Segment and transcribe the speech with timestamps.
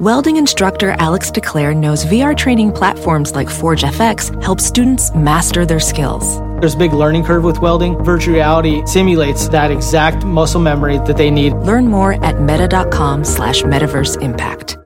[0.00, 5.78] Welding instructor Alex DeClaire knows VR training platforms like Forge FX help students master their
[5.78, 6.38] skills.
[6.58, 8.02] There's a big learning curve with welding.
[8.02, 11.52] Virtual reality simulates that exact muscle memory that they need.
[11.52, 14.78] Learn more at meta.com slash metaverse impact.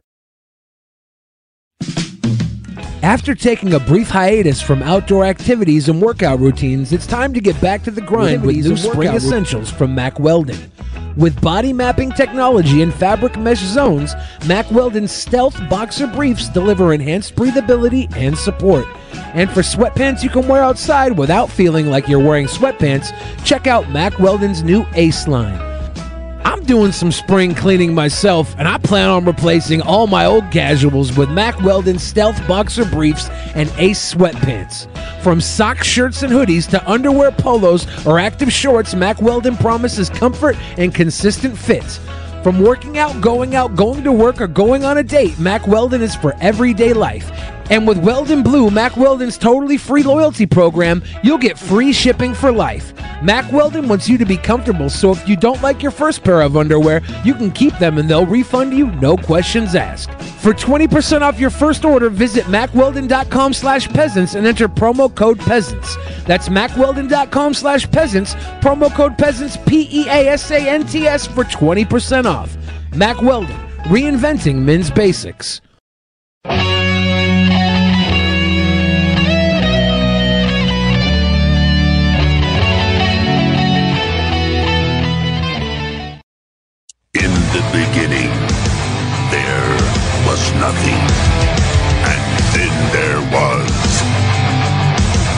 [3.05, 7.61] After taking a brief hiatus from outdoor activities and workout routines, it's time to get
[7.61, 10.73] back to the grind with new spring essentials from Mack Weldon.
[11.17, 14.15] With body mapping technology and fabric mesh zones,
[14.47, 18.85] Mack Weldon's stealth boxer briefs deliver enhanced breathability and support.
[19.33, 23.13] And for sweatpants you can wear outside without feeling like you're wearing sweatpants,
[23.45, 25.74] check out Mack Weldon's new Ace line.
[26.45, 31.17] I'm doing some spring cleaning myself, and I plan on replacing all my old casuals
[31.17, 34.87] with Mack Weldon Stealth Boxer Briefs and Ace Sweatpants.
[35.23, 40.57] From sock shirts and hoodies to underwear polos or active shorts, Mack Weldon promises comfort
[40.77, 41.99] and consistent fit.
[42.43, 46.03] From working out, going out, going to work, or going on a date, Mack Weldon
[46.03, 47.31] is for everyday life.
[47.71, 52.53] And with Weldon Blue, Mack Weldon's totally free loyalty program, you'll get free shipping for
[52.53, 52.93] life.
[53.23, 56.43] Mack Weldon wants you to be comfortable, so if you don't like your first pair
[56.43, 60.11] of underwear, you can keep them and they'll refund you, no questions asked.
[60.43, 65.97] For 20% off your first order, visit MackWeldon.com slash peasants and enter promo code peasants.
[66.27, 72.57] That's MackWeldon.com slash peasants, promo code peasants, P-E-A-S-A-N-T-S for 20% off.
[72.95, 75.63] Mack Weldon, reinventing men's basics.
[87.75, 88.31] Beginning,
[89.35, 89.75] there
[90.31, 91.03] was nothing.
[92.07, 92.23] And
[92.55, 93.67] then there was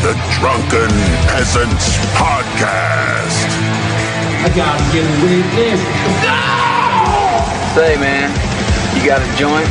[0.05, 0.93] the Drunken
[1.33, 3.41] Peasants Podcast.
[4.45, 5.81] I gotta get with this.
[7.75, 8.29] Say, man,
[8.95, 9.71] you got a joint?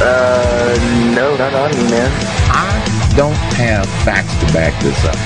[0.00, 0.72] Uh,
[1.14, 2.10] no, not on me, man.
[2.48, 5.16] I don't have facts to back this up.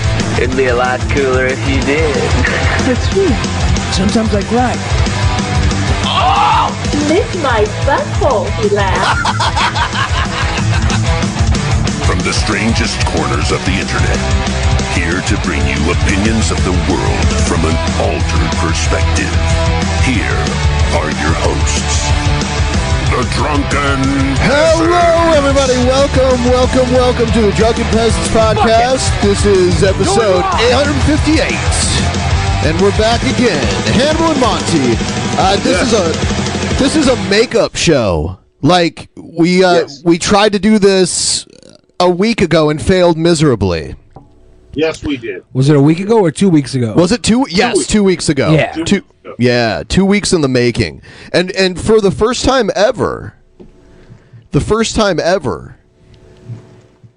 [0.43, 2.17] It'd be a lot cooler if you did.
[2.83, 3.31] That's true.
[3.93, 5.08] Sometimes I cry.
[7.09, 9.25] Lick my butthole, he laughed.
[12.05, 14.21] From the strangest corners of the internet,
[14.93, 19.33] here to bring you opinions of the world from an altered perspective.
[20.05, 20.41] Here
[20.97, 22.09] are your hosts,
[23.13, 24.01] the Drunken
[24.45, 25.77] Hello, everybody.
[25.89, 29.09] Welcome, welcome, welcome to the Drunken Peasants Podcast.
[29.23, 31.49] This is episode 858.
[32.69, 33.65] And we're back again.
[33.97, 34.97] Hannibal and Monty.
[35.41, 36.13] Uh, this is a
[36.79, 38.39] this is a makeup show.
[38.61, 40.03] Like we uh, Yes.
[40.05, 41.47] we tried to do this
[42.01, 43.95] a week ago and failed miserably.
[44.73, 45.45] Yes, we did.
[45.53, 46.95] Was it a week ago or two weeks ago?
[46.95, 47.47] Was it two?
[47.49, 47.89] Yes, weeks.
[47.89, 48.53] two weeks ago.
[48.53, 48.73] Yeah.
[48.73, 48.97] Two two.
[48.97, 49.35] weeks ago.
[49.39, 51.03] Yeah, two weeks in the making,
[51.33, 53.35] and and for the first time ever,
[54.51, 55.77] the first time ever,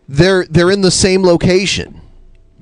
[0.08, 2.02] they're they're in the same location.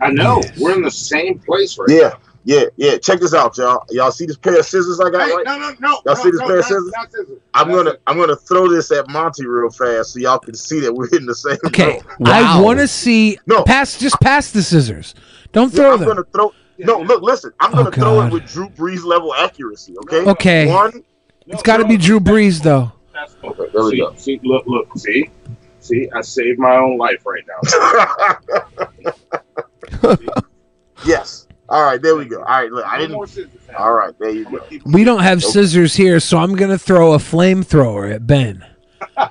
[0.02, 0.42] I know.
[0.60, 2.14] We're in the same place right Yeah,
[2.50, 2.98] yeah, yeah.
[2.98, 3.84] Check this out, y'all.
[3.92, 5.28] Y'all see this pair of scissors I got?
[5.28, 5.46] Hey, right?
[5.46, 5.90] no, no, no.
[5.90, 6.92] Y'all no, see this no, pair of scissors?
[6.96, 7.40] not scissors.
[7.54, 8.02] I'm Not gonna scissors.
[8.08, 11.26] I'm gonna throw this at Monty real fast so y'all can see that we're in
[11.28, 11.58] the same.
[11.68, 12.02] Okay, room.
[12.26, 13.38] I want to see.
[13.46, 13.64] No.
[13.64, 14.00] pass.
[14.00, 15.14] Just pass the scissors.
[15.52, 16.08] Don't Yeah, throw I'm them.
[16.10, 16.52] gonna throw.
[16.80, 17.52] No, look, listen.
[17.60, 19.96] I'm Oh, gonna throw it with Drew Brees level accuracy.
[20.06, 20.26] Okay.
[20.30, 20.68] Okay.
[20.68, 21.04] One.
[21.48, 22.92] It's got to be Drew Brees though.
[23.14, 24.14] That's- Okay, there we see, go.
[24.16, 25.30] see, look, look, see,
[25.82, 29.10] see, I saved my own life right now.
[31.06, 31.48] yes.
[31.70, 32.02] All right.
[32.02, 32.38] There we go.
[32.40, 32.72] All right.
[32.72, 33.16] Look, I didn't.
[33.78, 34.18] All right.
[34.20, 34.60] There you go.
[34.86, 38.66] We don't have scissors here, so I'm gonna throw a flamethrower at Ben.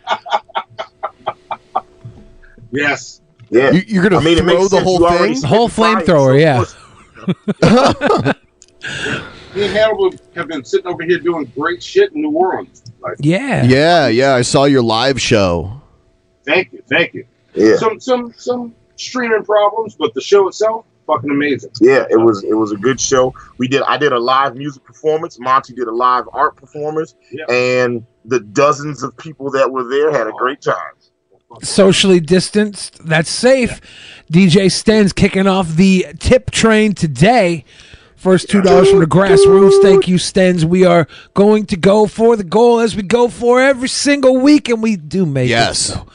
[2.70, 3.22] Yes.
[3.50, 3.70] Yeah.
[3.70, 4.84] You, you're gonna I mean, it throw makes the sense.
[4.84, 5.36] whole You already thing.
[5.36, 6.56] spit Whole fire, flamethrower, so of yeah.
[8.02, 8.34] course-
[9.54, 12.82] Me and Hannibal have been sitting over here doing great shit in New Orleans.
[13.00, 13.64] Like, Yeah.
[13.64, 14.34] Yeah, yeah.
[14.34, 15.80] I saw your live show.
[16.44, 17.24] thank you, thank you.
[17.54, 17.76] Yeah.
[17.76, 21.70] Some, some, some streaming problems, but the show itself, fucking amazing.
[21.80, 23.34] Yeah, it was it was a good show.
[23.58, 25.40] We did I did a live music performance.
[25.40, 27.44] Monty did a live art performance, Yeah.
[27.52, 30.94] and the dozens of people that were there had a great time.
[31.62, 33.04] Socially distanced.
[33.04, 33.80] That's safe.
[34.30, 37.64] DJ Sten's kicking off the tip train today
[38.16, 39.80] First two dollars from the grassroots.
[39.80, 40.64] Thank you, Stens.
[40.64, 44.68] We are going to go for the goal as we go for every single week,
[44.68, 45.90] and we do make Yes.
[45.90, 45.92] it.
[45.92, 46.06] So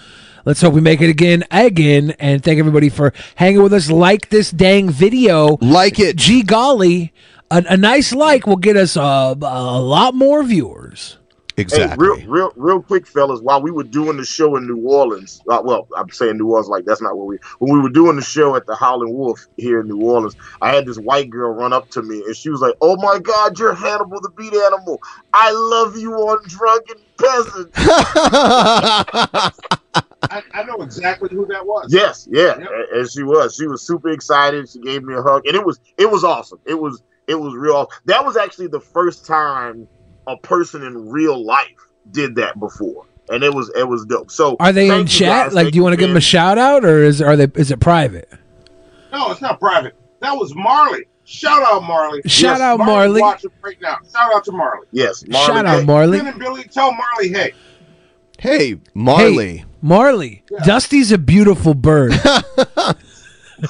[0.45, 3.89] let's hope we make it again, again, and thank everybody for hanging with us.
[3.89, 5.57] Like this dang video.
[5.61, 6.15] Like it.
[6.15, 7.13] Gee golly,
[7.51, 11.17] a, a nice like will get us a, a lot more viewers.
[11.55, 13.39] Hey, real, real, real quick, fellas.
[13.39, 16.67] While we were doing the show in New Orleans, uh, well, I'm saying New Orleans
[16.67, 17.37] like that's not where we.
[17.59, 20.73] When we were doing the show at the Howling Wolf here in New Orleans, I
[20.73, 23.59] had this white girl run up to me and she was like, "Oh my God,
[23.59, 24.99] you're Hannibal the Beat Animal.
[25.31, 27.71] I love you on Drunken Peasant."
[30.29, 31.87] I, I know exactly who that was.
[31.93, 33.55] Yes, yeah, a- and she was.
[33.55, 34.69] She was super excited.
[34.69, 36.59] She gave me a hug, and it was it was awesome.
[36.65, 37.89] It was it was real.
[38.05, 39.87] That was actually the first time
[40.27, 41.67] a person in real life
[42.11, 44.31] did that before, and it was it was dope.
[44.31, 45.45] So Are they in chat?
[45.47, 45.53] guys.
[45.53, 47.47] Like, Thank do you want to give them a shout out, or is are they?
[47.59, 48.29] Is it private?
[49.11, 49.95] No, it's not private.
[50.21, 51.05] That was Marley.
[51.25, 52.21] Shout out Marley.
[52.25, 53.21] Shout out, Marley.
[53.21, 53.97] Watching right now.
[54.11, 54.87] Shout out to Marley.
[54.91, 56.17] Yes, Shout out, Marley.
[56.17, 57.53] Ben and Billy, tell Marley, hey.
[58.43, 59.57] Hey, Marley.
[59.59, 60.43] Hey, Marley.
[60.65, 62.11] Dusty's a beautiful bird.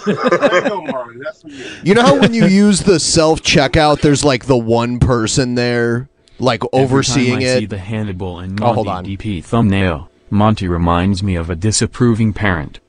[0.08, 1.18] You go, Marley.
[1.24, 1.66] That's for you.
[1.84, 6.10] You know how when you use the self checkout, there's like the one person there,
[6.40, 7.60] like overseeing Every time I it.
[7.60, 9.06] see the Hannibal and Oh, Monty hold on.
[9.06, 10.10] DP thumbnail.
[10.31, 12.80] Monty reminds me of a disapproving parent.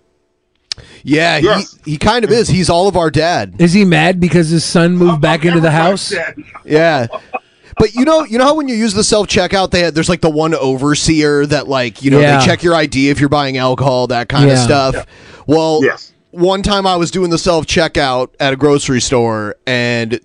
[1.02, 1.76] Yeah, Yes.
[1.84, 2.48] he, he kind of is.
[2.48, 3.56] He's all of our dad.
[3.58, 6.14] Is he mad because his son moved back into the house?
[6.64, 7.06] Yeah.
[7.78, 10.08] But you know, you know how when you use the self checkout, they had, there's
[10.08, 12.38] like the one overseer that like you know Yeah.
[12.38, 14.64] they check your ID if you're buying alcohol, that kind of Yeah.
[14.64, 15.06] stuff.
[15.46, 16.12] Well, yes.
[16.30, 20.18] One time I was doing the self checkout at a grocery store, and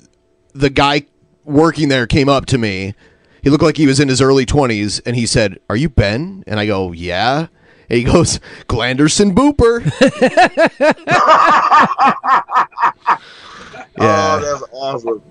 [0.53, 1.03] the guy
[1.45, 2.95] working there came up to me.
[3.43, 6.43] He looked like he was in his early twenties, and he said, "Are you Ben?"
[6.47, 7.47] And I go, "Yeah."
[7.89, 9.83] And he goes, "Glanderson Booper."
[14.01, 14.39] Oh, yeah.
[14.41, 15.21] Oh, that's awesome.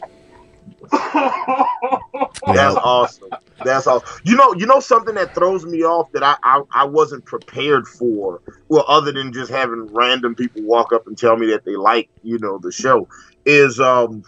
[2.46, 3.30] That's awesome.
[3.64, 4.20] That's awesome.
[4.24, 7.86] You know, you know something that throws me off that I, I I wasn't prepared
[7.86, 8.40] for.
[8.68, 12.08] Well, other than just having random people walk up and tell me that they like
[12.22, 13.08] you know the show
[13.44, 14.22] is um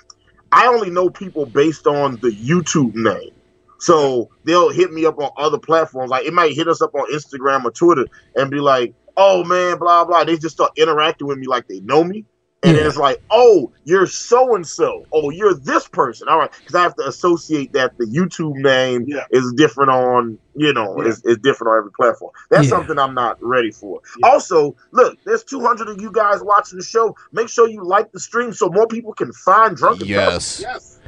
[0.52, 3.30] I only know people based on the YouTube name.
[3.78, 6.10] So they'll hit me up on other platforms.
[6.10, 9.78] Like it might hit us up on Instagram or Twitter and be like, "Oh man,
[9.78, 12.24] blah blah." They just start interacting with me like they know me.
[12.62, 15.06] And then it's like, oh, you're so and so.
[15.14, 16.28] Oh, you're this person.
[16.28, 20.74] All right, because I have to associate that the YouTube name is different on, you
[20.74, 22.32] know, is, is different on every platform.
[22.50, 22.68] That's Yeah.
[22.70, 24.02] something I'm not ready for.
[24.22, 27.16] Also, look, there's 200 of you guys watching the show.
[27.32, 30.62] Make sure you like the stream so more people can find Drunken Yes.
[30.62, 30.98] Peasants.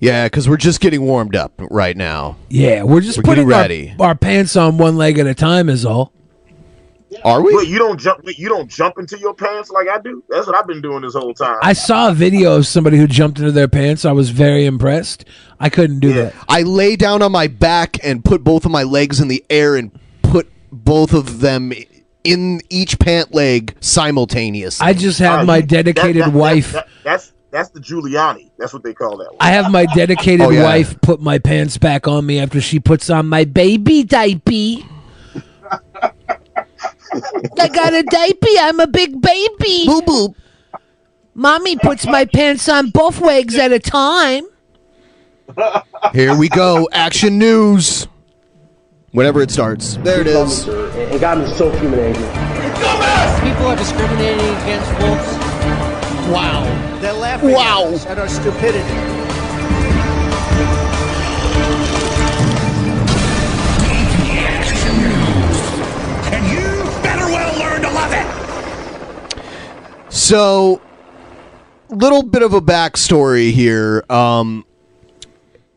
[0.00, 2.36] yeah, because we're just getting warmed up right now.
[2.50, 3.94] Yeah, we're just We're putting getting our, ready.
[3.98, 5.70] our pants on one leg at a time.
[5.70, 6.12] Is all.
[7.24, 7.54] Are we?
[7.56, 8.22] Wait, you don't jump.
[8.24, 10.22] Wait, you don't jump into your pants like I do.
[10.28, 11.58] That's what I've been doing this whole time.
[11.62, 14.04] I saw a video of somebody who jumped into their pants.
[14.04, 15.24] I was very impressed.
[15.58, 16.34] I couldn't do that.
[16.48, 19.76] I lay down on my back and put both of my legs in the air
[19.76, 19.90] and
[20.22, 21.72] put both of them
[22.22, 24.86] in each pant leg simultaneously.
[24.86, 26.72] I just have oh, my dedicated That- that- wife.
[26.72, 28.50] that- that's that's the Giuliani.
[28.58, 29.26] That's what they call that.
[29.26, 29.36] One.
[29.40, 30.62] I have my dedicated Oh, yeah.
[30.62, 34.86] wife put my pants back on me after she puts on my baby diaper.
[37.58, 38.46] I got a diaper.
[38.60, 39.86] I'm a big baby.
[39.86, 40.34] Boo boo.
[41.34, 44.44] Mommy puts my pants on both legs at a time.
[46.12, 46.88] Here we go.
[46.92, 48.06] Action news.
[49.12, 49.96] Whenever it starts.
[49.98, 50.68] There it is.
[50.68, 52.22] It got me so human angry.
[53.50, 56.30] People are discriminating against wolves.
[56.30, 56.98] Wow.
[57.00, 57.86] They're laughing Wow.
[57.88, 58.84] at, us, at our stupidity.
[70.10, 70.82] So,
[71.88, 74.04] little bit of a backstory here.
[74.10, 74.64] Um,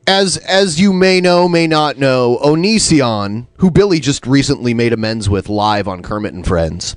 [0.07, 5.29] as as you may know, may not know, Onision, who Billy just recently made amends
[5.29, 6.95] with live on Kermit and Friends.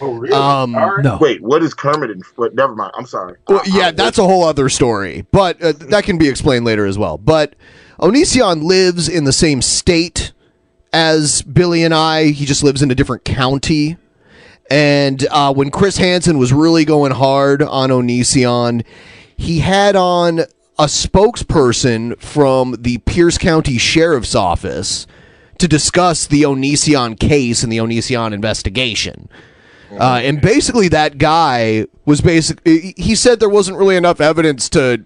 [0.00, 0.34] Oh, really?
[0.34, 1.04] Um, All right.
[1.04, 1.18] no.
[1.20, 2.10] Wait, what is Kermit?
[2.10, 2.92] And, what, never mind.
[2.96, 3.36] I'm sorry.
[3.46, 6.96] Well, yeah, that's a whole other story, but uh, that can be explained later as
[6.96, 7.18] well.
[7.18, 7.54] But
[7.98, 10.32] Onision lives in the same state
[10.94, 12.28] as Billy and I.
[12.28, 13.98] He just lives in a different county.
[14.70, 18.84] And uh, when Chris Hansen was really going hard on Onision,
[19.36, 20.40] he had on
[20.78, 25.08] a spokesperson from the Pierce County Sheriff's Office
[25.58, 29.28] to discuss the Onision case and the Onision investigation.
[29.98, 32.94] Uh, and basically, that guy was basically.
[32.96, 35.04] He said there wasn't really enough evidence to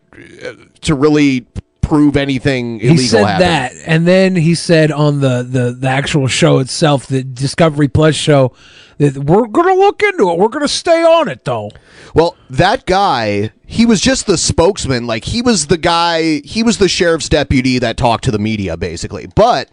[0.83, 1.47] to really
[1.87, 3.43] prove anything illegal he said happened.
[3.43, 8.15] that, and then he said on the, the the actual show itself, the Discovery Plus
[8.15, 8.53] show,
[8.99, 10.39] that we're gonna look into it.
[10.39, 11.71] We're gonna stay on it, though.
[12.15, 15.07] Well, that guy, he was just the spokesman.
[15.07, 18.77] Like he was the guy, he was the sheriff's deputy that talked to the media,
[18.77, 19.27] basically.
[19.27, 19.71] But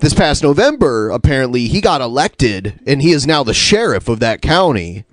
[0.00, 4.42] this past November, apparently, he got elected, and he is now the sheriff of that
[4.42, 5.04] county,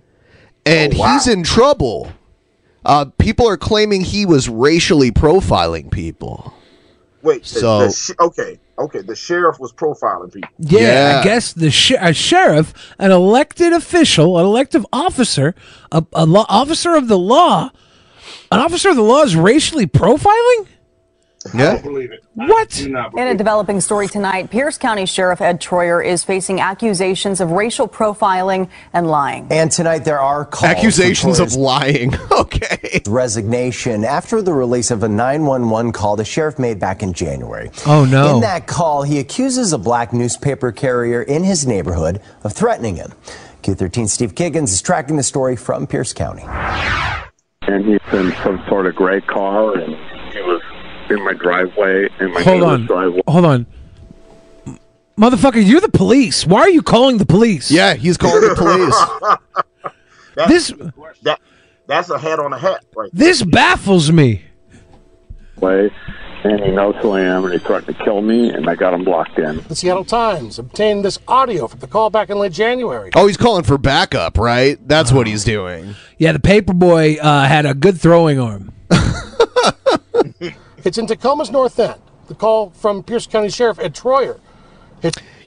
[0.65, 2.11] and oh, he's in trouble.
[2.89, 6.51] Uh, people are claiming he was racially profiling people.
[7.21, 9.01] Wait, the, So- the sh- okay, okay.
[9.01, 10.49] The sheriff was profiling people.
[10.57, 11.19] Yeah, Yeah.
[11.19, 15.53] I guess the sh- a sheriff, an elected official, an elective officer,
[15.91, 17.69] a, a law, officer of the law,
[18.51, 20.65] an officer of the law is racially profiling.
[21.53, 21.81] Yeah.
[21.81, 22.23] believe it.
[22.33, 22.69] What?
[22.69, 27.39] Do not In a developing story tonight, Pierce County Sheriff Ed Troyer is facing accusations
[27.39, 29.47] of racial profiling and lying.
[29.49, 32.13] And tonight there are calls Accusations of lying.
[32.31, 33.01] okay.
[33.07, 37.71] Resignation after the release of a 911 call the sheriff made back in January.
[37.85, 38.35] Oh, no.
[38.35, 43.13] In that call, he accuses a black newspaper carrier in his neighborhood of threatening him.
[43.63, 46.43] Q13 Steve Kiggins is tracking the story from Pierce County.
[47.61, 50.18] and he's in some sort of gray car, and he was
[51.09, 53.21] in my driveway, in my Hold on, driveway.
[53.27, 53.65] hold on,
[55.17, 55.65] motherfucker!
[55.65, 56.45] You're the police.
[56.45, 57.71] Why are you calling the police?
[57.71, 59.93] Yeah, he's calling the police.
[60.35, 60.73] That's, This
[61.23, 61.39] that
[61.87, 63.09] that's a hat on a hat, right?
[63.11, 64.43] this baffles me.
[65.57, 65.91] Way,
[66.45, 68.93] and he knows who I am, and he threatened to kill me, and I got
[68.93, 69.57] him blocked in.
[69.67, 73.09] The Seattle Times obtained this audio from the call back in late January.
[73.15, 74.77] Oh, he's calling for backup, right?
[74.87, 75.95] That's what he's doing.
[76.17, 78.71] Yeah, the paper boy uh, had a good throwing arm.
[80.85, 82.01] It's in Tacoma's North End.
[82.27, 84.39] The call from Pierce County Sheriff Ed Troyer.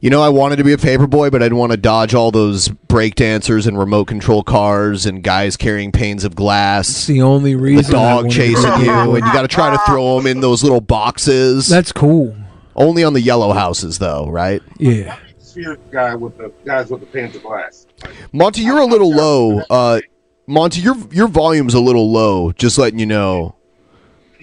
[0.00, 2.32] You know, I wanted to be a paperboy, but I didn't want to dodge all
[2.32, 6.88] those breakdancers and remote control cars and guys carrying panes of glass.
[6.88, 7.84] It's the only reason.
[7.84, 10.80] The dog chasing you, and you got to try to throw them in those little
[10.80, 11.68] boxes.
[11.68, 12.36] That's cool.
[12.74, 14.60] Only on the yellow houses, though, right?
[14.78, 15.16] Yeah.
[15.38, 17.86] Sphere guy with the guys with the panes of glass.
[18.32, 19.60] Monty, you're a little low.
[19.70, 20.00] Uh,
[20.48, 22.50] Monty, your your volume's a little low.
[22.52, 23.54] Just letting you know.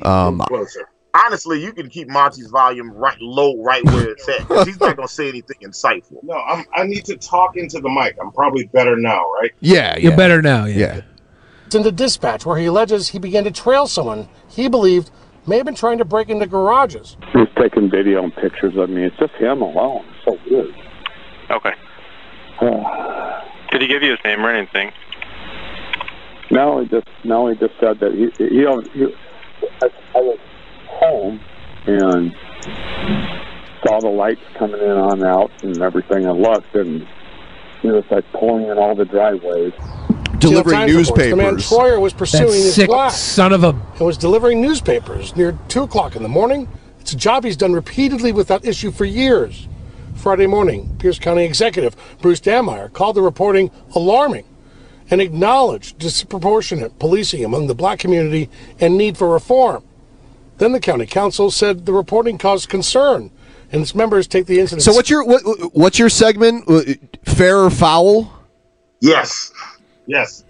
[0.04, 0.90] Um, Closer.
[1.26, 4.96] Honestly, you can keep Monty's volume right low, right where it's at, 'cause he's not
[4.96, 6.24] gonna say anything insightful.
[6.24, 8.16] No, I'm, I need to talk into the mic.
[8.22, 9.52] I'm probably better now, right?
[9.60, 10.66] yeah, You're yeah, better now.
[10.66, 10.78] Yeah.
[10.98, 11.02] yeah.
[11.66, 15.10] It's in the dispatch where he alleges he began to trail someone he believed
[15.48, 17.18] may have been trying to break into garages.
[17.34, 19.06] He's taking video and pictures of me.
[19.06, 20.06] It's just him alone.
[20.16, 20.76] It's so weird.
[21.50, 21.74] Okay.
[23.72, 24.92] Did he give you his name or anything?
[26.52, 28.66] No, he just no, he just said that he he, he
[29.82, 30.40] I, I was
[30.88, 31.40] home
[31.86, 32.34] and
[33.86, 37.08] saw the lights coming in on out and everything and looked and
[37.82, 39.74] he was like pulling in all the driveways.
[40.40, 41.30] Delivering newspapers.
[41.30, 41.56] Times The man.
[41.56, 43.70] Troyer was pursuing That his sick black son of a.
[43.70, 46.68] and was delivering newspapers near 2 o'clock in the morning.
[47.00, 49.68] It's a job he's done repeatedly with that issue for years.
[50.16, 54.44] Friday morning, Pierce County Executive Bruce Dammeier called the reporting alarming
[55.12, 58.50] and acknowledged disproportionate policing among the black community
[58.80, 59.84] and need for reform.
[60.58, 63.32] Then the county council said the reporting caused concern,
[63.72, 64.84] and its members take the incident.
[64.84, 65.42] So what's your what,
[65.74, 66.66] what's your segment?
[66.70, 66.82] Uh,
[67.24, 68.32] Fair or foul?
[69.00, 69.52] Yes.
[70.06, 70.44] Yes.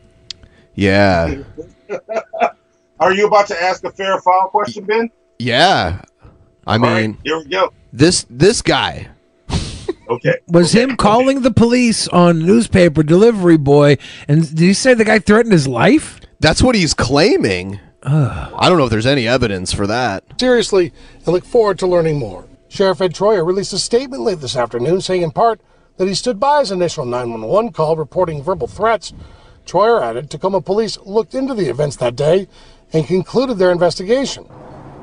[0.76, 1.44] Yeah,
[3.00, 5.10] Are you about to ask a fair or foul question, Ben?
[5.38, 6.02] yeah.
[6.66, 7.74] I All right, mean, here we go.
[7.92, 9.08] this this guy.
[10.10, 10.36] Okay.
[10.48, 13.98] Was him calling the police on newspaper delivery boy?
[14.28, 16.20] And did he say the guy threatened his life?
[16.40, 17.80] That's what he's claiming.
[18.02, 20.24] I don't know if there's any evidence for that.
[20.40, 20.94] seriously
[21.28, 22.46] I look forward to learning more.
[22.70, 25.60] Sheriff Ed Troyer released a statement late this afternoon saying in part
[25.98, 29.12] that he stood by his initial 911 call reporting verbal threats.
[29.66, 32.48] Troyer added Tacoma police looked into the events that day
[32.94, 34.48] and concluded their investigation.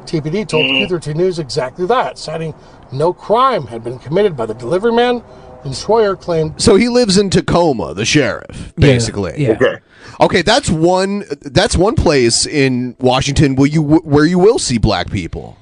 [0.07, 0.87] TPD told mm.
[0.89, 2.55] Q13 News exactly that, citing
[2.93, 5.23] no crime had been committed by the delivery man,
[5.65, 9.35] and Troyer claimed So he lives in Tacoma, the sheriff, basically.
[9.37, 9.51] Yeah.
[9.53, 9.77] Okay.
[10.21, 11.25] Okay, that's one.
[11.43, 15.57] That's one place in Washington where you where you will see black people.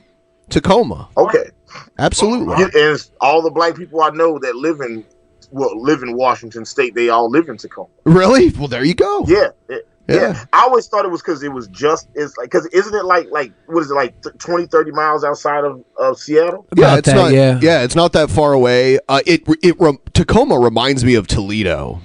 [0.50, 1.50] Tacoma, Okay.
[1.98, 2.56] absolutely.
[2.58, 5.04] You- And it's all the black people I know that live in
[5.50, 7.88] well live in Washington State, they all live in Tacoma.
[8.04, 8.50] Really?
[8.50, 9.24] Well, there you go.
[9.26, 9.48] Yeah.
[9.68, 10.16] it- Yeah.
[10.16, 10.44] yeah.
[10.52, 13.30] I always thought it was because it was just it's like because isn't it like
[13.30, 16.66] like what is it like th- 20, 30 miles outside of, of Seattle?
[16.76, 17.32] Yeah, it's that, not.
[17.32, 17.58] yeah.
[17.62, 18.98] yeah, it's not that far away.
[19.08, 22.00] Uh, it it rem- Tacoma reminds me of Toledo.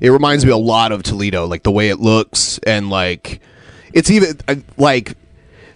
[0.00, 3.40] It reminds me a lot of Toledo, like the way it looks and like
[3.92, 5.16] it's even uh, like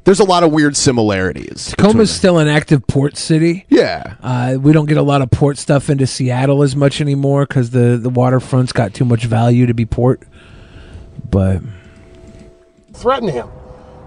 [0.05, 1.75] there's a lot of weird similarities.
[1.77, 3.67] Tacoma's still an active port city.
[3.69, 4.17] Yeah.
[4.23, 7.71] Uh, we don't get a lot of port stuff into Seattle as much anymore because
[7.71, 10.23] the, the waterfront's got too much value to be port.
[11.31, 11.61] But
[12.93, 13.49] threaten him.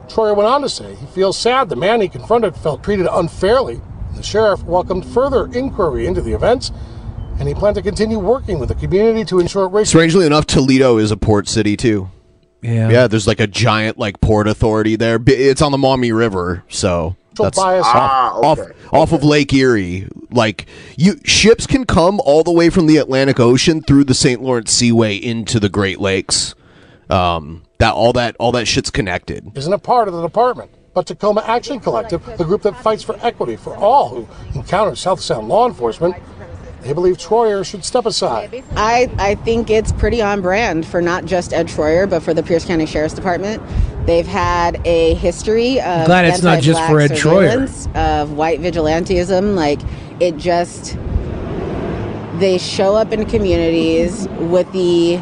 [0.08, 3.80] Troyer went on to say he feels sad the man he confronted felt treated unfairly.
[4.16, 6.72] The sheriff welcomed further inquiry into the events,
[7.40, 9.86] and he planned to continue working with the community to ensure racial.
[9.90, 12.10] Strangely enough, Toledo is a port city too.
[12.62, 12.90] Yeah.
[12.90, 15.18] Yeah, there's like a giant like port authority there.
[15.26, 17.86] It's on the Maumee River, so that's bias.
[17.86, 18.72] off, Ah, off, okay.
[18.92, 20.08] off of Lake Erie.
[20.30, 20.66] Like
[20.98, 24.42] you ships can come all the way from the Atlantic Ocean through the St.
[24.44, 26.54] Lawrence Seaway into the Great Lakes.
[27.12, 29.52] Um, that all that all that shit's connected.
[29.58, 33.18] isn't a part of the department, but Tacoma Action Collective, the group that fights for
[33.22, 36.16] equity for all who encounter South Sound law enforcement,
[36.82, 38.64] they believe Troyer should step aside.
[38.76, 42.42] I, I think it's pretty on brand for not just Ed Troyer, but for the
[42.42, 43.62] Pierce County Sheriff's Department.
[44.08, 47.96] They've had a history of Glad it's not just for Ed Troyer.
[47.96, 49.54] of white vigilantism.
[49.56, 49.80] Like
[50.20, 50.98] it just
[52.40, 55.18] they show up in communities with the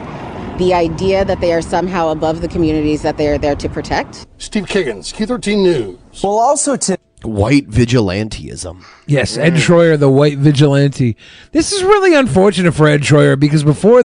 [0.59, 4.27] the idea that they are somehow above the communities that they are there to protect.
[4.37, 6.23] Steve Kiggins, Q13 News.
[6.23, 8.81] Well, also to White vigilanteism.
[9.05, 11.17] Yes, Ed Troyer, the white vigilante.
[11.51, 14.01] This is really unfortunate for Ed Troyer because before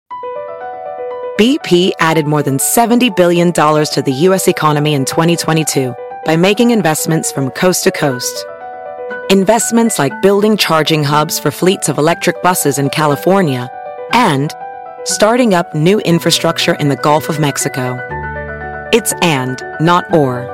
[1.38, 4.48] BP added more than $70 billion to the U.S.
[4.48, 5.94] economy in 2022
[6.24, 8.44] by making investments from coast to coast.
[9.30, 13.70] Investments like building charging hubs for fleets of electric buses in California
[14.12, 14.52] and
[15.04, 17.98] starting up new infrastructure in the Gulf of Mexico.
[18.92, 20.50] It's and, not or.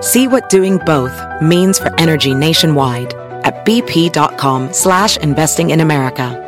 [0.00, 3.14] See what doing both means for energy nationwide
[3.44, 6.40] at bp.com slash investing in America.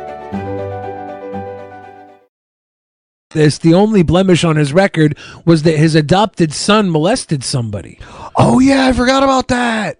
[3.37, 7.99] this, the only blemish on his record was that his adopted son molested somebody.
[8.35, 9.99] Oh yeah, I forgot about that.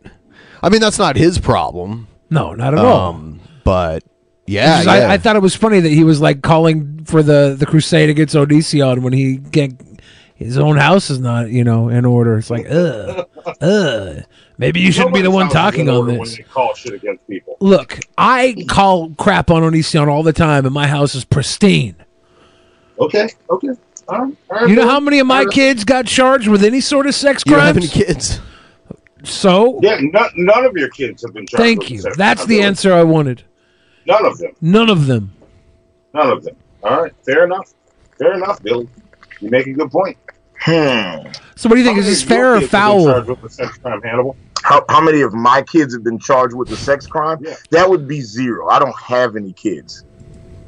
[0.62, 2.08] I mean, that's not his problem.
[2.30, 3.10] No, not at all.
[3.10, 4.04] Um, but
[4.48, 4.92] yeah, Which yeah.
[4.94, 8.10] I, I thought it was funny that he was like calling for the the crusade
[8.10, 9.80] against Onision when he can't.
[10.36, 12.38] His own house is not, you know, in order.
[12.38, 13.28] It's like, ugh,
[13.60, 14.24] ugh.
[14.60, 16.20] Maybe you shouldn't be the one Nobody's house is talking on this.
[16.20, 17.58] When they call shit against people.
[17.60, 21.96] Look, I call crap on Onision all the time, and my house is pristine.
[23.00, 23.70] Okay, okay.
[24.08, 24.90] All right, all right, You know boy.
[24.90, 25.54] how many of my All right.
[25.54, 27.76] kids got charged with any sort of sex You don't crimes?
[27.92, 28.40] have any kids.
[29.24, 31.62] So, Yeah, none, none of your kids have been charged.
[31.64, 31.98] thank with you.
[32.02, 32.68] sex That's crimes, the really.
[32.68, 33.44] answer I wanted.
[34.08, 34.52] None of them.
[34.62, 35.32] None of them.
[36.14, 36.56] None of them.
[36.84, 37.74] All right, fair enough.
[38.18, 38.88] Fair enough, Billy.
[39.42, 40.18] You make a good point.
[40.62, 41.28] Hmm.
[41.56, 42.00] So, what do you think?
[42.00, 43.06] Is this fair or foul?
[43.06, 44.02] Charged with the sex crime,
[44.64, 47.46] How, how many of my kids have been charged with the sex crime?
[47.72, 48.68] That would be zero.
[48.70, 50.04] I don't have any kids.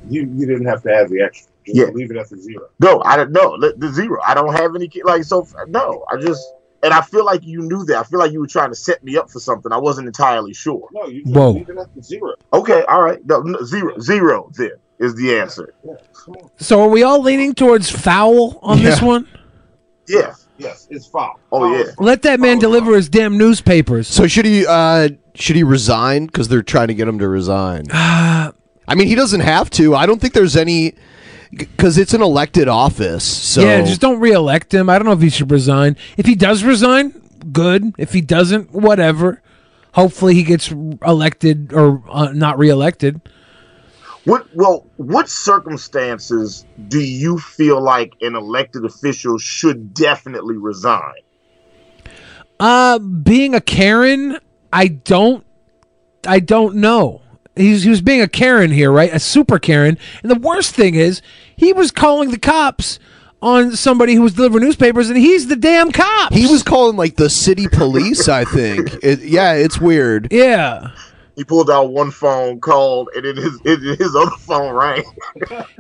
[0.10, 1.48] You you didn't have to add the extra.
[1.66, 1.86] Just Yeah.
[1.86, 2.68] leave it at the zero.
[2.80, 3.60] No, I don't know.
[3.60, 4.20] The, the zero.
[4.26, 5.06] I don't have any kids.
[5.06, 5.48] Like so.
[5.68, 6.44] No, I just.
[6.82, 7.98] And I feel like you knew that.
[7.98, 9.72] I feel like you were trying to set me up for something.
[9.72, 10.88] I wasn't entirely sure.
[10.94, 11.52] No, you just Whoa.
[11.52, 12.36] leave it at the zero.
[12.54, 13.20] Okay, all right.
[13.26, 14.50] No, no, zero, zero.
[14.54, 15.74] Then is the answer.
[16.58, 19.28] So, are we all leaning towards foul on this one?
[20.08, 20.36] Yeah.
[20.60, 21.40] Yes, it's foul.
[21.54, 21.92] Oh yeah.
[21.98, 24.10] Let that man deliver his damn newspapers.
[24.10, 27.86] So should he uh should he resign because they're trying to get him to resign?
[27.92, 28.52] I
[28.96, 29.96] mean, he doesn't have to.
[29.96, 30.96] I don't think there's any
[31.52, 33.24] because it's an elected office.
[33.24, 34.90] So yeah, just don't reelect him.
[34.90, 35.98] I don't know if he should resign.
[36.18, 37.12] If he does resign,
[37.52, 37.94] good.
[37.98, 39.42] If he doesn't, whatever.
[39.94, 43.22] Hopefully, he gets elected or uh, not reelected.
[44.26, 44.48] What?
[44.54, 51.14] Well, what circumstances do you feel like an elected official should definitely resign?
[52.60, 54.38] Uh, being a Karen,
[54.72, 55.46] I don't,
[56.28, 57.22] I don't know.
[57.56, 59.14] He's he was being a Karen here, right?
[59.14, 59.98] A super Karen.
[60.22, 61.22] And the worst thing is,
[61.56, 63.00] he was calling the cops
[63.42, 66.34] on somebody who was delivering newspapers, and he's the damn cop.
[66.34, 68.28] he was calling like the city police.
[68.28, 68.96] I think.
[69.04, 70.28] It, yeah, it's weird.
[70.32, 70.92] Yeah.
[71.40, 75.04] He pulled out one phone, called, and then his his, his other phone rang.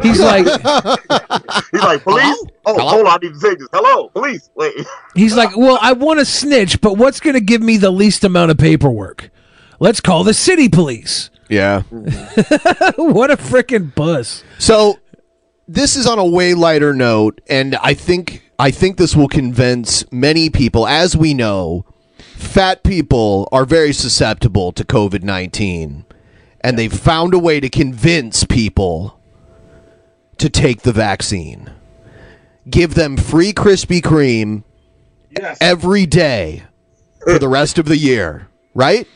[0.01, 0.45] He's like,
[1.71, 2.45] He's like, police.
[2.65, 3.67] Oh, hold on, I need to say this.
[3.73, 4.49] Hello, police.
[4.55, 4.73] Wait.
[5.15, 8.23] He's like, well, I want to snitch, but what's going to give me the least
[8.23, 9.31] amount of paperwork?
[9.81, 11.29] Let's call the city police.
[11.49, 11.81] Yeah.
[12.95, 14.43] what a freaking bus.
[14.59, 14.99] So
[15.67, 20.09] this is on a way lighter note, and I think I think this will convince
[20.11, 20.87] many people.
[20.87, 21.85] As we know,
[22.17, 26.05] fat people are very susceptible to COVID nineteen,
[26.61, 29.19] and they've found a way to convince people
[30.37, 31.71] to take the vaccine.
[32.69, 34.63] Give them free Krispy Kreme
[35.59, 36.63] every day
[37.23, 38.47] for the rest of the year.
[38.75, 39.07] Right?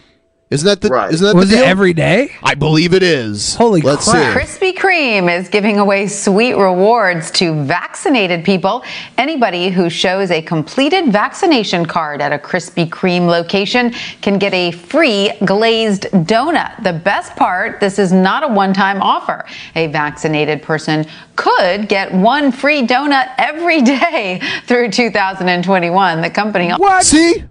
[0.54, 0.90] Isn't that the?
[0.90, 1.12] Right.
[1.12, 1.68] Isn't that Was the it deal?
[1.68, 2.30] every day?
[2.44, 3.56] I believe it is.
[3.56, 4.40] Holy Let's crap.
[4.40, 4.40] see.
[4.72, 8.84] Krispy Kreme is giving away sweet rewards to vaccinated people.
[9.18, 14.70] Anybody who shows a completed vaccination card at a Krispy Kreme location can get a
[14.72, 16.84] free glazed donut.
[16.84, 19.46] The best part, this is not a one-time offer.
[19.76, 26.22] A vaccinated person could get one free donut every day through 2021.
[26.22, 27.04] The company What?
[27.04, 27.44] See?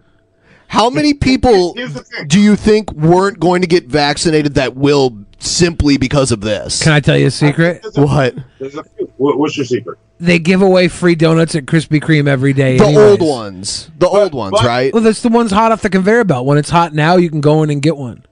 [0.73, 1.75] How many people
[2.29, 6.83] do you think weren't going to get vaccinated that will simply because of this?
[6.83, 7.85] Can I tell you a secret?
[7.95, 8.35] What?
[8.59, 8.83] There's a
[9.19, 9.99] What's your secret?
[10.19, 12.79] They give away free donuts at Krispy Kreme every day.
[12.79, 13.21] The anyways.
[13.21, 13.91] old ones.
[13.99, 14.95] The old ones, right?
[14.95, 16.47] Well, that's the ones hot off the conveyor belt.
[16.47, 18.25] When it's hot now, you can go in and get one.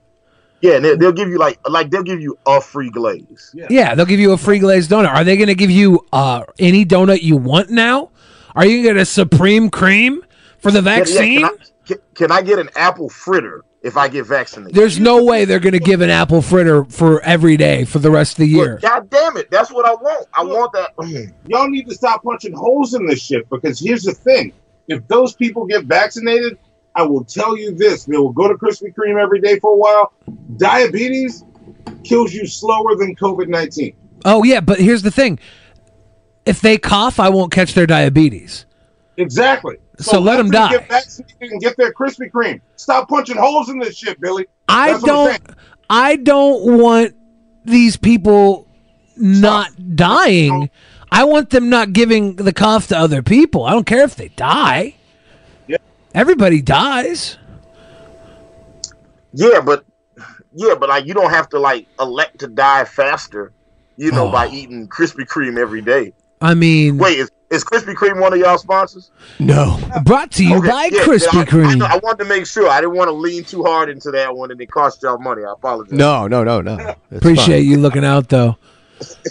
[0.61, 3.53] Yeah, and they- they'll give you like like they'll give you a free glaze.
[3.69, 5.09] Yeah, they'll give you a free glazed donut.
[5.13, 8.09] Are they going to give you uh, any donut you want now?
[8.55, 10.23] Are you going to get a supreme cream
[10.57, 11.49] for the Yeah, yeah, vaccine?
[11.91, 14.75] Can, I, can, can I get an apple fritter if I get vaccinated?
[14.75, 18.11] There's no way they're going to give an apple fritter for every day for the
[18.11, 18.79] rest of the year.
[18.81, 20.27] God damn it, that's what I want.
[20.33, 21.33] I want that.
[21.47, 24.53] Y'all need to stop punching holes in this shit because here's the thing:
[24.87, 26.57] if those people get vaccinated,
[26.95, 29.77] I will tell you this: they will go to Krispy Kreme every day for a
[29.77, 30.13] while.
[30.57, 31.43] Diabetes
[32.03, 33.95] kills you slower than COVID nineteen.
[34.25, 35.39] Oh yeah, but here's the thing:
[36.45, 38.65] if they cough, I won't catch their diabetes.
[39.17, 39.77] Exactly.
[39.99, 40.71] So let 'em die.
[40.71, 42.61] Get vaccinated and get their Krispy Kreme.
[42.75, 44.47] Stop punching holes in this shit, Billy.
[44.67, 45.41] I That's I'm don't.
[45.89, 47.15] I don't want
[47.65, 48.67] these people
[49.17, 50.69] not dying.
[51.11, 53.65] I want them not giving the cough to other people.
[53.65, 54.95] I don't care if they die.
[55.67, 55.77] Yeah.
[56.15, 57.37] Everybody dies.
[59.33, 59.85] Yeah, but
[60.53, 63.51] yeah, but like you don't have to like elect to die faster,
[63.97, 64.31] you know, oh.
[64.31, 66.13] by eating Krispy Kreme every day.
[66.41, 69.11] I mean, Wait, is, is Krispy Kreme one of y'all sponsors?
[69.39, 69.79] No.
[70.03, 71.77] Brought to you Okay, by yeah, Krispy I, I, Kreme.
[71.77, 72.69] know- I wanted to make sure.
[72.69, 75.43] I didn't want to lean too hard into that one and it cost y'all money.
[75.43, 75.93] I apologize.
[75.93, 76.77] No, no, no, no.
[77.11, 77.69] It's Appreciate fine.
[77.69, 78.57] you looking out though.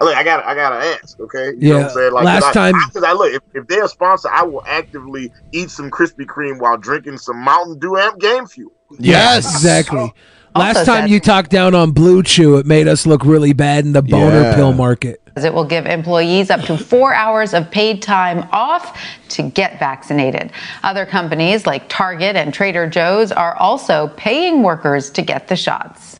[0.00, 1.48] Look, I got I gotta ask, okay?
[1.48, 2.12] You know Yeah, what I'm saying?
[2.12, 4.62] Like, last 'cause I, time- because I look, if, if they're a sponsor, I will
[4.66, 8.72] actively eat some Krispy Kreme while drinking some Mountain Dew Amp Game Fuel.
[8.98, 10.12] Yes, exactly.
[10.56, 14.02] Last time you talked down on BlueChew, it made us look really bad in the
[14.02, 14.54] boner Yeah.
[14.54, 15.20] pill market.
[15.44, 18.98] It will give employees up to four hours of paid time off
[19.30, 20.52] to get vaccinated.
[20.82, 26.18] Other companies like Target and Trader Joe's are also paying workers to get the shots.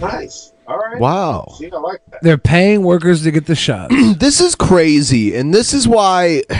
[0.00, 0.52] Nice.
[0.66, 1.00] All right.
[1.00, 1.54] Wow.
[1.58, 2.22] See, I like that.
[2.22, 3.94] They're paying workers to get the shots.
[4.16, 6.42] this is crazy, and this is why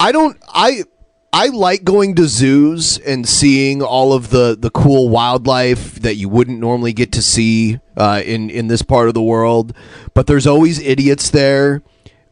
[0.00, 0.36] I don't.
[0.48, 0.84] I
[1.38, 6.30] I like going to zoos and seeing all of the the cool wildlife that you
[6.30, 9.76] wouldn't normally get to see uh, in in this part of the world.
[10.14, 11.82] But there's always idiots there.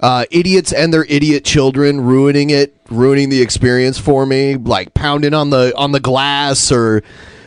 [0.00, 5.34] Uh, idiots and their idiot children ruining it, ruining the experience for me, like pounding
[5.34, 7.02] on the on the glass or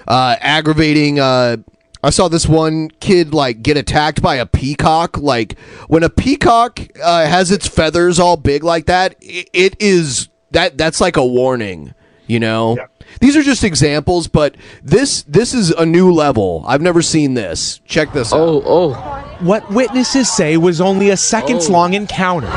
[0.07, 1.19] uh, aggravating.
[1.19, 1.57] Uh,
[2.03, 5.17] I saw this one kid like get attacked by a peacock.
[5.17, 10.29] Like when a peacock uh, has its feathers all big like that, it, it is
[10.51, 11.93] that that's like a warning.
[12.27, 12.77] You know,
[13.21, 16.63] these are just examples, but this this is a new level.
[16.67, 17.79] I've never seen this.
[17.85, 18.63] Check this oh, out.
[18.65, 19.37] Oh, oh.
[19.45, 21.73] What witnesses say was only a seconds Oh.
[21.73, 22.47] long encounter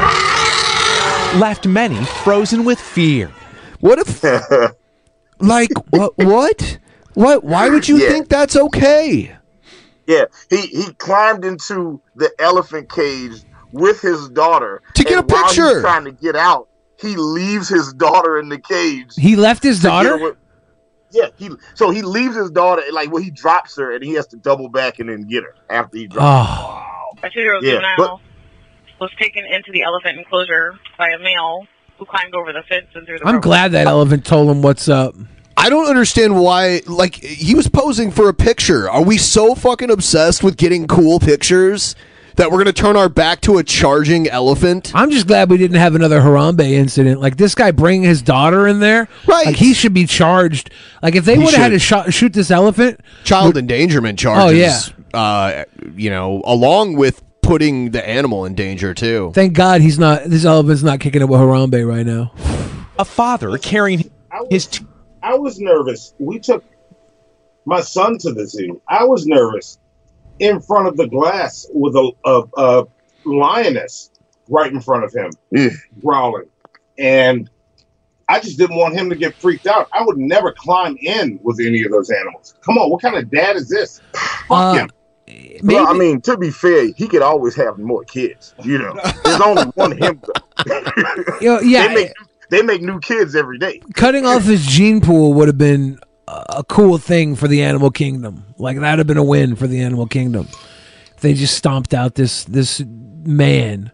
[1.39, 3.31] left many frozen with fear.
[3.79, 4.23] What if,
[5.41, 6.13] like, what?
[6.19, 6.79] What?
[7.15, 7.45] What?
[7.45, 8.09] Why would you Yeah.
[8.09, 9.37] think that's okay?
[10.07, 15.81] Yeah, he he climbed into the elephant cage with his daughter To get a picture.
[15.81, 16.67] trying to get out,
[17.01, 19.15] he leaves his daughter in the cage.
[19.17, 20.15] He left his daughter?
[20.15, 20.33] away-
[21.11, 24.27] Yeah, he so he leaves his daughter like well he drops her and he has
[24.29, 26.63] to double back and then get her after he drops.
[26.63, 28.21] Oh, A two-year-old Yeah, juvenile
[29.01, 31.67] was taken into the elephant enclosure by a male
[31.99, 33.27] who climbed over the fence and through the.
[33.27, 33.43] I'm rubber.
[33.43, 35.15] glad that elephant told him what's up.
[35.57, 36.81] I don't understand why.
[36.87, 38.89] Like he was posing for a picture.
[38.89, 41.95] Are we so fucking obsessed with getting cool pictures
[42.41, 44.93] that we're gonna turn our back to a charging elephant?
[44.95, 47.21] I'm just glad we didn't have another Harambe incident.
[47.21, 49.09] Like this guy bringing his daughter in there.
[49.27, 49.47] Right.
[49.47, 50.71] Like he should be charged.
[51.03, 51.87] Like if they would have had to should.
[51.87, 53.01] shot, shoot this elephant.
[53.25, 54.93] Child endangerment charges.
[54.95, 55.19] Oh, yeah.
[55.19, 59.33] Uh, you know, along with putting the animal in danger too.
[59.35, 60.25] Thank God he's not.
[60.25, 62.33] This elephant's not kicking it with Harambe right now.
[62.99, 64.11] A father carrying
[64.51, 64.67] his.
[64.67, 64.87] T-
[65.23, 66.15] I was nervous.
[66.19, 66.65] We took
[67.67, 68.81] my son to the zoo.
[68.89, 69.79] I was nervous
[70.41, 72.87] in front of the glass with a, a, a
[73.25, 74.11] lioness
[74.49, 75.31] right in front of him,
[76.03, 76.47] growling.
[76.99, 77.49] And
[78.29, 79.89] I just didn't want him to get freaked out.
[79.93, 82.55] I would never climb in with any of those animals.
[82.63, 84.01] Come on, what kind of dad is this?
[84.15, 84.91] Fuck Uh, him.
[85.63, 88.53] Well, I mean, to be fair, he could always have more kids.
[88.65, 90.21] You know, there's only one him.
[91.41, 91.87] Yo, yeah.
[91.87, 92.13] they make
[92.51, 93.81] they make new kids every day.
[93.95, 98.45] Cutting off his gene pool would have been a cool thing for the animal kingdom.
[98.59, 100.49] Like that'd have been a win for the animal kingdom.
[101.17, 103.91] If they just stomped out this this man.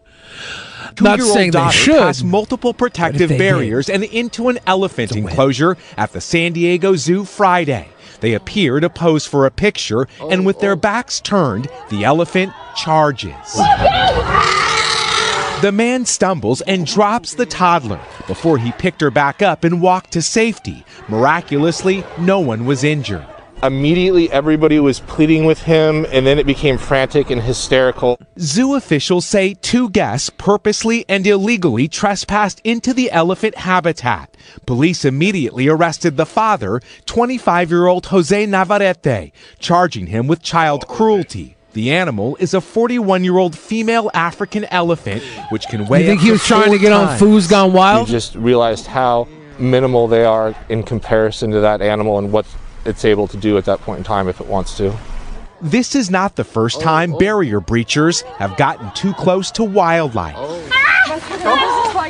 [0.99, 1.97] Not Two-year-old saying they daughter should.
[1.99, 3.39] passed multiple protective they did.
[3.39, 7.89] barriers and into an elephant enclosure at the San Diego Zoo Friday.
[8.19, 13.31] They appear to pose for a picture, and with their backs turned, the elephant charges.
[15.59, 20.11] The man stumbles and drops the toddler before he picked her back up and walked
[20.11, 20.85] to safety.
[21.07, 23.25] Miraculously, no one was injured.
[23.63, 28.19] Immediately, everybody was pleading with him, and then it became frantic and hysterical.
[28.37, 34.37] Zoo officials say two guests purposely and illegally trespassed into the elephant habitat.
[34.67, 41.56] Police immediately arrested the father, 25 year old Jose Navarrete, charging him with child cruelty.
[41.77, 46.21] The animal is a 41 year old female African elephant, which can weigh You think
[46.21, 47.21] up he was trying to four get on tons.
[47.21, 48.07] Foos Gone Wild?
[48.07, 49.27] You just realized how
[49.59, 52.47] minimal they are in comparison to that animal and what
[52.83, 54.97] it's able to do at that point in time if it wants to.
[55.61, 57.19] This is not the first time oh, oh.
[57.19, 60.33] barrier breachers have gotten too close to wildlife.
[60.35, 60.86] Oh.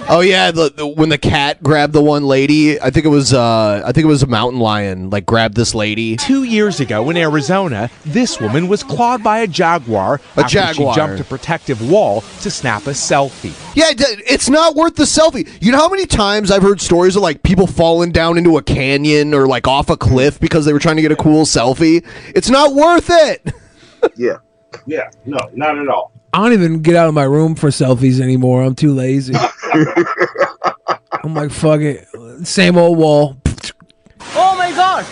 [0.09, 3.33] Oh yeah, the, the- when the cat grabbed the one lady, I think it was
[3.33, 6.15] uh, I think it was a mountain lion like grabbed this lady.
[6.15, 10.93] Two years ago in Arizona, this woman was clawed by a jaguar A after jaguar.
[10.93, 13.53] she jumped a protective wall to snap a selfie.
[13.75, 15.47] Yeah, it's not worth the selfie.
[15.61, 18.63] You know how many times I've heard stories of like people falling down into a
[18.63, 22.05] canyon or like off a cliff because they were trying to get a cool selfie?
[22.33, 23.53] It's not worth it.
[24.15, 24.37] Yeah.
[24.85, 26.11] Yeah, no, not at all.
[26.33, 28.63] I don't even get out of my room for selfies anymore.
[28.63, 29.33] I'm too lazy.
[31.23, 32.07] I'm like, fuck it.
[32.45, 33.37] Same old wall.
[34.35, 35.05] Oh my god!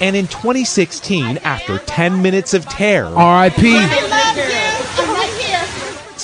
[0.00, 3.78] And in 2016, after 10 minutes of terror, R.I.P.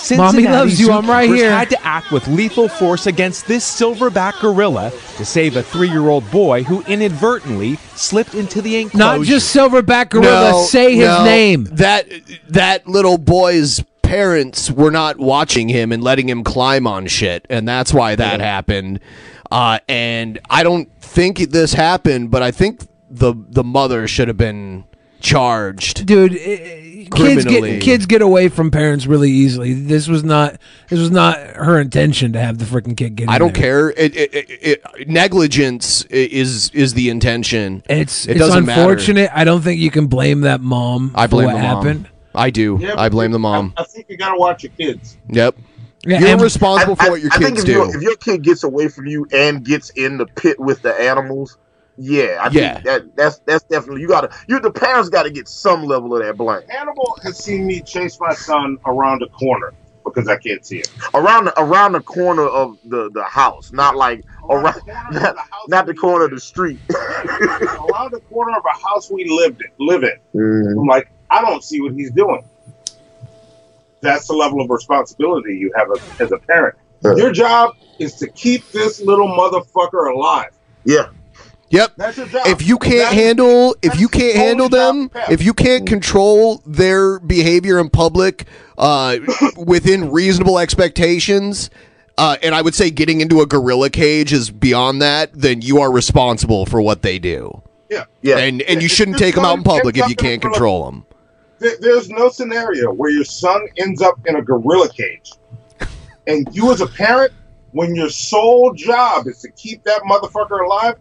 [0.07, 1.51] Cincinnati Mommy loves you, I'm right zookeepers here.
[1.51, 6.63] had to act with lethal force against this silverback gorilla to save a three-year-old boy
[6.63, 8.99] who inadvertently slipped into the enclosure.
[9.19, 10.53] Not just silverback gorilla.
[10.53, 11.25] No, say his no.
[11.25, 11.65] name.
[11.73, 12.09] That
[12.51, 17.67] that little boy's parents were not watching him and letting him climb on shit, and
[17.67, 19.01] that's why that happened.
[19.51, 24.37] Uh, and I don't think this happened, but I think the the mother should have
[24.37, 24.85] been
[25.21, 26.33] charged, dude.
[26.33, 27.73] Kids criminally.
[27.75, 29.73] get kids get away from parents really easily.
[29.75, 33.29] This was not this was not her intention to have the freaking kid get.
[33.29, 33.63] I in don't there.
[33.63, 33.91] care.
[33.91, 37.85] It, it, it, it, negligence i- is is the intention.
[37.89, 38.81] It's it it's doesn't matter.
[38.83, 39.31] unfortunate.
[39.33, 41.13] I don't think you can blame that mom.
[41.15, 41.61] I for what the mom.
[41.61, 42.09] happened.
[42.37, 42.79] I do.
[42.81, 43.73] Yeah, I blame the mom.
[43.77, 45.17] I think you gotta watch your kids.
[45.29, 45.57] Yep.
[46.05, 47.73] Yeah, You're and- responsible for what your I think kids if do.
[47.73, 50.95] Your, if your kid gets away from you and gets in the pit with the
[50.95, 51.59] animals,
[51.99, 52.75] yeah, I Yeah.
[52.75, 56.23] think that that's that's definitely you gotta you the parents gotta get some level of
[56.25, 56.63] that blame.
[56.71, 59.73] Animal has seen me chase my son around the corner
[60.05, 60.85] because I can't see him.
[61.15, 65.37] Around the around the corner of the, the house, not like around not,
[65.69, 66.79] not the corner of the street.
[66.91, 70.17] around the corner of a house we lived in, live in.
[70.35, 70.81] Mhm.
[70.81, 72.43] I'm like, I don't see what he's doing.
[74.01, 76.77] That's the level of responsibility you have as, as a parent.
[77.03, 80.51] Your job is to keep this little motherfucker alive.
[80.85, 81.09] Yeah.
[81.71, 81.93] Yep.
[81.97, 82.47] That's your job.
[82.47, 87.19] If you can't That- handle, if you can't handle them, if you can't control their
[87.21, 88.47] behavior in public
[88.79, 89.19] uh,
[89.57, 91.71] within reasonable expectations,
[92.19, 95.81] uh, and I would say getting into a gorilla cage is beyond that, then you
[95.81, 97.63] are responsible for what they do.
[97.91, 98.05] Yeah.
[98.23, 98.39] Yeah.
[98.39, 100.59] And and you shouldn't just take them out in public if you can't front of-
[100.59, 101.05] control them.
[101.59, 105.33] There- There's no scenario where your son ends up in a gorilla cage,
[106.27, 107.33] and you as a parent,
[107.73, 110.97] when your sole job is to keep that motherfucker alive,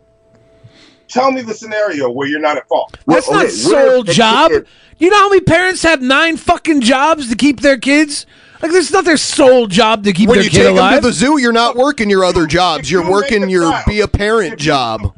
[1.07, 2.97] tell me the scenario where you're not at fault.
[3.07, 4.51] That's not sole job.
[4.97, 8.25] You know how many parents have nine fucking jobs to keep their kids?
[8.61, 10.95] Like, this is not their sole job to keep When their you kid take them
[10.95, 12.89] to the zoo, you're not working your other jobs.
[12.89, 15.13] You're working your be a parent job.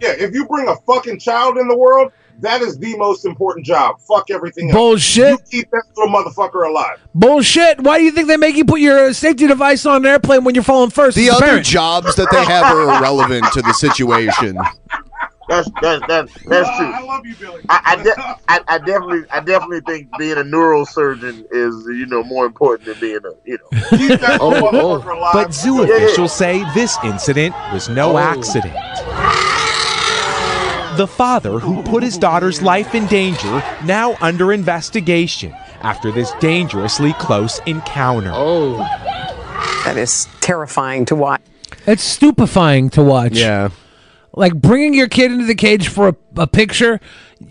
[0.00, 3.66] Yeah, if you bring a fucking child in the world, that is the most important
[3.66, 4.00] job.
[4.00, 4.76] Fuck everything else.
[4.76, 5.30] Bullshit.
[5.30, 6.98] You keep that little motherfucker alive.
[7.14, 7.80] Bullshit.
[7.80, 10.54] Why do you think they make you put your safety device on an airplane when
[10.54, 11.16] you're falling first?
[11.16, 11.66] The other parent?
[11.66, 14.58] jobs that they have are irrelevant to the situation.
[15.48, 16.92] That's that's that's that's true.
[16.92, 17.62] I love you, Billy.
[17.70, 22.22] I, I, de- I, I definitely I definitely think being a neurosurgeon is you know
[22.22, 23.68] more important than being a you know.
[24.40, 25.32] Oh, oh, motherfucker alive.
[25.32, 25.94] But zoo Yeah, yeah.
[26.04, 28.18] officials say this incident was no Oh.
[28.18, 28.74] accident.
[30.98, 37.12] The father, who put his daughter's life in danger, now under investigation after this dangerously
[37.20, 38.32] close encounter.
[38.34, 38.78] Oh.
[39.84, 41.40] That is terrifying to watch.
[41.86, 43.34] It's stupefying to watch.
[43.34, 43.68] Yeah.
[44.32, 46.98] Like bringing your kid into the cage for a, a picture.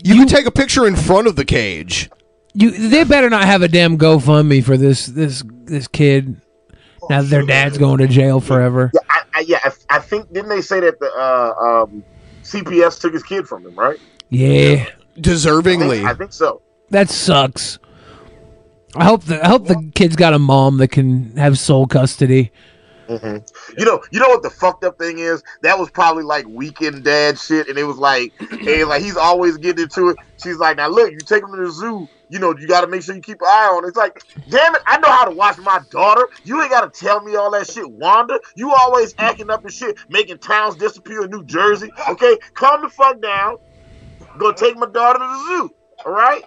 [0.04, 2.10] You, can take a picture in front of the cage.
[2.52, 6.38] You they better not have a damn GoFundMe for this this this kid.
[7.08, 8.92] Now that their dad's going to jail forever.
[9.08, 12.04] I, I, yeah, I, I think didn't they say that the uh, um,
[12.50, 13.98] CPS took his kid from him, right?
[14.30, 16.04] Yeah, deservingly.
[16.04, 16.62] I think so.
[16.90, 17.78] that sucks.
[18.96, 22.50] I hope the I hope the kid's got a mom that can have sole custody.
[23.08, 23.38] Hmm
[23.78, 25.42] You know, you know what the fucked up thing is?
[25.62, 28.34] That was probably like weekend dad shit, and it was like,
[28.66, 30.18] hey, like he's always getting into it.
[30.42, 32.08] She's like, now look, you take him to the zoo.
[32.30, 33.84] You know, you got to make sure you keep an eye on.
[33.84, 33.88] it.
[33.88, 36.28] It's like, damn it, I know how to watch my daughter.
[36.44, 38.40] You ain't got to tell me all that shit, Wanda.
[38.56, 41.92] You always acting up and shit, making towns disappear in New Jersey.
[42.08, 43.56] Okay, calm the fuck down.
[44.38, 45.70] Go take my daughter to the zoo.
[46.06, 46.44] All right.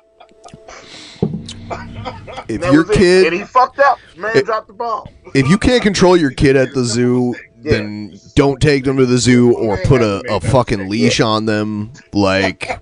[2.47, 5.07] If your kid and he fucked up, man, It- dropped the ball.
[5.33, 9.17] if you can't control your kid at the zoo, then don't take them to the
[9.17, 11.91] zoo or put a, a fucking leash on them.
[12.13, 12.79] Like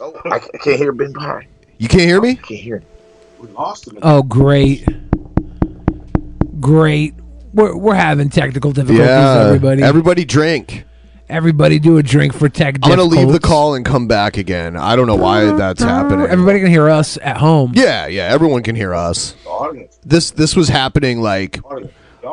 [0.00, 1.46] Oh, I, I can't hear Benpai.
[1.78, 2.30] you can't hear me?
[2.30, 2.82] I Can't hear.
[3.40, 3.98] We lost him.
[4.02, 4.86] Oh, great,
[6.60, 7.14] great.
[7.54, 9.06] We're we're having technical difficulties.
[9.06, 10.84] Yeah, everybody, everybody drink.
[11.28, 12.76] Everybody, do a drink for tech.
[12.82, 14.76] I'm gonna leave the call and come back again.
[14.76, 16.26] I don't know why that's happening.
[16.26, 17.72] Everybody can hear us at home.
[17.74, 19.34] Yeah, yeah, everyone can hear us.
[20.04, 21.60] This this was happening like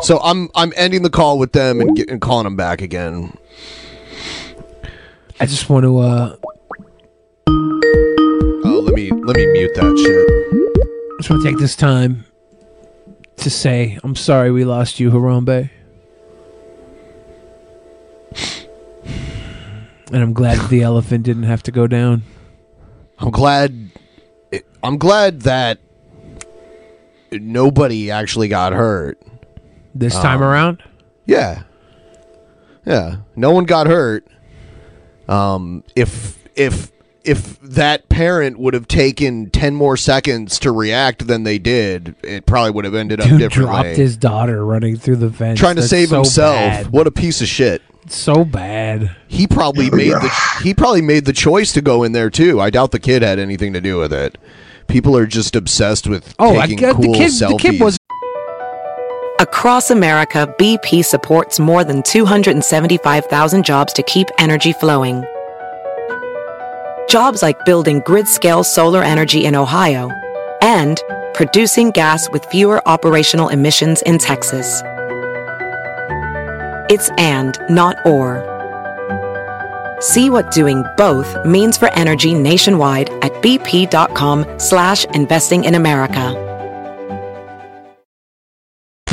[0.01, 3.37] so I'm I'm ending the call with them and, get, and calling them back again.
[5.39, 5.99] I just want to.
[5.99, 6.35] uh
[7.47, 10.65] Oh, let me let me mute that shit.
[11.13, 12.25] I just want to take this time
[13.37, 15.69] to say I'm sorry we lost you, Harambe.
[20.11, 22.23] And I'm glad the elephant didn't have to go down.
[23.19, 23.89] I'm glad
[24.83, 25.79] I'm glad that
[27.31, 29.19] nobody actually got hurt
[29.93, 30.83] This time Um, around?
[31.25, 31.63] Yeah.
[32.85, 34.27] Yeah, no one got hurt.
[35.27, 36.91] Um if if
[37.23, 42.45] if that parent would have taken 10 more seconds to react than they did, it
[42.45, 43.63] probably would have ended up differently.
[43.81, 45.59] dropped his daughter running through the fence.
[45.59, 46.55] trying to That's save so himself.
[46.55, 46.87] bad.
[46.91, 47.81] What a piece of shit.
[48.07, 49.15] So bad.
[49.27, 52.61] He probably made the he probably made the choice to go in there too.
[52.61, 54.37] I doubt the kid had anything to do with it.
[54.87, 57.31] People are just obsessed with Oh, I taking got cool the kid.
[57.31, 57.49] selfies.
[57.51, 57.97] The kid was
[59.39, 65.25] Across America, BP supports more than 275,000 jobs to keep energy flowing.
[67.09, 70.09] Jobs like building grid scale solar energy in Ohio
[70.61, 71.01] and
[71.33, 74.81] producing gas with fewer operational emissions in Texas.
[76.89, 78.43] It's and, not or.
[79.99, 86.41] See what doing both means for energy nationwide at bp.com slash investing in America.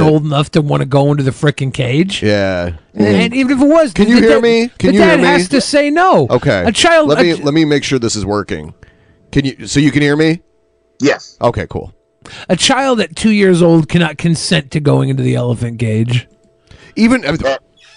[0.00, 2.22] old enough to want to go into the freaking cage.
[2.22, 2.76] Yeah.
[2.94, 3.36] And mm.
[3.36, 4.68] even if it was, Can the you hear dad- me?
[4.78, 5.24] Can the you dad hear me?
[5.24, 6.26] has to say no.
[6.28, 6.64] Okay.
[6.66, 7.08] A child.
[7.08, 8.74] Let me ch- let me make sure this is working.
[9.30, 10.42] Can you so you can hear me?
[11.00, 11.38] Yes.
[11.40, 11.94] Okay, cool.
[12.48, 16.26] A child at two years old cannot consent to going into the elephant cage.
[16.96, 17.24] Even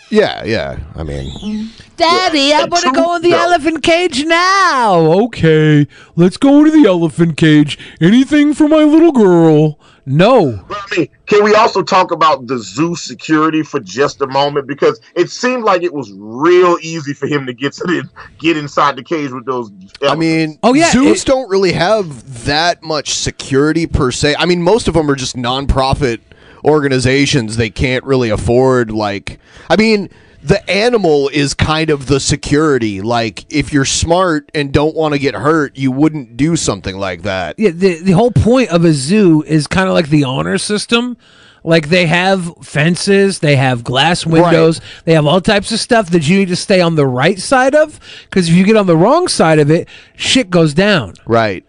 [0.09, 0.79] yeah, yeah.
[0.95, 4.99] I mean, Daddy, I want to go in the elephant cage now.
[5.25, 7.77] Okay, let's go into the elephant cage.
[7.99, 9.79] Anything for my little girl?
[10.07, 10.63] No.
[10.69, 14.67] I mean, can we also talk about the zoo security for just a moment?
[14.67, 18.55] Because it seemed like it was real easy for him to get to the, get
[18.55, 19.71] inside the cage with those.
[20.03, 24.35] I mean, Oh, yeah, zoos it- don't really have that much security per se.
[24.37, 26.19] I mean, most of them are just nonprofit
[26.65, 27.57] organizations.
[27.57, 29.39] They can't really afford like.
[29.69, 30.09] I mean,
[30.43, 33.01] the animal is kind of the security.
[33.01, 37.23] Like, if you're smart and don't want to get hurt, you wouldn't do something like
[37.23, 37.57] that.
[37.57, 41.17] Yeah, the the whole point of a zoo is kind of like the honor system.
[41.63, 46.29] Like they have fences, they have glass windows, they have all types of stuff that
[46.29, 47.99] you need to stay on the right side of.
[48.25, 51.15] Because if you get on the wrong side of it, shit goes down.
[51.25, 51.65] Right.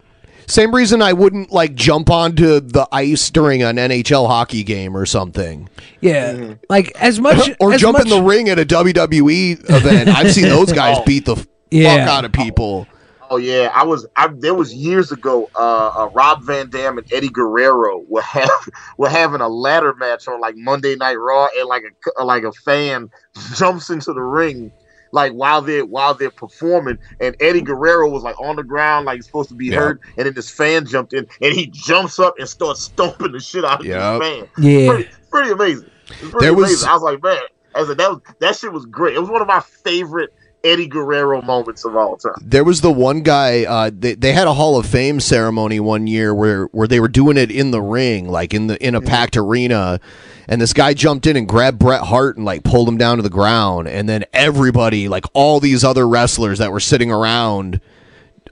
[0.47, 5.05] Same reason I wouldn't like jump onto the ice during an NHL hockey game or
[5.05, 5.67] something.
[6.01, 10.09] Yeah, like as much or as jump much, in the ring at a WWE event.
[10.09, 11.03] I've seen those guys Oh.
[11.05, 12.05] beat the f- Yeah.
[12.05, 12.87] fuck out of people.
[13.29, 14.07] Oh yeah, I was.
[14.15, 15.49] I there was years ago.
[15.53, 18.49] Uh, uh, Rob Van Dam and Eddie Guerrero were have
[18.97, 21.83] were having a ladder match on like Monday Night Raw, and like
[22.17, 23.09] a like a fan
[23.55, 24.71] jumps into the ring.
[25.17, 29.15] Like while they're while they're performing, and Eddie Guerrero was like on the ground, like
[29.15, 29.79] he's supposed to be Yeah.
[29.79, 33.39] hurt, and then this fan jumped in, and he jumps up and starts stomping the
[33.39, 34.21] shit out of Yep.
[34.21, 34.49] this fan.
[34.59, 34.87] Yeah.
[34.91, 35.89] pretty, pretty amazing.
[36.07, 36.89] Pretty There was- amazing.
[36.89, 37.41] I was like, man,
[37.73, 39.15] I said that was that shit was great.
[39.15, 42.33] It was one of my favorite Eddie Guerrero moments of all time.
[42.41, 43.63] There was the one guy.
[43.63, 47.07] Uh, they, they had a Hall of Fame ceremony one year where where they were
[47.07, 49.99] doing it in the ring, like in the in a packed arena,
[50.47, 53.23] and this guy jumped in and grabbed Bret Hart and like pulled him down to
[53.23, 57.79] the ground, and then everybody, like all these other wrestlers that were sitting around,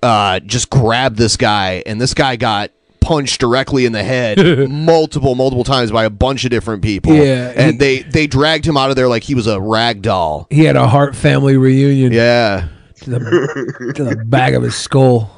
[0.04, 2.72] uh, just grabbed this guy, and this guy got
[3.06, 4.38] punched directly in the head
[4.70, 7.14] multiple, multiple times by a bunch of different people.
[7.14, 10.02] Yeah, and he- they they dragged him out of there like he was a rag
[10.02, 10.48] doll.
[10.50, 12.12] He had a Hart family reunion.
[12.12, 12.68] Yeah,
[13.02, 15.30] to the to the back of his skull.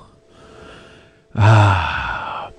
[1.35, 2.51] Ah.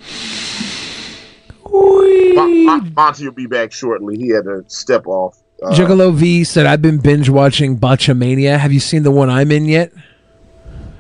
[1.70, 4.16] Mon- Mon- Monty will be back shortly.
[4.16, 5.38] He had to step off.
[5.62, 8.58] Uh, Juggalo V said, "I've been binge watching Botchamania.
[8.58, 9.92] Have you seen the one I'm in yet?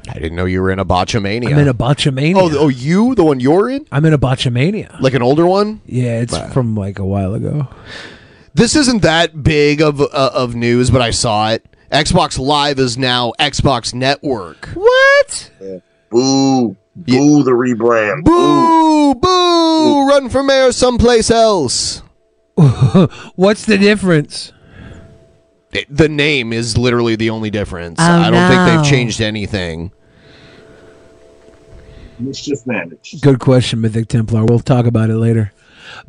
[0.08, 1.48] I didn't know you were in a botchamania.
[1.52, 2.36] I'm in a Botchamania.
[2.36, 3.86] Oh, oh, you the one you're in?
[3.92, 5.00] I'm in a Botchamania.
[5.00, 5.80] Like an older one?
[5.86, 6.48] Yeah, it's Wow.
[6.50, 7.68] from like a while ago.
[8.54, 11.64] This isn't that big of uh, of news, but I saw it.
[11.92, 14.68] Xbox Live is now Xbox Network.
[14.74, 15.50] What?
[16.10, 16.76] Boo.
[16.96, 18.24] Boo the rebrand.
[18.24, 19.14] Boo!
[19.14, 19.20] Boo!
[19.20, 20.08] boo.
[20.08, 22.02] Run for mayor someplace else.
[23.36, 24.52] What's the difference?
[25.72, 27.98] It- the name is literally the only difference.
[28.00, 29.92] Oh, I don't think they've changed anything.
[32.20, 33.22] Mischief managed.
[33.22, 34.44] Good question, Mythic Templar.
[34.44, 35.52] We'll talk about it later.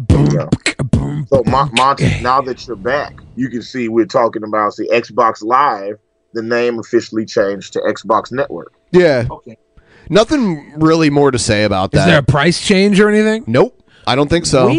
[0.10, 5.44] So Mon- Monty, now that you're back, you can see we're talking about the Xbox
[5.44, 6.00] Live.
[6.34, 8.74] The name officially changed to Xbox Network.
[8.92, 9.26] Yeah.
[9.30, 9.58] Okay.
[10.10, 12.00] Nothing really more to say about that.
[12.00, 13.44] Is there a price change or anything?
[13.48, 13.82] Nope.
[14.06, 14.70] I don't think so.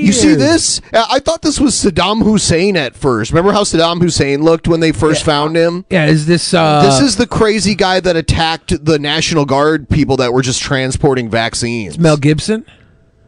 [0.00, 0.80] You see this?
[0.92, 3.30] Uh, I thought this was Saddam Hussein at first.
[3.30, 5.84] Remember how Saddam Hussein looked when they first found him?
[5.90, 10.16] Yeah, is this uh this is the crazy guy that attacked the National Guard people
[10.18, 11.98] that were just transporting vaccines.
[11.98, 12.64] Mel Gibson?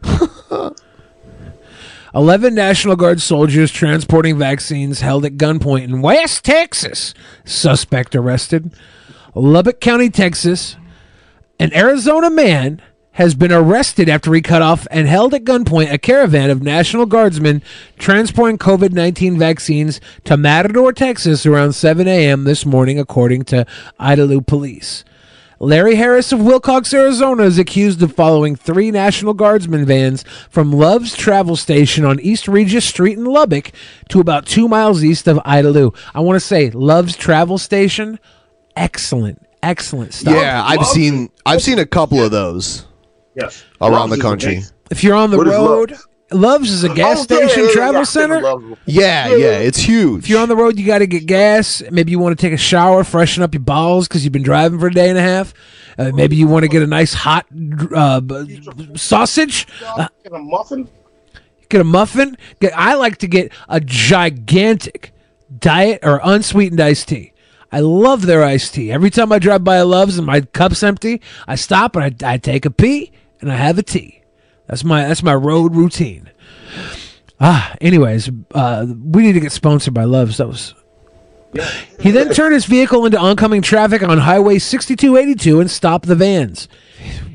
[2.13, 7.13] 11 National Guard soldiers transporting vaccines held at gunpoint in West Texas.
[7.45, 8.73] Suspect arrested.
[9.33, 10.75] Lubbock County, Texas.
[11.59, 12.81] An Arizona man
[13.13, 17.05] has been arrested after he cut off and held at gunpoint a caravan of National
[17.05, 17.61] Guardsmen
[17.99, 22.45] transporting COVID 19 vaccines to Matador, Texas around 7 a.m.
[22.45, 23.65] this morning, according to
[23.99, 25.03] Idalou police.
[25.59, 31.15] Larry Harris of Willcox, Arizona is accused of following three National Guardsmen vans from Love's
[31.15, 33.71] Travel Station on East Regis Street in Lubbock
[34.09, 35.95] to about two miles east of Idalou.
[36.15, 38.17] I want to say Love's Travel Station,
[38.75, 40.33] excellent, excellent stuff.
[40.33, 42.87] Yeah, I've seen I've seen a couple of those
[43.35, 43.63] Yes.
[43.81, 44.61] around Love's the country.
[44.89, 45.95] If you're on the What is road,
[46.31, 48.41] Love's is a gas Oh, yeah, station yeah, yeah, travel yeah, center.
[48.41, 48.77] Love's.
[48.85, 50.23] Yeah, yeah, it's huge.
[50.23, 51.81] If you're on the road, you got to get gas.
[51.91, 54.79] Maybe you want to take a shower, freshen up your balls because you've been driving
[54.79, 55.53] for a day and a half.
[55.97, 57.45] Uh, maybe you want to get a nice hot
[57.93, 59.67] uh, b- sausage.
[59.85, 60.87] Uh, Get a muffin?
[61.69, 62.37] get a muffin.
[62.59, 65.13] Get, I like to get a gigantic
[65.59, 67.33] diet or unsweetened iced tea.
[67.71, 68.91] I love their iced tea.
[68.91, 72.33] Every time I drive by a Love's and my cup's empty, I stop and I,
[72.33, 73.11] I take a pee
[73.41, 74.21] and I have a tea.
[74.67, 76.29] That's my that's my road routine.
[77.39, 80.37] Ah, anyways, uh, we need to get sponsored by Love's.
[80.37, 80.75] That was.
[81.99, 86.69] He then turned his vehicle into oncoming traffic on Highway 6282 and stopped the vans.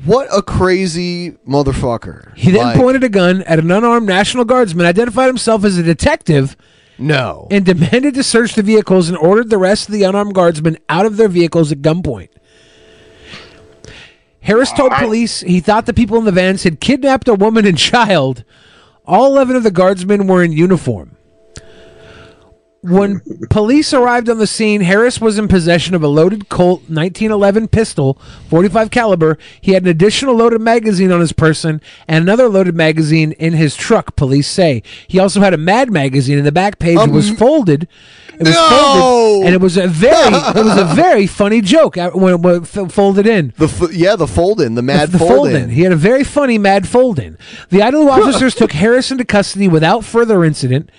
[0.05, 2.35] What a crazy motherfucker.
[2.35, 5.83] He then Like, pointed a gun at an unarmed National Guardsman, identified himself as a
[5.83, 6.57] detective,
[6.97, 7.47] No.
[7.51, 11.05] and demanded to search the vehicles and ordered the rest of the unarmed guardsmen out
[11.05, 12.29] of their vehicles at gunpoint.
[14.47, 17.77] Harris told police he thought the people in the vans had kidnapped a woman and
[17.77, 18.45] child.
[19.05, 21.16] All 11 of the guardsmen were in uniform.
[22.81, 27.67] When police arrived on the scene, Harris was in possession of a loaded Colt 1911
[27.69, 28.19] pistol,
[28.49, 29.37] 45 caliber.
[29.59, 33.75] He had an additional loaded magazine on his person and another loaded magazine in his
[33.75, 34.15] truck.
[34.15, 37.87] Police say he also had a Mad magazine, and the back page was um, folded.
[38.39, 42.35] It was folded, and it was a very, it was a very funny joke when
[42.35, 43.53] it was folded in.
[43.57, 45.71] The f- yeah, the fold in, the mad the, the fold in.
[45.71, 47.37] He had a very funny mad fold-in.
[47.69, 50.91] The Idalou officers took Harris into custody without further incident.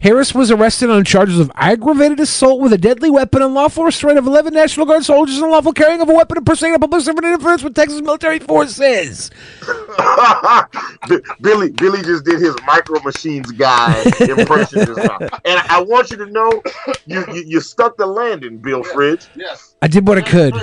[0.00, 4.26] Harris was arrested on charges of aggravated assault with a deadly weapon, unlawful restraint of
[4.26, 7.62] 11 National Guard soldiers, and unlawful carrying of a weapon, impersonating a public servant interference
[7.62, 9.30] with Texas military forces.
[11.08, 15.18] B- Billy Billy just did his Micro Machines guy impression just now.
[15.44, 16.62] And I want you to know
[17.06, 19.26] you, you, you stuck the landing, Bill Fridge.
[19.34, 19.74] Yes.
[19.82, 20.54] I did what I could.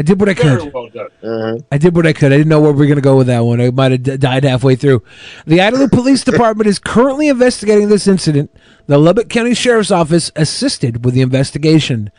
[0.00, 0.72] I did what I Very could.
[0.72, 1.08] well done.
[1.22, 1.58] Uh-huh.
[1.70, 2.32] I did what I could.
[2.32, 3.60] I didn't know where we were going to go with that one.
[3.60, 5.02] I might have d- died halfway through.
[5.44, 8.50] The Idalou Police Department is currently investigating this incident.
[8.86, 12.10] The Lubbock County Sheriff's Office assisted with the investigation.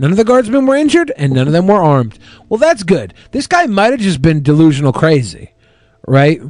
[0.00, 2.18] None of the guardsmen were injured, and none of them were armed.
[2.48, 3.14] Well, that's good.
[3.30, 5.52] This guy might have just been delusional crazy,
[6.08, 6.40] right?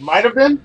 [0.00, 0.60] Might have been.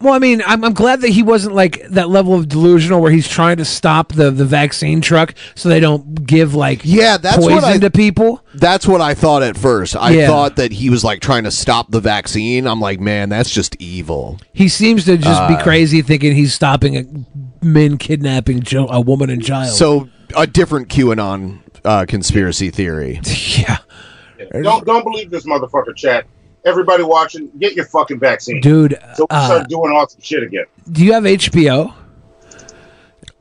[0.00, 3.10] Well, I mean, I'm, I'm glad that he wasn't like that level of delusional where
[3.10, 7.38] he's trying to stop the, the vaccine truck so they don't give like Yeah, that's
[7.38, 8.44] poison what I- to people.
[8.54, 9.96] That's what I thought at first.
[9.96, 10.26] I Yeah.
[10.26, 12.66] thought that he was like trying to stop the vaccine.
[12.66, 14.38] I'm like, man, that's just evil.
[14.52, 19.00] He seems to just be Uh, crazy, thinking he's stopping a, men kidnapping jo- a
[19.00, 19.70] woman and child.
[19.74, 23.20] So a different QAnon uh, conspiracy theory.
[23.56, 23.78] yeah.
[24.62, 26.26] Don't don't believe this motherfucker, chat.
[26.64, 30.64] Everybody watching, get your fucking vaccine, Dude, So we uh, start doing awesome shit again.
[30.90, 31.94] Do you have HBO?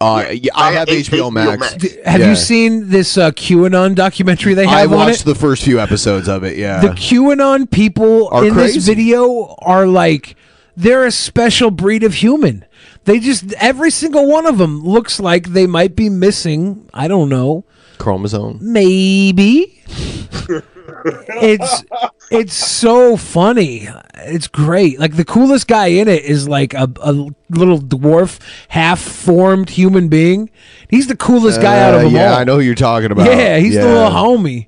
[0.02, 1.76] Uh, yeah, I have HBO Max.
[1.76, 2.30] D- Have Yeah.
[2.32, 5.26] you seen this uh, QAnon documentary they I have on watched it?
[5.26, 6.58] the first few episodes of it.
[6.58, 6.82] Yeah.
[6.82, 8.74] The QAnon people Are in crazy.
[8.80, 10.36] this video are like
[10.76, 12.66] they're a special breed of human.
[13.06, 16.90] They just every single one of them looks like they might be missing.
[16.94, 17.64] I don't know,
[17.98, 18.60] Chromosome.
[18.62, 19.82] maybe.
[21.06, 21.84] it's
[22.32, 23.88] it's so funny.
[24.16, 25.00] It's great.
[25.00, 27.12] Like the coolest guy in it is like a, a
[27.50, 28.40] little dwarf,
[28.70, 30.50] half formed human being.
[30.90, 32.40] He's the coolest guy out of Uh, them yeah, all.
[32.40, 33.26] I know who you're talking about.
[33.28, 34.68] Yeah, he's the little homie.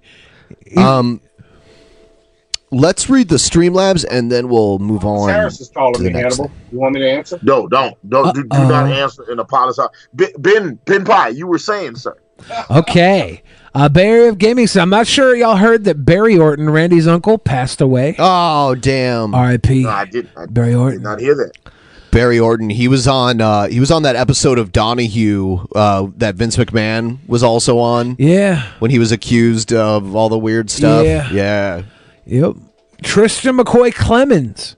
[0.77, 1.21] Um,
[2.71, 5.29] let's read the Streamlabs and then we'll move on.
[5.29, 6.55] Harris is calling to the me, next Hannibal.
[6.71, 7.39] You want me to answer?
[7.43, 8.93] No, don't, don't, do, do not Uh-oh.
[8.93, 9.87] answer and apologize.
[10.13, 12.17] Ben, Ben, Benpai, you were saying, sir.
[12.69, 13.41] Okay.
[13.75, 14.67] Uh, Bay Area of Gaming.
[14.67, 18.15] So I'm not sure y'all heard that Barry Orton, Randy's uncle, passed away.
[18.17, 19.35] Oh damn!
[19.35, 19.83] R.I.P.
[19.83, 20.29] No, I did.
[20.37, 20.99] I Barry Orton.
[20.99, 21.51] did not hear that.
[22.09, 22.69] Barry Orton.
[22.69, 23.41] He was on.
[23.41, 28.15] Uh, he was on that episode of Donahue uh, that Vince McMahon was also on.
[28.17, 28.65] Yeah.
[28.79, 31.05] When he was accused of all the weird stuff.
[31.05, 31.29] Yeah.
[31.29, 31.83] Yeah.
[32.25, 32.55] Yep.
[33.03, 34.77] Tristan McCoy Clemens.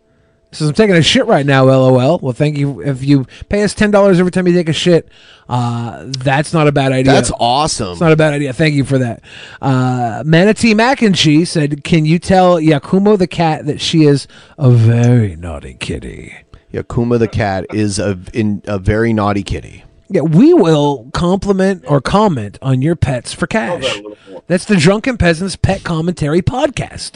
[0.52, 1.66] Says I'm taking a shit right now.
[1.66, 2.20] LOL.
[2.20, 2.82] Well, thank you.
[2.82, 5.10] If you pay us ten dollars every time you take a shit,
[5.50, 7.12] uh, that's not a bad idea.
[7.12, 7.91] That's awesome.
[7.91, 8.54] It's not a bad idea.
[8.54, 9.22] Thank you for that.
[9.62, 14.26] Uh, Manatee Mac and Cheese said, "Can you tell Yakumo the cat that she is
[14.58, 16.34] a very naughty kitty?"
[16.74, 19.84] Yakuma the cat is a in a very naughty kitty.
[20.10, 24.02] Yeah, we will compliment or comment on your pets for cash.
[24.48, 27.14] That's the Drunken Peasants Pet Commentary Podcast.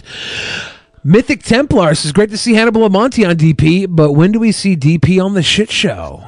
[1.03, 4.51] Mythic Templars is great to see Hannibal and Monty on DP, but when do we
[4.51, 6.23] see DP on the shit show?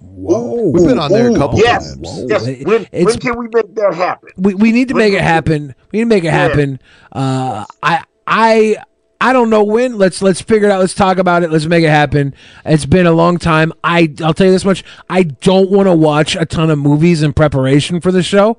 [0.00, 0.68] Whoa.
[0.70, 2.24] We've been on there a couple yes, times.
[2.28, 2.44] yes.
[2.64, 4.28] When, it's- when can we make that happen?
[4.36, 5.74] We, we need to make it happen.
[5.90, 6.32] We need to make it Yeah.
[6.48, 6.80] happen.
[7.10, 8.76] Uh, I I
[9.22, 9.98] I don't know when.
[9.98, 10.80] Let's let's figure it out.
[10.80, 11.50] Let's talk about it.
[11.52, 12.34] Let's make it happen.
[12.64, 13.72] It's been a long time.
[13.84, 14.82] I I'll tell you this much.
[15.08, 18.58] I don't want to watch a ton of movies in preparation for the show.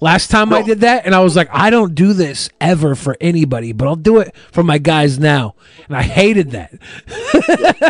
[0.00, 3.16] Last time I did that, and I was like, I don't do this ever for
[3.20, 5.56] anybody, but I'll do it for my guys now.
[5.88, 6.72] And I hated that.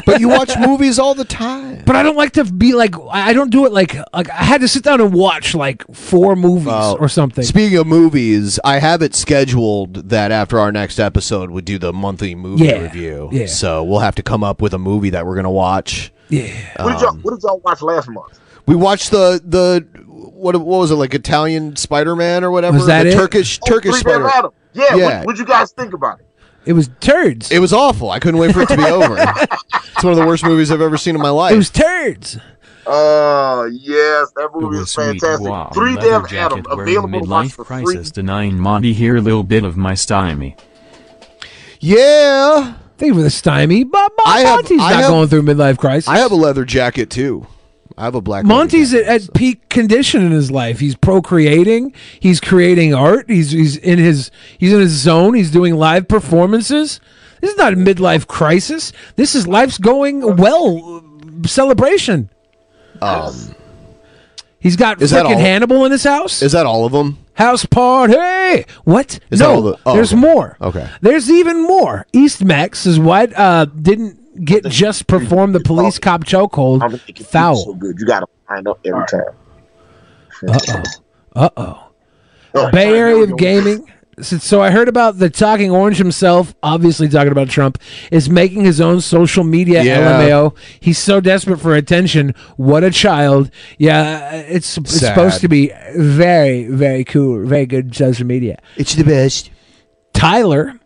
[0.07, 1.83] but you watch movies all the time.
[1.85, 4.63] But I don't like to be like I don't do it like like I had
[4.63, 7.45] to sit down and watch like four movies or something.
[7.45, 11.93] Speaking of movies, I have it scheduled that after our next episode, we do the
[12.15, 13.29] monthly movie Yeah, review.
[13.33, 13.47] yeah.
[13.47, 16.13] So we'll have to come up with a movie that we're gonna watch.
[16.29, 16.49] Yeah.
[16.83, 18.39] What did y'all Um, What did y'all watch last month?
[18.67, 22.77] We watched the the what what was it like Italian Spider Man or whatever?
[22.77, 23.15] Was that the it?
[23.15, 24.51] Turkish Oh, Turkish Three Man Adam.
[24.73, 24.95] Yeah.
[24.97, 25.19] Yeah.
[25.19, 26.27] What, what'd you guys think about it?
[26.67, 27.51] It was turds.
[27.51, 28.11] It was awful.
[28.11, 29.17] I couldn't wait for it to be over.
[29.19, 31.53] It's one of the worst movies I've ever seen in my life.
[31.53, 32.39] It was turds.
[32.87, 35.47] Uh, yes, that movie was is fantastic.
[35.49, 35.71] Wow.
[35.75, 37.83] Three Leather Damn jacket Adam wearing available midlife for free.
[37.85, 40.57] crisis denying Monty here a little bit of my stymie.
[41.85, 42.75] Yeah.
[42.97, 43.85] Thank you for the stymie.
[43.85, 46.09] But I have- Monty's I not have- going through midlife crisis.
[46.09, 47.47] I have a leather jacket too.
[47.99, 48.45] I have a black.
[48.45, 50.81] leather Monty's at, at peak condition in his life.
[50.81, 51.93] He's procreating.
[52.19, 53.29] He's creating art.
[53.29, 55.35] He's he's in his he's in his zone.
[55.35, 57.01] He's doing live performances.
[57.41, 58.93] This is not a midlife crisis.
[59.17, 61.05] This is life's going well
[61.47, 62.31] celebration.
[63.03, 63.55] Um,
[64.59, 65.39] He's got Is that freaking?
[65.39, 66.41] Hannibal in his house.
[66.41, 67.19] Is that all of them?
[67.35, 68.65] House party.
[68.85, 69.19] What?
[69.31, 70.21] Is that no, the- oh, there's okay.
[70.21, 70.57] more.
[70.61, 70.89] Okay.
[71.01, 72.07] There's even more.
[72.13, 76.81] East Max is what uh, didn't get just perform the police cop chokehold.
[77.27, 77.57] foul.
[77.57, 77.99] so good.
[77.99, 79.23] You got to find up every time.
[80.49, 80.83] Uh oh.
[81.35, 81.49] Uh
[82.55, 82.71] oh.
[82.71, 83.91] Bay Area of gaming.
[84.21, 87.79] So, I heard about the talking orange himself, obviously talking about Trump,
[88.13, 90.21] is making his own social media Yeah.
[90.21, 90.55] LMAO.
[90.81, 92.35] He's so desperate for attention.
[92.57, 93.51] What a child.
[93.79, 98.59] Yeah, it's it's supposed to be very, very cool, very good social media.
[98.77, 99.51] It's the best.
[100.13, 100.79] Tyler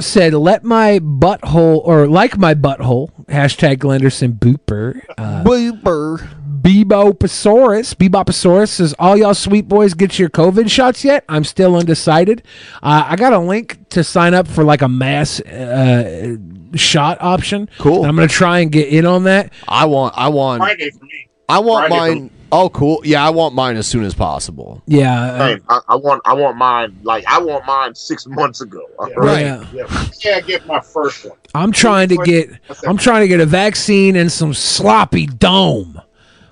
[0.00, 5.00] said, "Let my butthole or like my butthole." Hashtag Glenderson Booper.
[5.18, 6.26] Uh, Booper.
[6.68, 7.94] Bebopasaurus.
[7.94, 11.24] Bebopasaurus says, "All y'all sweet boys get your COVID shots yet?
[11.26, 12.42] I'm still undecided.
[12.82, 16.36] Uh, I got a link to sign up for like a mass uh,
[16.74, 17.70] shot option.
[17.78, 18.00] Cool.
[18.00, 19.50] And I'm gonna try and get in on that.
[19.66, 20.12] I want.
[20.18, 20.60] I want.
[20.60, 21.28] Friday for me.
[21.48, 22.30] I want Friday mine.
[22.52, 23.00] Oh, cool.
[23.02, 24.82] Yeah, I want mine as soon as possible.
[24.86, 25.64] Yeah, uh, Same.
[25.70, 28.84] I, I want I want mine like I want mine six months ago.
[29.16, 29.40] Right.
[29.40, 29.64] yeah.
[29.72, 31.38] Yeah, yeah, get my first one.
[31.54, 32.50] I'm trying to get.
[32.86, 36.00] I'm trying to get a vaccine and some sloppy dome.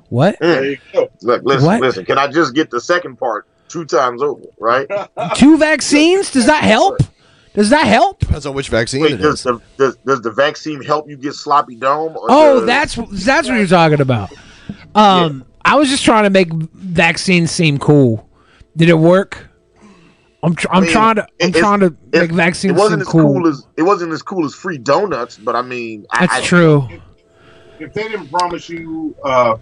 [0.09, 0.37] What?
[0.41, 1.09] There you go.
[1.23, 1.81] Look, listen, What?
[1.81, 2.05] listen.
[2.05, 4.43] Can I just get the second part two times over?
[4.59, 4.87] Right?
[5.37, 6.31] Two vaccines?
[6.31, 6.99] Does that help?
[7.55, 8.21] Does that help?
[8.21, 9.43] Depends on which vaccine Wait, it does is.
[9.45, 12.17] the does, does the vaccine help you get sloppy dome?
[12.17, 14.31] Or Oh, does- that's that's what you're talking about.
[14.95, 18.29] Um, I was just trying to make vaccines seem cool.
[18.77, 19.49] Did it work
[20.43, 23.09] I'm tr- I'm I mean, trying to I'm trying to make vaccines It wasn't seem
[23.09, 23.33] as cool.
[23.35, 23.49] cool.
[23.49, 26.87] as it wasn't as cool as free donuts, but I mean, That's I, true.
[27.81, 29.57] If they didn't promise you, uh,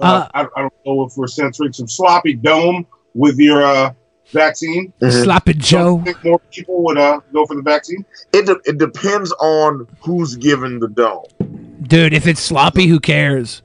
[0.00, 3.92] uh, Uh, I, I don't know if we're censoring some sloppy dome with your uh,
[4.32, 4.92] vaccine.
[5.08, 6.00] Sloppy Joe.
[6.04, 8.04] Think more people would uh, go for the vaccine.
[8.32, 11.24] It de- it depends on who's giving the dome.
[11.82, 13.62] Dude, if it's sloppy, who cares?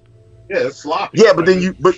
[0.50, 1.22] Yeah, it's sloppy.
[1.22, 1.96] Yeah, but then you but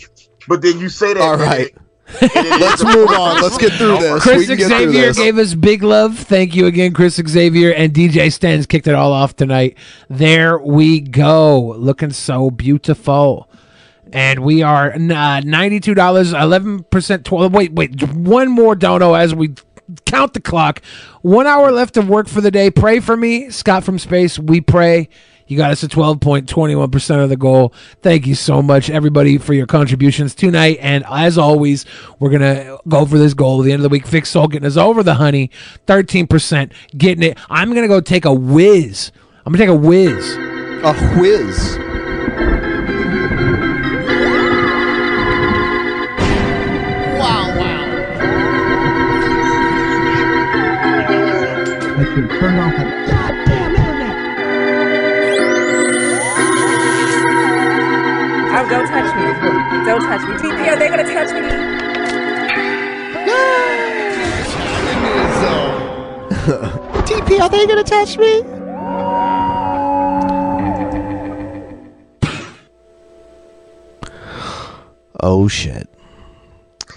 [0.48, 1.22] but then you say that.
[1.22, 1.74] All right.
[2.22, 3.42] Let's move on.
[3.42, 4.22] Let's get through this.
[4.22, 5.18] Chris we can get through Xavier this.
[5.18, 6.18] gave us big love.
[6.20, 7.72] Thank you again, Chris Xavier.
[7.72, 9.78] And DJ Stens kicked it all off tonight.
[10.10, 11.74] There we go.
[11.78, 13.48] Looking so beautiful.
[14.14, 17.54] And we are uh, $92, 11%, 12.
[17.54, 18.04] Wait, wait.
[18.14, 19.56] One more dono as we
[20.06, 20.82] count the clock.
[21.22, 22.72] One hour left of work for the day.
[22.72, 23.50] Pray for me.
[23.50, 24.38] Scott from Space.
[24.38, 25.10] We pray.
[25.48, 27.74] You got us a 12.21% of the goal.
[28.02, 30.78] Thank you so much, everybody, for your contributions tonight.
[30.80, 31.86] And as always,
[32.20, 34.08] we're to go for this goal at the end of the week.
[34.08, 35.52] Fix Soul getting us over the honey.
[35.88, 36.72] 13%.
[36.98, 37.38] Getting it.
[37.50, 39.12] I'm to go take a whiz.
[39.46, 40.38] I'm to take a whiz.
[40.84, 42.01] A whiz.
[52.12, 54.16] I can turn off the goddamn internet.
[58.52, 59.24] Oh, don't touch me.
[59.86, 60.34] Don't touch me.
[60.36, 61.40] TP, are they going to touch me?
[67.08, 68.44] TP, are they gonna touch me?
[75.24, 75.88] Oh shit.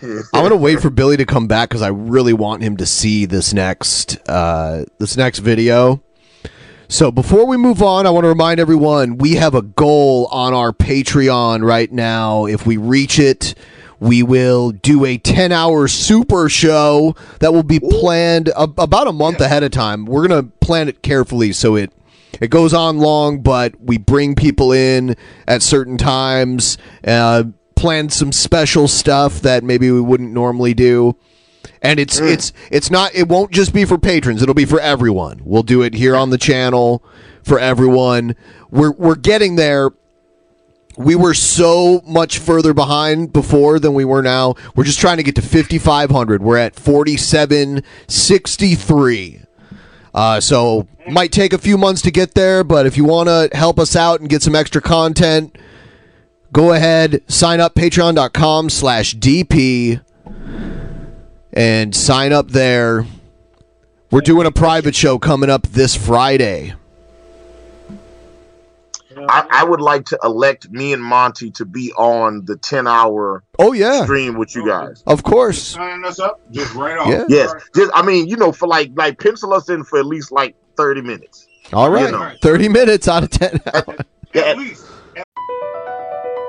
[0.33, 3.25] I'm gonna wait for Billy to come back because I really want him to see
[3.25, 6.03] this next uh, this next video.
[6.89, 10.53] So before we move on, I want to remind everyone we have a goal on
[10.53, 12.45] our Patreon right now.
[12.45, 13.55] If we reach it,
[13.99, 19.13] we will do a 10 hour super show that will be planned a- about a
[19.13, 20.05] month ahead of time.
[20.05, 21.91] We're going to plan it carefully so it
[22.41, 26.77] it goes on long, but we bring people in at certain times,
[27.07, 27.45] uh,
[27.85, 31.15] plan some special stuff that maybe we wouldn't normally do.
[31.83, 35.43] And it's it's it's not it won't just be for patrons, it'll be for everyone.
[35.45, 37.05] We'll do it here on the channel
[37.43, 38.37] for everyone.
[38.71, 39.91] We're we're getting there.
[40.97, 44.55] We were so much further behind before than we were now.
[44.75, 46.41] We're just trying to get to 5500.
[46.41, 49.43] We're at 4763.
[50.15, 53.51] Uh, so might take a few months to get there, but if you want to
[53.55, 55.59] help us out and get some extra content,
[56.55, 60.01] go ahead, sign up patreon.com slash DP
[61.53, 63.05] and sign up there.
[64.11, 66.75] We're doing a private show coming up this Friday.
[69.29, 73.45] I, I would like to elect me and Monty to be on the ten hour
[73.59, 75.03] oh yeah stream with you guys.
[75.07, 75.63] Of course.
[75.63, 77.09] Signing us up just right off.
[77.09, 77.25] Yeah.
[77.29, 77.55] Yes.
[77.75, 80.57] Just I mean, you know, for like like pencil us in for at least like
[80.77, 81.47] thirty minutes.
[81.73, 82.07] All right.
[82.07, 82.33] You know.
[82.43, 83.61] 30 minutes out of 10
[84.35, 84.55] Yeah.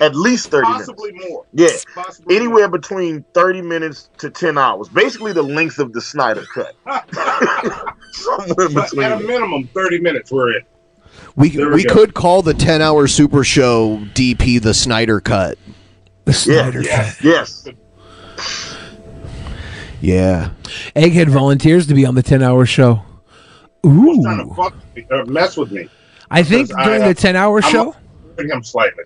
[0.00, 1.30] At least thirty Possibly minutes.
[1.30, 1.46] more.
[1.52, 2.04] Yeah.
[2.30, 4.88] Anywhere between thirty minutes to ten hours.
[4.88, 6.74] Basically the length of the Snyder cut.
[8.12, 9.02] Somewhere between.
[9.04, 10.62] at a minimum, 30 minutes we're in.
[11.36, 15.58] We we, we could call the 10 hour super show DP the Snyder cut.
[16.24, 17.22] The Snyder yes.
[17.22, 17.68] Yes.
[20.00, 20.50] Yeah.
[20.94, 23.02] Egghead volunteers to be on the 10 hour show.
[23.84, 24.22] Ooh.
[24.22, 25.88] Trying to fuck me, mess with me.
[26.30, 27.94] I think during I, the 10 hour I'm show.
[28.30, 29.04] avoiding him slightly.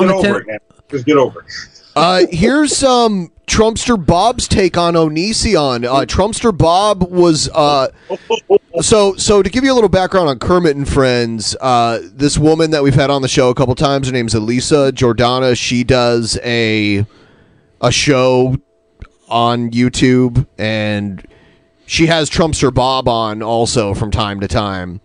[0.00, 0.58] Get over 10 it, man.
[0.90, 1.46] Just get over it.
[1.96, 5.84] Uh, here's um Trumpster Bob's take on Onision.
[5.84, 7.88] Uh, Trumpster Bob was uh,
[8.80, 11.56] so so to give you a little background on Kermit and Friends.
[11.60, 14.06] Uh, this woman that we've had on the show a couple times.
[14.06, 15.56] Her name's Elisa Jordana.
[15.56, 17.04] She does a
[17.80, 18.56] a show
[19.28, 21.26] on YouTube, and
[21.86, 25.00] she has Trumpster Bob on also from time to time.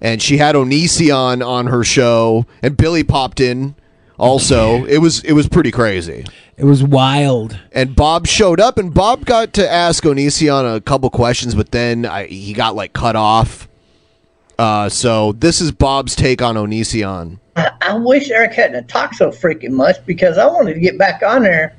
[0.00, 3.74] And she had Onision on her show, and Billy popped in
[4.20, 4.84] also.
[4.84, 6.24] It was it was pretty crazy.
[6.56, 7.58] It was wild.
[7.72, 12.06] And Bob showed up, and Bob got to ask Onision a couple questions, but then
[12.06, 13.68] I, he got like cut off.
[14.58, 17.38] Uh, so this is Bob's take on Onision.
[17.56, 21.42] I wish Eric hadn't talked so freaking much because I wanted to get back on
[21.42, 21.74] there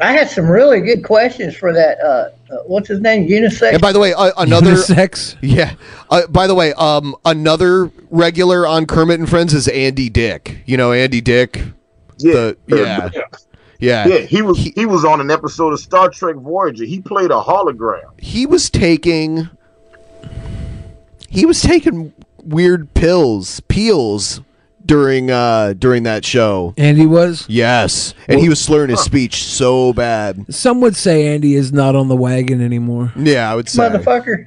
[0.00, 2.00] I had some really good questions for that.
[2.00, 2.30] Uh, uh,
[2.66, 3.28] what's his name?
[3.28, 3.72] Unisex.
[3.72, 5.36] And by the way, uh, another Unisex?
[5.42, 5.74] Yeah.
[6.10, 10.62] Uh, by the way, um, another regular on Kermit and Friends is Andy Dick.
[10.66, 11.62] You know Andy Dick.
[12.18, 13.10] Yeah, yeah,
[13.80, 14.06] yeah.
[14.06, 14.18] yeah.
[14.18, 16.84] He was he, was on an episode of Star Trek Voyager.
[16.84, 18.18] He played a hologram.
[18.18, 19.48] He was taking.
[21.28, 22.12] He was taking
[22.44, 24.40] weird pills, peels
[24.86, 26.74] during uh during that show.
[26.76, 27.46] Andy was?
[27.48, 28.14] Yes.
[28.28, 30.52] And he was slurring his speech so bad.
[30.54, 33.12] Some would say Andy is not on the wagon anymore.
[33.16, 33.82] Yeah, I would say.
[33.82, 34.46] Motherfucker.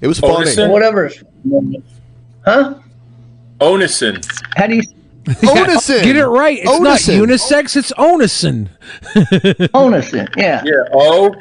[0.00, 0.46] It was funny.
[0.46, 0.70] Onison?
[0.70, 1.10] Whatever.
[2.44, 2.74] Huh?
[3.60, 4.26] Onison.
[4.56, 4.82] How do you?
[5.26, 6.02] Onison.
[6.02, 6.58] Get it right.
[6.60, 8.68] It's not unisex, it's Onison.
[9.72, 10.62] Onison, yeah.
[10.64, 10.72] Yeah.
[10.92, 11.34] Oh.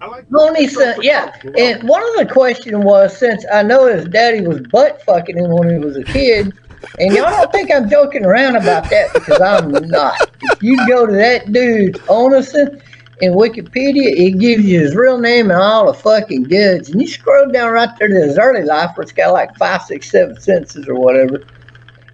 [0.00, 1.32] Like Onison, yeah.
[1.56, 5.50] And one of the question was, since I know his daddy was butt fucking him
[5.50, 6.52] when he was a kid,
[6.98, 10.20] and y'all don't think I'm joking around about that because I'm not.
[10.42, 12.82] If you go to that dude's Onison
[13.20, 16.90] in Wikipedia, it gives you his real name and all the fucking goods.
[16.90, 19.82] And you scroll down right there to his early life, where it's got like five,
[19.82, 21.44] six, seven sentences or whatever.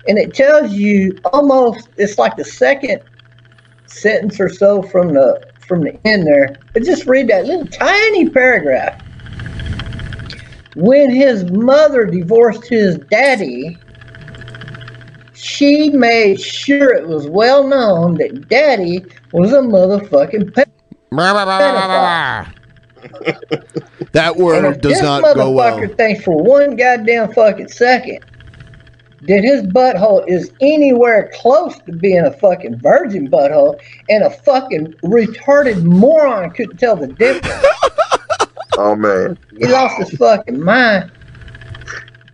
[0.08, 3.02] And it tells you almost, it's like the second
[3.86, 6.56] sentence or so from the from the end there.
[6.72, 9.00] But just read that little tiny paragraph.
[10.74, 13.78] When his mother divorced his daddy,
[15.42, 20.70] she made sure it was well known that daddy was a motherfucking pedophile.
[24.12, 25.78] That And word if does this not go well.
[25.78, 28.20] motherfucker thinks for one goddamn fucking second
[29.22, 33.78] that his butthole is anywhere close to being a fucking virgin butthole
[34.08, 37.64] and a fucking retarded moron couldn't tell the difference.
[38.78, 39.36] Oh man.
[39.58, 41.12] He lost his fucking mind.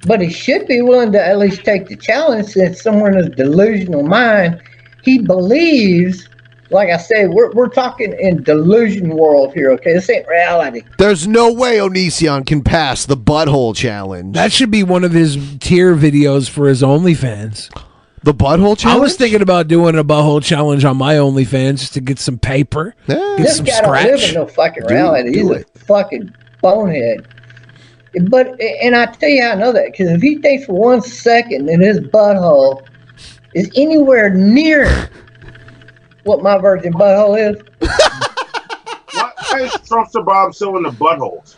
[0.07, 3.29] But he should be willing to at least take the challenge since somewhere in his
[3.37, 4.63] delusional mind,
[5.03, 6.29] he believes,
[6.71, 9.95] like I said, we're, we're talking in delusion world here, okay?
[9.95, 10.83] This ain't reality.
[10.99, 14.35] There's no way Onision can pass the butthole challenge.
[14.35, 17.71] That should be one of his tier videos for his OnlyFans.
[18.23, 18.85] The butthole challenge.
[18.85, 22.39] I was thinking about doing a butthole challenge on my OnlyFans just to get some
[22.39, 24.29] paper, get this some guy don't live scratch.
[24.29, 25.33] in no fucking reality.
[25.33, 27.27] do He's a fucking bonehead.
[28.23, 31.67] But and I tell you I know that because if he thinks for one second
[31.67, 32.87] that his butthole
[33.55, 35.11] is anywhere near
[36.25, 37.63] what my virgin butthole is,
[39.13, 41.57] Why, why is Trumpster Bob still in the buttholes?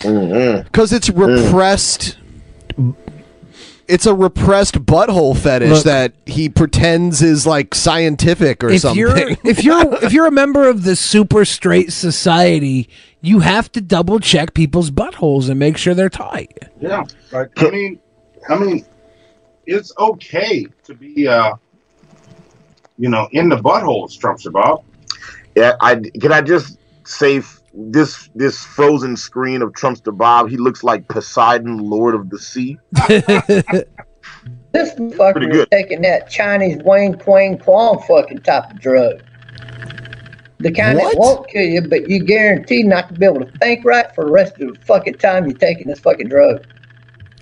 [0.00, 0.62] Mm-hmm.
[0.64, 2.18] Because it's repressed.
[3.88, 5.84] It's a repressed butthole fetish Look.
[5.84, 8.98] that he pretends is like scientific or if something.
[8.98, 12.88] you're if you're if you're a member of the super straight society,
[13.20, 16.58] you have to double check people's buttholes and make sure they're tight.
[16.80, 18.00] Yeah, like I mean,
[18.48, 18.84] I mean,
[19.66, 21.54] it's okay to be, uh,
[22.98, 24.84] you know, in the buttholes, Trumpster Bob.
[25.54, 30.48] Yeah, I can I just say f- this this frozen screen of Trumpster Bob.
[30.48, 32.78] He looks like Poseidon, Lord of the Sea.
[34.72, 35.70] this motherfucker Pretty was good.
[35.70, 39.22] taking that Chinese Wayne Quang Quang fucking type of drug.
[40.58, 41.12] The kind What?
[41.12, 44.24] that won't kill you, but you guarantee not to be able to think right for
[44.24, 46.64] the rest of the fucking time you're taking this fucking drug.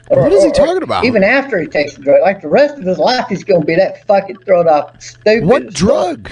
[0.09, 1.05] What is he talking about?
[1.05, 3.77] Even after he takes the drug, like the rest of his life, he's gonna be
[3.77, 5.45] that fucking thrown off stupid.
[5.47, 6.31] What drug?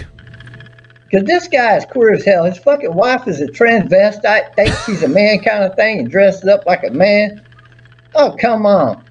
[1.08, 2.44] Because this guy is queer as hell.
[2.44, 6.44] His fucking wife is a transvestite, thinks she's a man kind of thing, and dresses
[6.44, 7.42] up like a man.
[8.14, 9.02] Oh come on!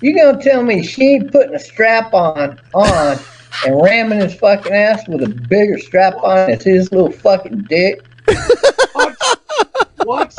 [0.00, 3.18] You gonna tell me she ain't putting a strap on on
[3.64, 8.04] and ramming his fucking ass with a bigger strap on as his little fucking dick?
[10.04, 10.34] What?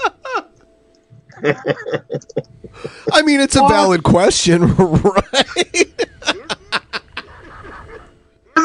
[3.12, 5.55] I mean, it's a valid question, right?
[5.76, 5.86] Is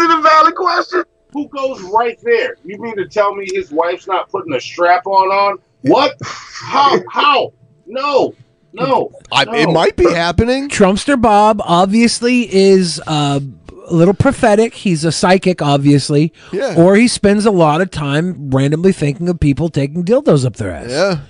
[0.01, 1.05] it a valid question?
[1.33, 2.57] Who goes right there?
[2.65, 5.59] You mean to tell me his wife's not putting a strap on on?
[5.83, 6.17] What?
[6.23, 7.01] How?
[7.11, 7.53] How?
[7.87, 8.35] No,
[8.73, 9.11] no.
[9.31, 9.53] I, no.
[9.55, 10.69] It might be happening.
[10.69, 13.41] Trumpster Bob obviously is uh,
[13.87, 14.75] a little prophetic.
[14.75, 16.33] He's a psychic, obviously.
[16.53, 16.75] Yeah.
[16.77, 20.73] Or he spends a lot of time randomly thinking of people taking dildos up their
[20.73, 20.91] ass.
[20.91, 21.21] Yeah.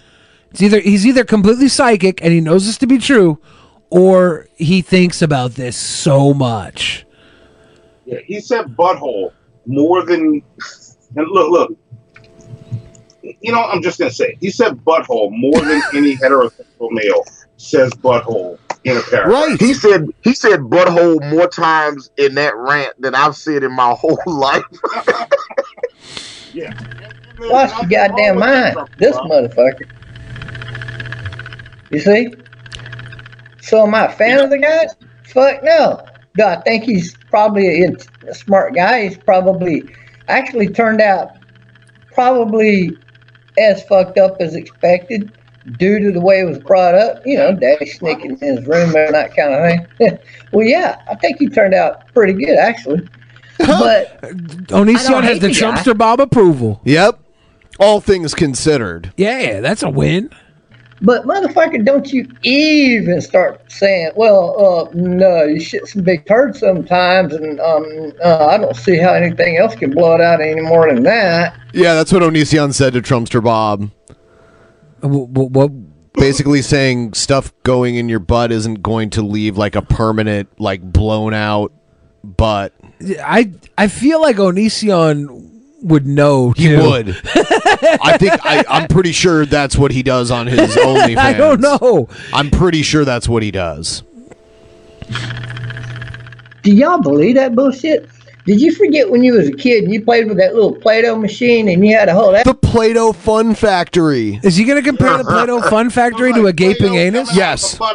[0.51, 3.41] It's either he's either completely psychic and he knows this to be true,
[3.89, 7.07] or he thinks about this so much.
[8.05, 9.33] Yeah, he said butthole
[9.67, 10.43] more than.
[11.17, 11.79] And look, look.
[13.23, 17.25] You know, I'm just gonna say he said butthole more than any heterosexual male
[17.57, 19.27] says butthole in a paragraph.
[19.27, 23.73] Right he said he said butthole more times in that rant than I've said in
[23.73, 24.65] my whole life.
[26.55, 26.75] Yeah.
[27.39, 29.91] Lost your goddamn mind, this motherfucker.
[31.91, 32.35] You see?
[33.63, 34.87] So am I a fan of the guy?
[35.25, 36.07] Fuck no.
[36.37, 37.93] Do I think he's probably a,
[38.29, 39.09] a smart guy?
[39.09, 39.83] He's probably
[40.29, 41.31] actually turned out
[42.13, 42.95] probably
[43.57, 45.33] as fucked up as expected
[45.79, 47.23] due to the way it was brought up.
[47.25, 50.19] You know, daddy sneaking in his room and that kind of thing.
[50.53, 53.09] well, yeah, I think he turned out pretty good actually.
[53.59, 54.21] But
[54.69, 56.83] Onision has the Trumpster Bob approval.
[56.85, 57.19] Yep.
[57.79, 59.13] All things considered.
[59.17, 60.31] Yeah, that's a win.
[61.03, 66.61] But motherfucker, don't you even start saying, "Well, uh, no, you shit some big turds
[66.61, 70.61] sometimes," and um, uh, I don't see how anything else can blow it out any
[70.61, 71.59] more than that.
[71.75, 73.91] Yeah, that's what Onision said to Trumpster Bob.
[75.01, 75.73] What?
[76.15, 80.83] Basically saying stuff going in your butt isn't going to leave like a permanent, like
[80.83, 81.73] blown out
[82.23, 82.75] butt.
[83.25, 85.52] I I feel like Onision
[85.83, 86.53] would know.
[86.53, 86.83] He too.
[86.83, 87.09] would.
[88.03, 91.17] I think I, I'm pretty sure that's what he does on his OnlyFans.
[91.17, 92.09] I don't know.
[92.33, 94.03] I'm pretty sure that's what he does.
[96.63, 98.09] Do y'all believe that bullshit?
[98.45, 101.17] Did you forget when you was a kid and you played with that little Play-Doh
[101.17, 104.41] machine and you had a whole that The Play-Doh Fun Factory.
[104.43, 107.35] Is he going to compare the Play-Doh Fun Factory to a gaping anus?
[107.37, 107.79] Yes.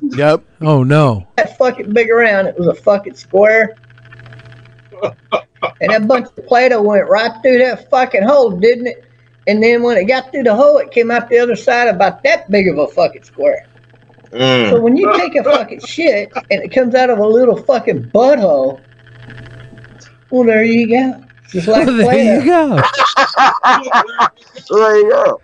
[0.00, 0.42] Yep.
[0.62, 1.26] Oh no.
[1.36, 2.46] that fucking big around?
[2.46, 3.76] It was a fucking square.
[5.80, 9.04] And that bunch of Play-Doh went right through that fucking hole, didn't it?
[9.46, 12.22] And then when it got through the hole, it came out the other side about
[12.22, 13.66] that big of a fucking square.
[14.30, 14.70] Mm.
[14.70, 18.04] So when you take a fucking shit and it comes out of a little fucking
[18.10, 18.80] butthole,
[20.30, 21.20] well, there you go.
[21.50, 22.82] Just like Well, there you Play-Doh.
[22.82, 24.78] go.
[24.78, 25.40] there you go.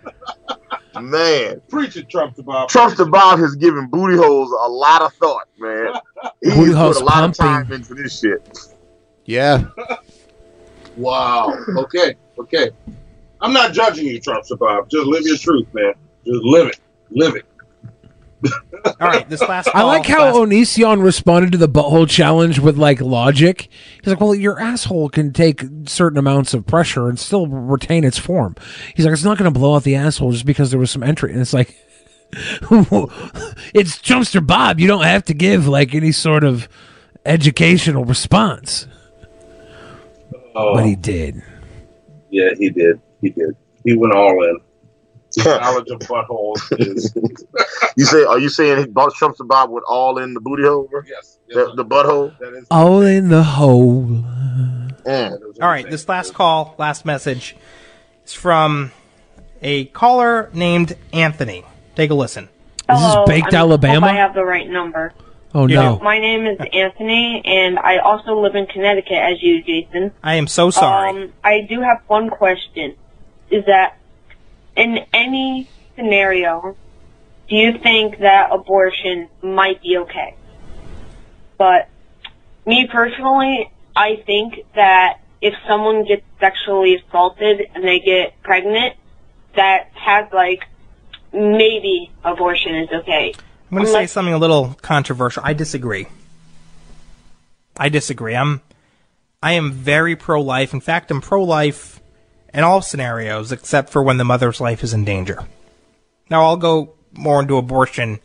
[1.01, 2.68] Man, Preach it, Trump to Bob.
[2.68, 5.93] Trumpster Bob has given booty holes a lot of thought, man.
[6.43, 7.31] He's Booty put a lot pumping.
[7.31, 8.59] of time into this shit.
[9.25, 9.66] Yeah.
[11.01, 11.57] Wow.
[11.76, 12.14] Okay.
[12.38, 12.70] Okay.
[13.40, 14.90] I'm not judging you, Trump Bob.
[14.90, 15.94] Just live your truth, man.
[16.26, 16.80] Just live it.
[17.11, 17.46] Live it.
[18.84, 22.78] All right, this last I call, like how Onision responded to the butthole challenge with
[22.78, 23.68] like logic.
[24.03, 28.18] He's like, "Well, your asshole can take certain amounts of pressure and still retain its
[28.18, 28.55] form."
[28.94, 31.03] He's like, "It's not going to blow out the asshole just because there was some
[31.03, 31.76] entry." And it's like,
[32.32, 34.80] it's Jumpster Bob.
[34.80, 36.68] You don't have to give like any sort of
[37.26, 38.86] educational response,
[40.55, 41.01] Oh, but he oh.
[41.01, 41.42] did.
[42.30, 43.01] yeah, he did.
[43.20, 43.57] He did.
[43.84, 44.59] He went all in.
[45.34, 47.14] His knowledge of buttholes is
[47.96, 50.88] You say, are you saying he bought Trumpster Bob with all in the booty hole?
[51.07, 51.38] yes.
[51.48, 52.34] The, the butthole?
[52.70, 54.07] All in the hole.
[54.07, 55.40] Mm.
[55.61, 57.57] All right, this last call, last message
[58.24, 58.92] is from
[59.62, 61.64] a caller named Anthony.
[61.96, 62.48] Take a listen.
[62.88, 64.07] Hello, this is Baked I'm- Alabama?
[64.07, 65.12] Hope I have the right number.
[65.53, 65.98] Oh no.
[65.98, 70.12] My name is Anthony, and I also live in Connecticut, as you, Jason.
[70.22, 71.11] I am so sorry.
[71.11, 72.94] Um, I do have one question:
[73.51, 73.98] Is that
[74.76, 76.76] in any scenario,
[77.48, 80.36] do you think that abortion might be okay?
[81.59, 81.88] But
[82.64, 88.94] me personally, I think that if someone gets sexually assaulted and they get pregnant,
[89.57, 90.64] that has like
[91.32, 93.34] maybe abortion is okay.
[93.71, 95.45] I'm going to say something a little controversial.
[95.47, 96.09] I disagree.
[97.77, 98.35] I disagree.
[98.35, 98.62] I'm
[99.43, 100.75] I am very pro-life.
[100.75, 102.01] In fact, I'm pro-life
[102.53, 105.47] in all scenarios except for when the mother's life is in danger.
[106.29, 108.21] Now, I'll go more into abortion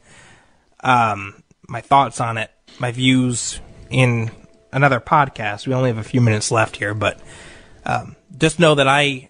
[0.84, 4.32] um my thoughts on it, my views in
[4.72, 5.68] another podcast.
[5.68, 7.20] We only have a few minutes left here, but
[7.86, 9.30] um, just know that I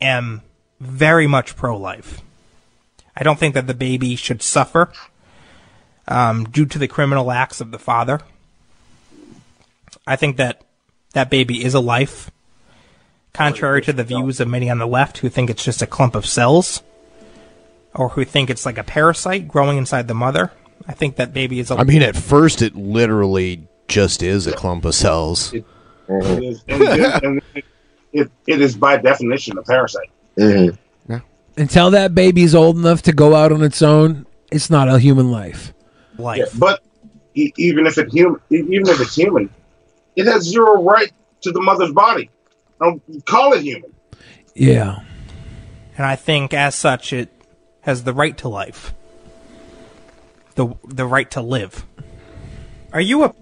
[0.00, 0.42] am
[0.78, 2.20] very much pro-life.
[3.16, 4.92] I don't think that the baby should suffer
[6.08, 8.20] um, due to the criminal acts of the father.
[10.06, 10.62] I think that
[11.14, 12.30] that baby is a life,
[13.32, 16.14] contrary to the views of many on the left who think it's just a clump
[16.14, 16.82] of cells,
[17.94, 20.52] or who think it's like a parasite growing inside the mother.
[20.88, 21.74] I think that baby is a.
[21.74, 25.52] I mean, at first, it literally just is a clump of cells.
[25.52, 25.64] It
[26.08, 27.42] is, and,
[28.12, 30.10] it, it is by definition a parasite.
[31.56, 34.98] Until that baby is old enough to go out on its own, it's not a
[34.98, 35.74] human life.
[36.18, 36.82] Yeah, but
[37.34, 39.50] e- even if it's human, even if it's human,
[40.16, 42.30] it has zero right to the mother's body.
[42.80, 43.92] Don't call it human.
[44.54, 45.00] Yeah.
[45.96, 47.30] and I think as such it
[47.82, 48.92] has the right to life,
[50.54, 51.86] the the right to live.
[52.92, 53.34] Are you a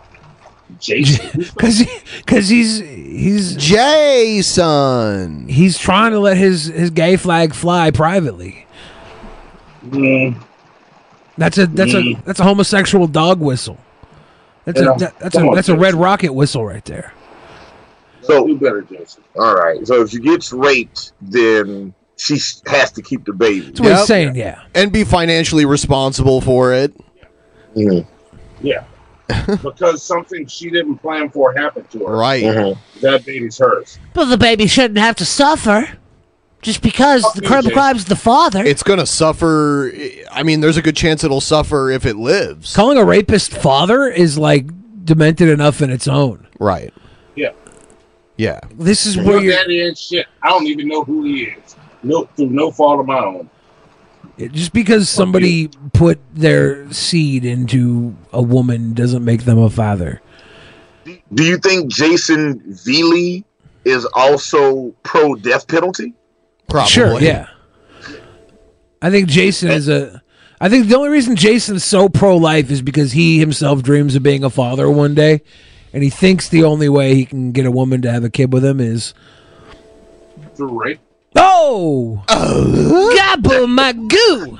[0.79, 1.41] Jason.
[1.55, 5.47] Because he, cause he's he's Jason.
[5.47, 8.65] He's trying to let his his gay flag fly privately.
[9.85, 10.41] Mm.
[11.37, 12.25] That's a that's a Mm.
[12.25, 13.77] that's a homosexual dog whistle.
[14.65, 14.93] That's Yeah.
[14.95, 17.13] a that- that's a on, that's a red rocket whistle right there.
[18.21, 19.23] So do better, Jason.
[19.39, 19.85] All right.
[19.87, 23.61] So if she gets raped, then she has to keep the baby.
[23.67, 24.35] That's what he's saying.
[24.35, 24.59] Yeah.
[24.75, 26.93] And be financially responsible for it.
[27.73, 28.83] Yeah.
[29.63, 32.15] because something she didn't plan for happened to her.
[32.17, 32.43] Right.
[32.43, 32.77] Mhm.
[33.01, 33.97] That baby's hers.
[34.13, 35.87] But the baby shouldn't have to suffer
[36.61, 38.63] just because the you, crime of crime's the father.
[38.63, 39.91] It's going to suffer.
[40.31, 42.75] I mean, there's a good chance it'll suffer if it lives.
[42.75, 44.67] Calling a rapist father is like
[45.03, 46.47] demented enough in its own.
[46.59, 46.93] Right.
[47.35, 47.53] Yeah.
[48.37, 48.59] Yeah.
[48.75, 50.27] This is where you're daddy ain't shit.
[50.43, 51.75] I don't even know who he is.
[52.03, 53.49] No, through no fault of my own.
[54.37, 60.21] just because somebody put their seed into a woman doesn't make them a father.
[61.33, 63.43] Do you think Jason Veely
[63.85, 66.13] is also pro death penalty?
[66.87, 67.47] Sure, yeah.
[69.01, 70.21] I think Jason is a.
[70.59, 74.21] I think the only reason Jason's so pro life is because he himself dreams of
[74.21, 75.41] being a father one day,
[75.91, 78.53] and he thinks the only way he can get a woman to have a kid
[78.53, 79.13] with him is.
[80.55, 80.99] Through rape.
[81.35, 82.23] Oh!
[82.27, 83.15] oh!
[83.15, 84.59] Gobble my goo!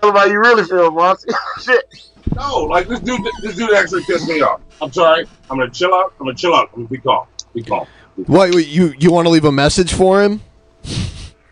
[0.00, 1.30] Tell him how you really feel, Monty.
[1.62, 2.10] Shit.
[2.34, 3.20] No, like this dude.
[3.42, 4.60] This dude actually pissed me off.
[4.80, 5.26] I'm sorry.
[5.50, 6.14] I'm gonna chill out.
[6.20, 6.70] I'm gonna chill out.
[6.74, 7.26] I'm gonna be calm.
[7.54, 7.86] Be calm.
[8.26, 10.40] What you you want to leave a message for him?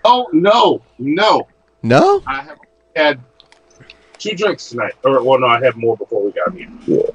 [0.05, 1.47] Oh no, no.
[1.83, 2.23] No.
[2.27, 2.59] I have
[2.97, 3.21] had
[4.19, 4.95] two drinks tonight.
[5.05, 6.69] Or well, no, I had more before we got here.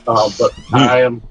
[0.08, 1.22] Um, but I am.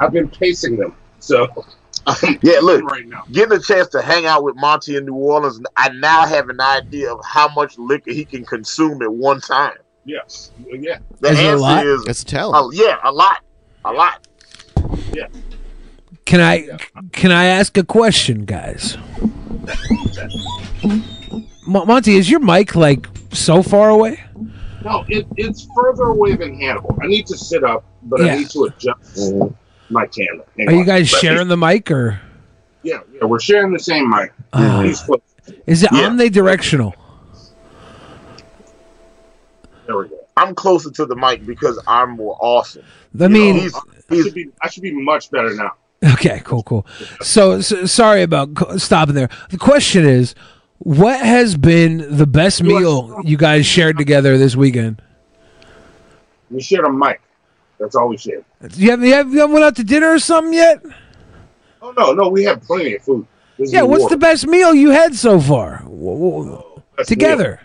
[0.00, 0.94] I've been pacing them.
[1.20, 1.48] So
[2.06, 3.22] I'm Yeah, look, right now.
[3.32, 6.60] getting a chance to hang out with Monty in New Orleans, I now have an
[6.60, 9.76] idea of how much liquor he can consume at one time.
[10.04, 10.50] Yes.
[10.66, 10.98] Yeah.
[11.20, 11.86] The Is it a answer lot?
[11.86, 12.56] is It's a talent.
[12.62, 13.40] Oh, yeah, a lot,
[13.86, 14.26] a lot.
[15.14, 15.28] Yeah.
[16.24, 16.78] Can I
[17.12, 18.96] can I ask a question, guys?
[21.66, 24.22] Monty, is your mic like so far away?
[24.84, 26.98] No, it, it's further away than Hannibal.
[27.02, 28.34] I need to sit up, but Yeah.
[28.34, 29.32] I need to adjust
[29.90, 30.44] my camera.
[30.58, 32.20] Hang Are you guys Let me- sharing the mic or
[32.82, 34.32] Yeah, yeah, we're sharing the same mic.
[34.52, 34.80] Ah.
[34.82, 35.20] Close.
[35.66, 36.08] is it Yeah.
[36.08, 36.92] omnidirectional?
[39.86, 40.18] There we go.
[40.36, 42.82] I'm closer to the mic because I'm more awesome.
[43.20, 43.74] I mean, He's,
[44.10, 44.48] I should be.
[44.62, 45.72] I should be much better now.
[46.12, 46.86] Okay, cool, cool.
[47.22, 49.30] So, so sorry about co- stopping there.
[49.50, 50.34] The question is,
[50.78, 55.00] what has been the best meal you guys shared together this weekend?
[56.50, 57.20] We shared a mic.
[57.78, 58.44] That's all we shared.
[58.74, 60.82] You haven't, you haven't, you haven't went out to dinner or something yet?
[61.80, 63.26] Oh no, no, we have plenty of food.
[63.58, 64.10] This Yeah, what's war.
[64.10, 65.78] the best meal you had so far?
[65.84, 67.60] W- w- Best Together.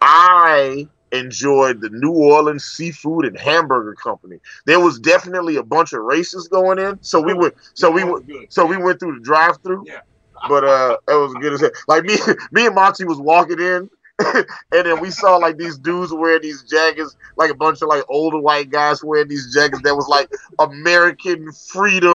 [0.00, 4.38] I enjoyed the New Orleans Seafood and Hamburger Company.
[4.66, 7.54] There was definitely a bunch of races going in, so we went.
[7.74, 8.26] So we went.
[8.50, 9.84] So we went through the drive-through.
[9.86, 10.00] Yeah.
[10.48, 11.70] But uh, it was good as hell.
[11.88, 12.16] Like me,
[12.52, 13.88] me and Monty was walking in,
[14.34, 18.04] and then we saw like these dudes wearing these jackets, like a bunch of like
[18.08, 22.12] older white guys wearing these jackets that was like American freedom.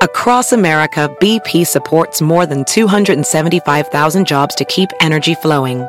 [0.00, 5.88] Across America, BP supports more than 275,000 jobs to keep energy flowing.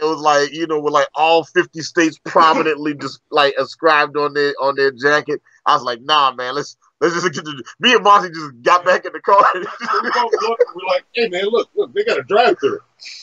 [0.00, 4.34] It was like you know, with like all fifty states prominently just like ascribed on
[4.34, 5.40] their on their jacket.
[5.66, 7.64] I was like, nah, man, let's let's just get to.
[7.80, 9.44] Me and Monty just got back in the car.
[9.54, 12.80] We're like, hey man, look, look, they got a drive-through.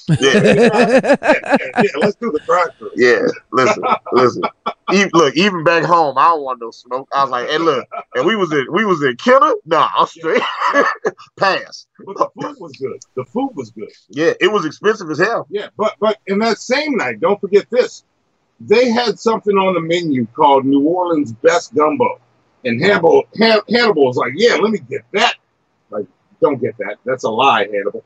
[0.10, 2.92] yeah, yeah, yeah, yeah, let's do the drive-through.
[2.96, 3.22] yeah.
[3.52, 4.44] Listen, listen.
[4.92, 7.08] Even, look, even back home, I don't want no smoke.
[7.14, 9.54] I was like, hey, look, and we was in we was in Kenner.
[9.66, 10.42] Nah, I'm straight.
[11.38, 11.88] Pass.
[12.06, 13.00] But the food was good.
[13.16, 13.92] The food was good.
[14.10, 15.48] Yeah, it was expensive as hell.
[15.50, 18.04] Yeah, but but in that same night, don't forget this.
[18.62, 22.20] They had something on the menu called New Orleans Best Gumbo.
[22.66, 25.36] And Hannibal, Han- Hannibal was like, yeah, let me get that.
[25.90, 26.06] Like,
[26.42, 26.98] don't get that.
[27.06, 28.04] That's a lie, Hannibal.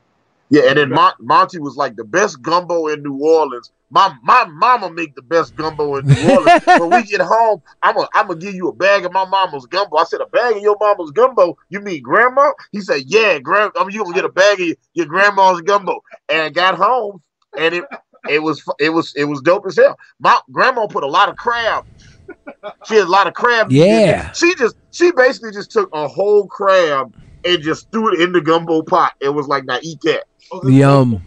[0.50, 3.72] Yeah, and then Mon- Monty was like the best gumbo in New Orleans.
[3.90, 6.52] My my mama make the best gumbo in New Orleans.
[6.76, 9.66] when we get home, I'm gonna I'm gonna give you a bag of my mama's
[9.66, 9.96] gumbo.
[9.96, 11.56] I said a bag of your mama's gumbo.
[11.70, 12.52] You mean grandma?
[12.72, 13.72] He said, Yeah, grandma.
[13.76, 16.02] I mean, you gonna get a bag of your, your grandma's gumbo.
[16.28, 17.22] And I got home,
[17.56, 17.84] and it
[18.28, 19.98] it was it was it was dope as hell.
[20.20, 21.84] My grandma put a lot of crab.
[22.86, 23.70] She had a lot of crab.
[23.70, 24.32] Yeah.
[24.32, 27.14] She just she basically just took a whole crab
[27.44, 29.12] and just threw it in the gumbo pot.
[29.20, 30.24] It was like, now eat that.
[30.52, 31.22] Oh, Yum.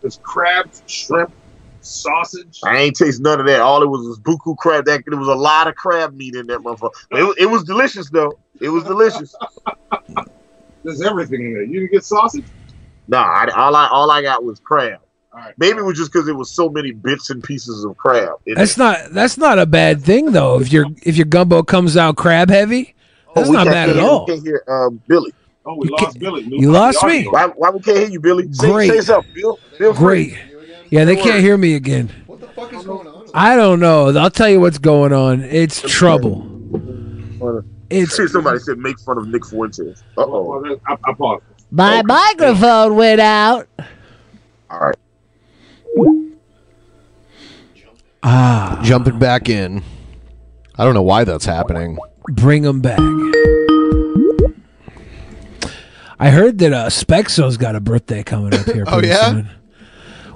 [0.00, 1.32] There's crab, shrimp,
[1.80, 2.58] sausage.
[2.64, 3.60] I ain't taste none of that.
[3.60, 4.84] All it was was buku crab.
[4.84, 6.90] That there was a lot of crab meat in that motherfucker.
[7.12, 8.32] It, it was delicious though.
[8.60, 9.34] It was delicious.
[10.84, 11.62] There's everything in there.
[11.62, 12.46] You didn't get sausage?
[13.06, 14.98] Nah, I, all I all I got was crab.
[15.32, 15.54] All right.
[15.56, 18.34] Maybe it was just because it was so many bits and pieces of crab.
[18.46, 18.78] That's it.
[18.78, 20.60] not that's not a bad thing though.
[20.60, 22.94] If your if your gumbo comes out crab heavy,
[23.34, 24.26] that's Oh, we not can't bad at all.
[24.26, 25.32] We can't hear um, Billy.
[25.64, 26.42] Oh, we lost Billy.
[26.44, 27.24] you lost me.
[27.28, 28.52] Why, why we can't hear you, Billy?
[28.52, 28.90] Say, Great.
[28.90, 29.58] say something, Bill.
[29.78, 30.30] Feel free.
[30.30, 30.38] Great.
[30.90, 32.10] Yeah, they can't hear me again.
[32.26, 33.30] What the fuck is going on?
[33.32, 34.08] I don't know.
[34.18, 35.42] I'll tell you what's going on.
[35.42, 36.48] It's trouble.
[37.88, 40.02] It's somebody said make fun of Nick Fuentes.
[40.18, 40.78] Uh oh.
[40.86, 41.44] I, I paused.
[41.70, 43.68] My microphone went out.
[44.70, 44.96] All right.
[48.22, 49.82] Ah, Jumping back in.
[50.76, 51.98] I don't know why that's happening.
[52.28, 53.00] bring them back.
[56.18, 58.84] I heard that uh, Spexo's got a birthday coming up here.
[58.86, 59.30] Oh, pretty yeah?
[59.30, 59.50] soon.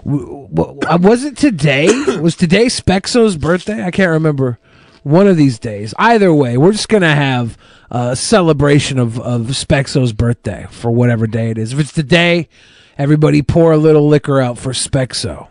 [0.04, 1.86] W- w- uh, was it today?
[2.20, 3.84] was today Spexo's birthday?
[3.84, 4.58] I can't remember.
[5.04, 5.94] One of these days.
[5.98, 7.56] Either way, we're just gonna have
[7.92, 11.72] a celebration of of Spexo's birthday for whatever day it is.
[11.72, 12.48] If it's today,
[12.98, 15.48] everybody pour a little liquor out for Spexo,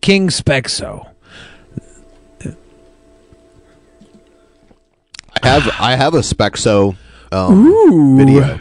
[0.00, 1.08] King Spexo.
[5.42, 6.96] I have I have a Spexo
[7.32, 8.16] um, Ooh.
[8.18, 8.60] video.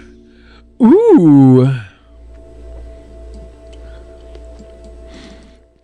[0.82, 1.89] Ooh.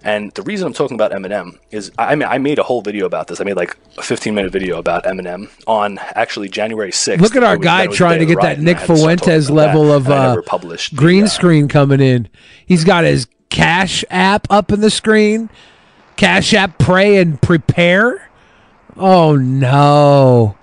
[0.05, 2.83] And the reason I'm talking about Eminem is I I mean I made a whole
[2.83, 3.41] video about this.
[3.41, 7.19] I made like a 15 minute video about Eminem on actually January 6th.
[7.19, 8.71] Look at our was- guy that was the trying to get that riot, and I
[8.71, 11.27] Nick had to start talking Fuentes level that, of uh, never published the, green uh,
[11.27, 12.29] screen coming in.
[12.67, 15.49] He's got his Cash App up in the screen.
[16.17, 18.29] Cash App, pray and prepare.
[18.95, 20.55] Oh no,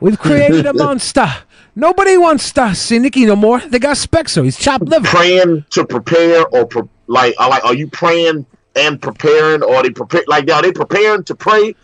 [0.00, 1.28] we've created a monster.
[1.76, 3.60] Nobody wants to see Nicky no more.
[3.60, 4.42] They got Spexo.
[4.42, 5.06] He's chopped liver.
[5.06, 9.90] Praying to prepare or pre- like like are you praying and preparing or are they
[9.90, 11.74] prepare like are they preparing to pray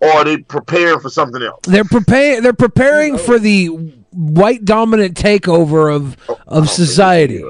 [0.00, 1.60] or are they preparing for something else?
[1.62, 2.42] They're preparing.
[2.42, 3.66] They're preparing for the
[4.10, 6.16] white dominant takeover of
[6.46, 7.42] of society.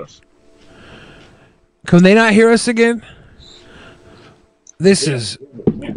[1.86, 3.04] Can they not hear us again?
[4.78, 5.38] This is.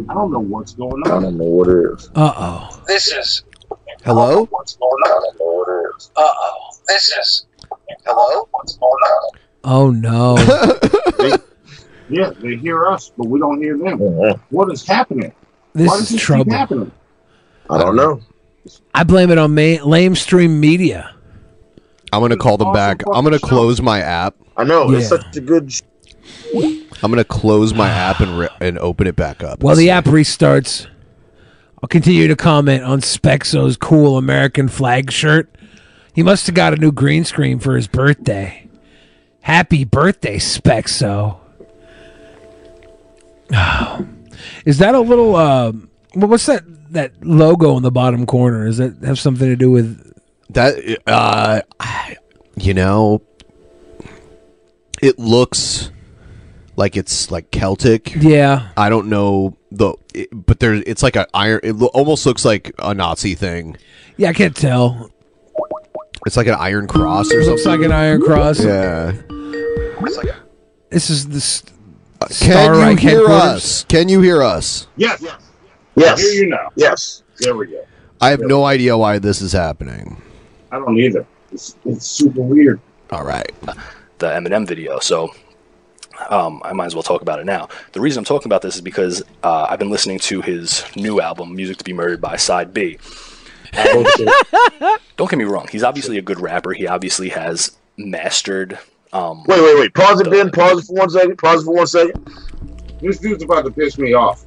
[0.08, 1.10] I don't know what's going on.
[1.10, 2.10] I don't know what it is.
[2.14, 2.82] Uh oh.
[2.86, 3.44] This is.
[4.04, 4.46] Hello?
[4.46, 5.08] What's going on?
[5.08, 6.10] I don't know what it is.
[6.16, 6.70] Uh oh.
[6.86, 7.46] This is.
[8.04, 8.48] Hello?
[8.52, 9.38] What's going on?
[9.64, 11.36] Oh no.
[12.08, 14.00] Yeah, they hear us, but we don't hear them.
[14.02, 14.36] Uh-huh.
[14.50, 15.32] What is happening?
[15.74, 16.44] This Why is does this trouble.
[16.44, 16.92] keep happening?
[17.70, 18.20] I don't know.
[18.94, 21.14] I blame it on ma- lamestream media.
[22.12, 23.02] I'm gonna call them oh, back.
[23.12, 24.34] I'm gonna close my app.
[24.56, 25.72] I know it's such a good.
[25.72, 25.82] sh-
[26.54, 29.62] I'm gonna close my app and re- and open it back up.
[29.62, 30.86] While the app restarts,
[31.82, 35.54] I'll continue to comment on Spexo's cool American flag shirt.
[36.14, 38.68] He must have got a new green screen for his birthday.
[39.42, 41.38] Happy birthday, Spexo.
[44.64, 45.72] Is that a little uh
[46.14, 48.66] what- what's that that logo in the bottom corner?
[48.66, 50.04] Does that have something to do with
[50.50, 50.74] that
[51.06, 51.60] uh
[52.56, 53.22] you know
[55.02, 55.90] it looks
[56.76, 58.14] like it's like Celtic.
[58.14, 58.68] Yeah.
[58.76, 62.44] I don't know the it, but there it's like a iron it lo- almost looks
[62.44, 63.76] like a Nazi thing.
[64.16, 65.10] Yeah, I can't tell.
[66.26, 67.82] It's like an iron cross or Looks something.
[67.82, 68.62] like an iron cross.
[68.62, 69.12] Yeah.
[70.90, 71.62] This is the s-
[72.20, 73.84] Can Star you hear us?
[73.84, 74.86] Can you hear us?
[74.96, 75.24] Yes.
[75.94, 76.18] Yes.
[76.18, 76.70] I hear you now.
[76.76, 77.22] Yes.
[77.38, 77.84] There we go.
[78.20, 80.20] I have no idea why this is happening.
[80.72, 81.26] I don't either.
[81.52, 82.80] It's, it's super weird.
[83.10, 83.52] All right.
[84.18, 84.98] the Eminem video.
[84.98, 85.32] So
[86.30, 87.68] um, I might as well talk about it now.
[87.92, 91.20] The reason I'm talking about this is because uh, I've been listening to his new
[91.20, 92.98] album, Music to Be Murdered by Side B.
[93.72, 96.72] Don't get me wrong, he's obviously a good rapper.
[96.72, 98.78] He obviously has mastered.
[99.12, 99.94] Um, Wait, wait, wait.
[99.94, 100.50] Pause it, Ben.
[100.50, 101.36] Pause it for one second.
[101.38, 102.28] Pause it for one second.
[103.00, 104.44] This dude's about to piss me off.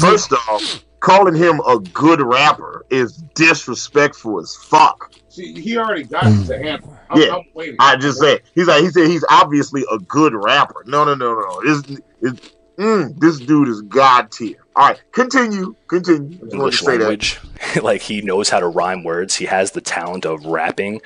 [0.00, 5.12] First off, calling him a good rapper is disrespectful as fuck.
[5.28, 6.96] See, he already got the handle.
[7.10, 7.76] I'm, yeah, I'm waiting.
[7.78, 10.82] I just said he's like he said he's obviously a good rapper.
[10.86, 11.62] No, no, no, no.
[11.62, 14.56] This, this, mm, this dude is god tier.
[14.74, 16.28] All right, continue, continue.
[16.28, 17.40] I just wanted to English language.
[17.82, 19.34] like he knows how to rhyme words.
[19.34, 21.00] He has the talent of rapping,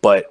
[0.00, 0.30] but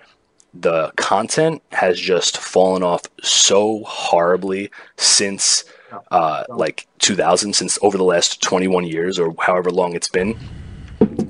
[0.53, 5.63] the content has just fallen off so horribly since
[6.11, 10.37] uh, like 2000, since over the last 21 years or however long it's been.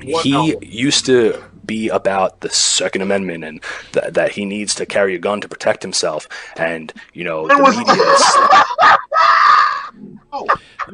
[0.02, 3.62] He used to be about the Second Amendment and
[3.94, 6.28] th- that he needs to carry a gun to protect himself.
[6.58, 7.94] And, you know, the media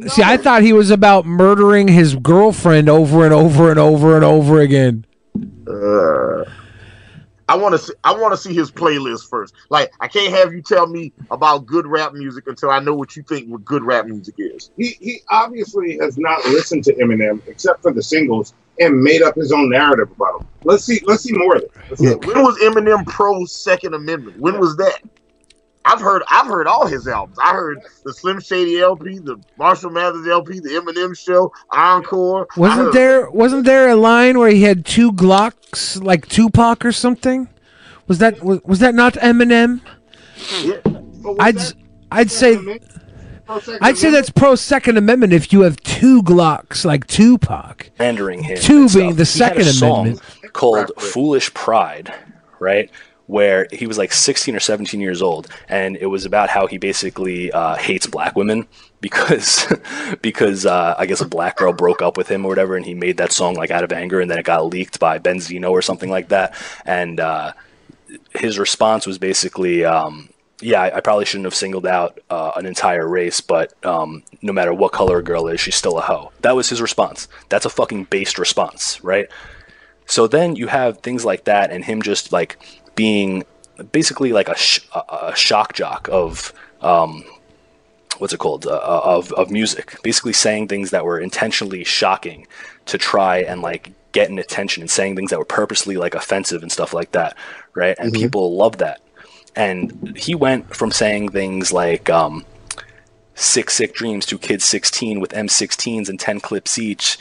[0.06, 4.16] is See, I thought he was about murdering his girlfriend over and over and over
[4.16, 5.06] and over again.
[5.68, 6.44] Uh,
[7.50, 7.94] I want to see.
[8.04, 9.54] I want to see his playlist first.
[9.70, 13.16] Like, I can't have you tell me about good rap music until I know what
[13.16, 14.72] you think what good rap music is.
[14.76, 19.36] He he obviously has not listened to Eminem except for the singles and made up
[19.36, 20.48] his own narrative about him.
[20.64, 21.02] Let's see.
[21.06, 21.72] Let's see more of it.
[21.90, 22.02] Let's.
[22.02, 24.40] When was Eminem pro Second Amendment?
[24.40, 25.02] When was that?
[25.88, 26.22] I've heard.
[26.30, 27.38] I've heard all his albums.
[27.42, 32.48] I heard the Slim Shady LP, the Marshall Mathers LP, the Eminem Show, Encore.
[32.56, 36.84] I Wasn't heard- there wasn't there a line where he had two Glocks like Tupac
[36.86, 37.48] or something?
[38.08, 39.82] Was that was, was that not Eminem?
[41.40, 41.74] I'd s-
[42.12, 42.58] I'd say
[43.82, 47.92] I'd say that's pro Second Amendment if you have two Glocks like Tupac.
[47.98, 48.58] pandering him.
[48.58, 49.18] Two and being stuff.
[49.18, 50.54] the He had a Second song Amendment.
[50.54, 52.14] called "Foolish Pride,"
[52.60, 52.90] right?
[53.28, 56.78] Where he was like 16 or 17 years old, and it was about how he
[56.78, 58.68] basically uh, hates black women
[59.02, 59.66] because
[60.22, 62.94] because uh, I guess a black girl broke up with him or whatever, and he
[62.94, 65.82] made that song like out of anger, and then it got leaked by Benzino or
[65.82, 66.56] something like that,
[66.86, 67.54] and uh,
[68.36, 70.30] his response was basically, um,
[70.62, 74.74] "Yeah, I, probably shouldn't have singled out uh, an entire race, but um, no matter
[74.74, 77.28] what color a girl is, she's still a hoe." That was his response.
[77.50, 79.30] That's a fucking based response, right?
[80.06, 82.58] So then you have things like that, and him just like
[82.98, 83.46] being
[83.94, 86.52] basically like a, sh- a, shock jock of
[86.82, 87.24] um,
[88.18, 92.46] what's it called uh, of of music, basically saying things that were intentionally shocking
[92.88, 96.62] to try and like get an attention and saying things that were purposely like offensive
[96.64, 97.38] and stuff like that,
[97.76, 97.96] right?
[98.00, 98.20] And Mhm.
[98.20, 99.00] people love that.
[99.56, 102.46] And he went from saying things like um,
[103.36, 107.18] six sick dreams to kids 16 with M16s and 10 clips each.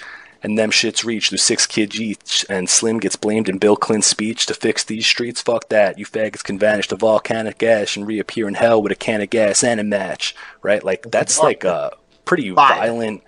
[0.46, 2.46] And them shits reach to six kids each.
[2.48, 5.42] And Slim gets blamed in Bill Clinton's speech to fix these streets.
[5.42, 5.98] Fuck that.
[5.98, 9.28] You faggots can vanish to volcanic ash and reappear in hell with a can of
[9.30, 10.36] gas and a match.
[10.62, 10.84] Right?
[10.84, 11.90] Like, that's like a
[12.26, 13.24] pretty violent,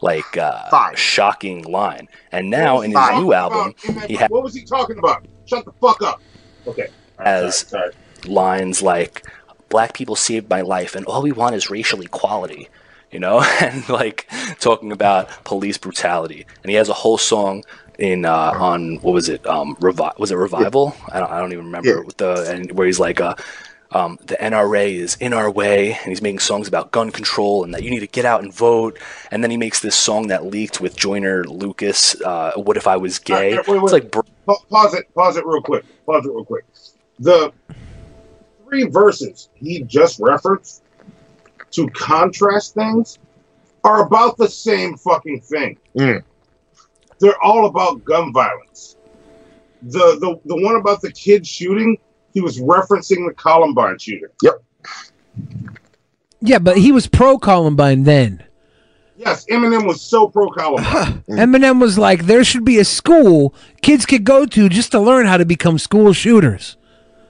[0.00, 2.06] like, uh, shocking line.
[2.30, 4.96] And now in his new album, about in that- he has what was he talking
[4.96, 5.26] about?
[5.46, 6.22] Shut the fuck up.
[6.68, 6.86] Okay.
[7.18, 7.74] as
[8.26, 9.26] lines like
[9.70, 12.68] black people saved my life and all we want is racial equality
[13.10, 14.28] you know and like
[14.58, 17.64] talking about police brutality and he has a whole song
[17.98, 21.52] in uh, on what was it um revi- was it revival I, don't, I don't
[21.52, 23.34] even remember with the and where he's like uh
[23.92, 27.74] um, the NRA is in our way, and he's making songs about gun control and
[27.74, 28.98] that you need to get out and vote.
[29.30, 32.20] And then he makes this song that leaked with Joyner Lucas.
[32.20, 33.56] Uh, what if I was gay?
[33.56, 34.22] Wait, wait, It's like, bro-
[34.70, 35.12] pause it.
[35.14, 35.84] Pause it real quick.
[36.06, 36.64] Pause it real quick.
[37.18, 37.52] The
[38.64, 40.84] three verses he just referenced
[41.72, 43.18] to contrast things
[43.84, 45.78] are about the same fucking thing.
[45.94, 48.96] They're all about gun violence.
[49.82, 51.98] The the the one about the kid shooting,
[52.34, 54.28] he was referencing the Columbine shooting.
[54.42, 54.62] Yep.
[56.40, 58.44] Yeah, but he was pro Columbine then.
[59.16, 61.22] Yes, Eminem was so pro Columbine.
[61.28, 61.54] Mm.
[61.54, 65.26] Eminem was like, there should be a school kids could go to just to learn
[65.26, 66.78] how to become school shooters.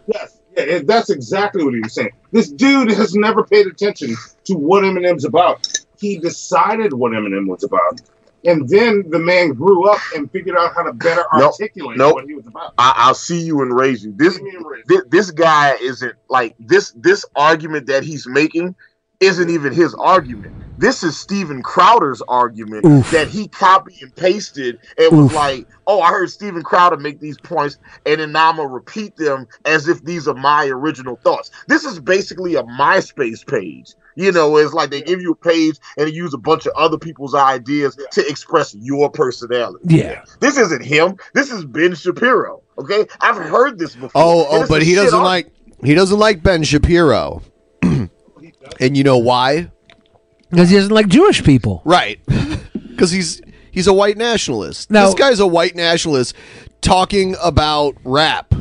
[0.07, 2.11] Yes, yeah, that's exactly what he was saying.
[2.33, 4.15] This dude has never paid attention
[4.45, 5.67] to what Eminem's about.
[5.99, 8.01] He decided what Eminem was about,
[8.45, 11.53] and then the man grew up and figured out how to better Nope.
[11.61, 12.15] articulate Nope.
[12.15, 12.73] what he was about.
[12.79, 14.13] I, I'll see you and raise you.
[14.17, 14.41] This,
[14.87, 16.93] this this guy isn't like this.
[16.93, 18.75] This argument that he's making
[19.21, 20.55] isn't even his argument.
[20.81, 23.11] This is Steven Crowder's argument Oof.
[23.11, 25.35] that he copied and pasted and was Oof.
[25.35, 27.77] like, "Oh, I heard Steven Crowder make these points,
[28.07, 31.85] and then now I'm gonna repeat them as if these are my original thoughts." This
[31.85, 33.93] is basically a MySpace page.
[34.17, 36.97] You know, it's like they give you a page and use a bunch of other
[36.97, 39.85] people's ideas to express your personality.
[39.85, 40.25] Yeah.
[40.41, 41.17] This isn't him.
[41.35, 42.63] This is Ben Shapiro.
[42.79, 44.11] Okay, I've heard this before.
[44.15, 45.53] Oh, oh, but he doesn't ar- like
[45.85, 47.43] he doesn't like Ben Shapiro.
[47.83, 48.09] and
[48.97, 49.71] you know why?
[50.51, 51.83] Because he doesn't like Jewish people.
[51.85, 52.21] Right.
[52.91, 53.41] Because he's
[53.71, 54.91] he's a white nationalist.
[54.91, 56.35] Now- this guy's a white nationalist
[56.83, 58.53] talking about rap.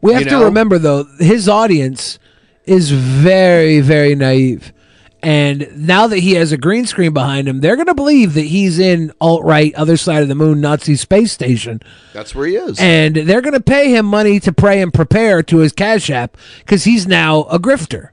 [0.00, 2.20] We have You to remember though, his audience
[2.66, 4.72] is very, very naive.
[5.20, 8.42] And now that he has a green screen behind him, they're going to believe that
[8.42, 11.82] he's in alt right, other side of the moon, Nazi space station.
[12.12, 12.78] That's where he is.
[12.78, 16.36] And they're going to pay him money to pray and prepare to his Cash App
[16.60, 18.10] because he's now a grifter.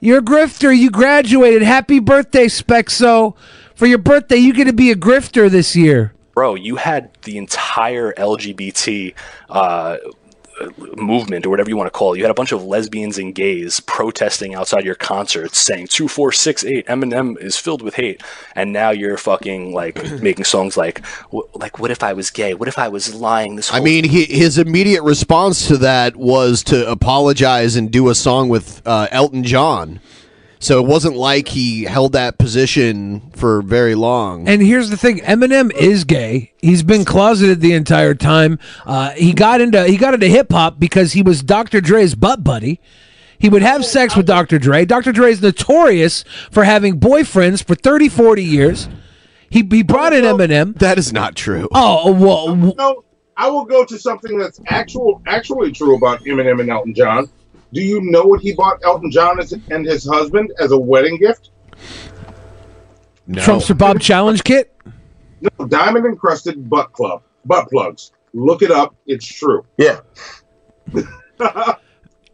[0.00, 0.76] You're a grifter.
[0.76, 1.62] You graduated.
[1.62, 3.34] Happy birthday, Spexo.
[3.74, 6.12] For your birthday, you get to be a grifter this year.
[6.34, 9.14] bro, you had the entire LGBT
[9.48, 9.96] uh,
[10.96, 12.18] movement or whatever you want to call it.
[12.18, 16.32] You had a bunch of lesbians and gays protesting outside your concerts, saying two, four,
[16.32, 16.86] six, eight.
[16.86, 18.22] Eminem is filled with hate,
[18.54, 21.04] and now you're fucking like making songs like,
[21.54, 22.54] like, what if I was gay?
[22.54, 26.16] What if I was lying this whole I mean, he, his immediate response to that
[26.16, 30.00] was to apologize and do a song with uh, Elton John.
[30.58, 34.48] So it wasn't like he held that position for very long.
[34.48, 36.52] And here's the thing: Eminem is gay.
[36.58, 38.58] He's been closeted the entire time.
[38.84, 41.80] Uh, he got into he got into hip hop because he was Dr.
[41.80, 42.80] Dre's butt buddy.
[43.38, 44.58] He would have sex with Dr.
[44.58, 44.84] Dre.
[44.84, 45.12] Dr.
[45.12, 48.88] Dre is notorious for having boyfriends for 30, 40 years.
[49.50, 50.78] He, he brought in Eminem.
[50.78, 51.68] That is not true.
[51.72, 53.04] Oh well, No,
[53.36, 57.28] I will go to something that's actual, actually true about Eminem and Elton John.
[57.72, 59.38] Do you know what he bought Elton John
[59.70, 61.50] and his husband as a wedding gift?
[63.26, 63.42] No.
[63.42, 64.72] Trumpster Bob Challenge Kit.
[65.40, 68.12] No, diamond encrusted butt club, butt plugs.
[68.32, 68.94] Look it up.
[69.06, 69.64] It's true.
[69.76, 70.00] Yeah.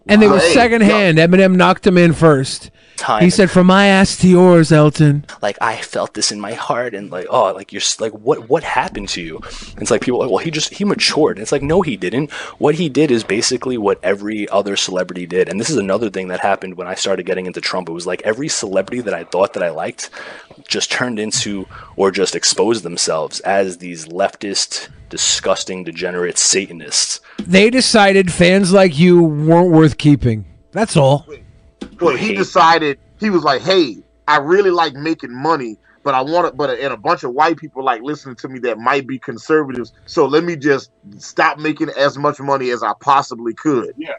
[0.07, 1.19] And they were Hey, secondhand.
[1.19, 2.71] Eminem knocked him in first.
[3.03, 3.25] Time.
[3.25, 6.95] He said, "From my ass to yours, Elton." like I felt this in my heart
[6.95, 9.37] and like oh like you're like what what happened to you?
[9.73, 11.37] And it's like people are like well he just he matured.
[11.37, 12.31] And it's like no he didn't.
[12.59, 15.49] What he did is basically what every other celebrity did.
[15.49, 17.89] And this is another thing that happened when I started getting into Trump.
[17.89, 20.11] It was like every celebrity that I thought that I liked
[20.69, 21.67] just turned into
[21.97, 27.21] or just exposed themselves as these leftist disgusting degenerate satanists.
[27.39, 30.47] They decided fans like you weren't worth keeping.
[30.71, 31.27] That's all.
[32.03, 36.49] Well, he decided he was like, "Hey, I really like making money, but I want
[36.49, 36.57] it.
[36.57, 39.19] But uh, and a bunch of white people like listening to me that might be
[39.19, 39.93] conservatives.
[40.07, 44.15] So let me just stop making as much money as I possibly could." Yeah,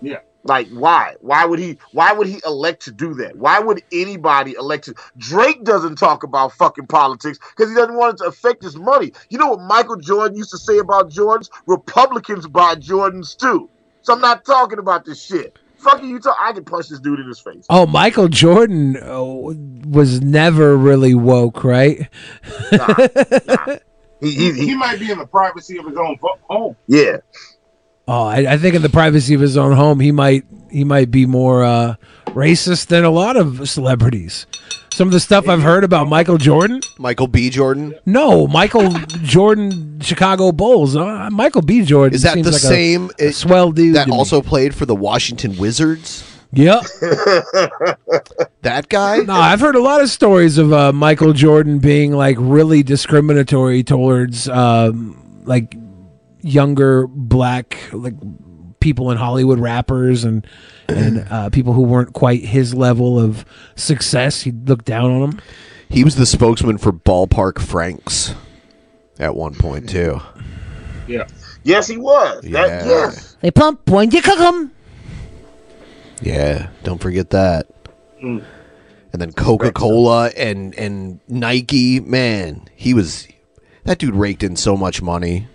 [0.00, 0.18] yeah.
[0.44, 1.14] Like why?
[1.20, 1.78] Why would he?
[1.92, 3.36] Why would he elect to do that?
[3.36, 4.94] Why would anybody elect to?
[5.16, 9.12] Drake doesn't talk about fucking politics because he doesn't want it to affect his money.
[9.30, 11.48] You know what Michael Jordan used to say about Jordans?
[11.66, 13.68] Republicans buy Jordans too.
[14.02, 15.58] So I'm not talking about this shit.
[15.90, 16.36] Fucking you talk.
[16.40, 17.64] I can punch this dude in his face.
[17.70, 22.08] Oh, Michael Jordan uh, was never really woke, right?
[22.72, 23.76] Nah,
[24.20, 26.18] He, he, might be in the privacy of his own
[26.48, 26.74] home.
[26.86, 27.18] Yeah.
[28.08, 31.10] Oh, I, I think in the privacy of his own home, he might he might
[31.10, 31.96] be more uh,
[32.28, 34.46] racist than a lot of celebrities.
[34.92, 36.80] Some of the stuff I've heard about Michael Jordan.
[36.98, 37.50] Michael B.
[37.50, 37.94] Jordan.
[38.06, 38.90] No, Michael
[39.22, 40.96] Jordan, Chicago Bulls.
[40.96, 41.82] Uh, Michael B.
[41.82, 44.16] Jordan Is that seems the like same a swell dude that to me.
[44.16, 46.24] also played for the Washington Wizards?
[46.52, 46.82] Yep.
[48.62, 49.18] that guy?
[49.18, 53.82] No, I've heard a lot of stories of uh, Michael Jordan being like really discriminatory
[53.82, 55.76] towards um, like
[56.40, 58.14] younger black like
[58.80, 60.46] people in Hollywood, rappers and
[60.88, 63.44] and uh, people who weren't quite his level of
[63.74, 64.42] success.
[64.42, 65.40] He looked down on them.
[65.88, 68.34] He was the spokesman for Ballpark Franks
[69.18, 70.20] at one point too.
[71.06, 71.26] Yeah.
[71.62, 72.42] Yes, he was.
[72.42, 72.86] That, Yeah.
[72.86, 73.36] yes.
[73.40, 74.72] They pump when you cook 'em.
[76.20, 77.66] Yeah, don't forget that.
[78.22, 78.42] Mm.
[79.12, 83.28] And then Coca Cola and and Nike, man, he was
[83.84, 85.46] that dude raked in so much money.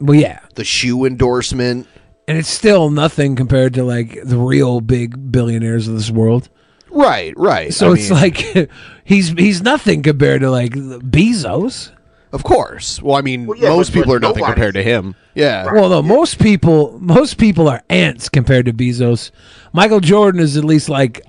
[0.00, 1.86] Well, yeah, the shoe endorsement,
[2.28, 6.48] and it's still nothing compared to like the real big billionaires of this world.
[6.90, 7.74] Right, right.
[7.74, 8.70] So I it's mean- like
[9.04, 11.90] he's he's nothing compared to like Bezos.
[12.30, 13.00] Of course.
[13.02, 15.14] Well, I mean, yeah, most but- people but are nothing nobody- compared to him.
[15.34, 15.72] Yeah.
[15.72, 19.30] Well, no, most people most people are ants compared to Bezos.
[19.72, 21.22] Michael Jordan is at least like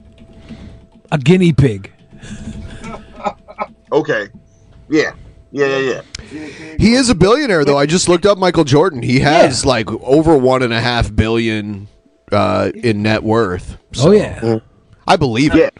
[1.11, 1.91] a guinea pig.
[3.91, 4.27] Okay.
[4.87, 5.13] Yeah.
[5.51, 6.01] Yeah, yeah,
[6.31, 6.75] yeah.
[6.77, 7.77] He is a billionaire, though.
[7.77, 9.01] I just looked up Michael Jordan.
[9.01, 11.87] He has like over one and a half billion
[12.31, 13.77] uh, in net worth.
[13.99, 14.59] Oh, yeah.
[15.07, 15.65] I believe Yeah.
[15.67, 15.77] it.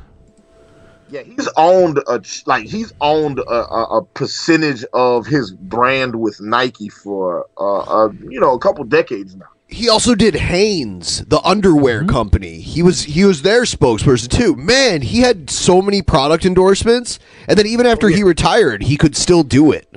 [1.12, 6.16] Yeah, he's owned a ch- like he's owned a, a, a percentage of his brand
[6.16, 9.48] with Nike for uh, uh you know a couple decades now.
[9.72, 12.10] He also did Hanes, the underwear Mm-hmm.
[12.10, 12.60] company.
[12.60, 14.56] He was he was their spokesperson too.
[14.56, 19.16] Man, he had so many product endorsements, and then even after he retired, he could
[19.16, 19.88] still do it.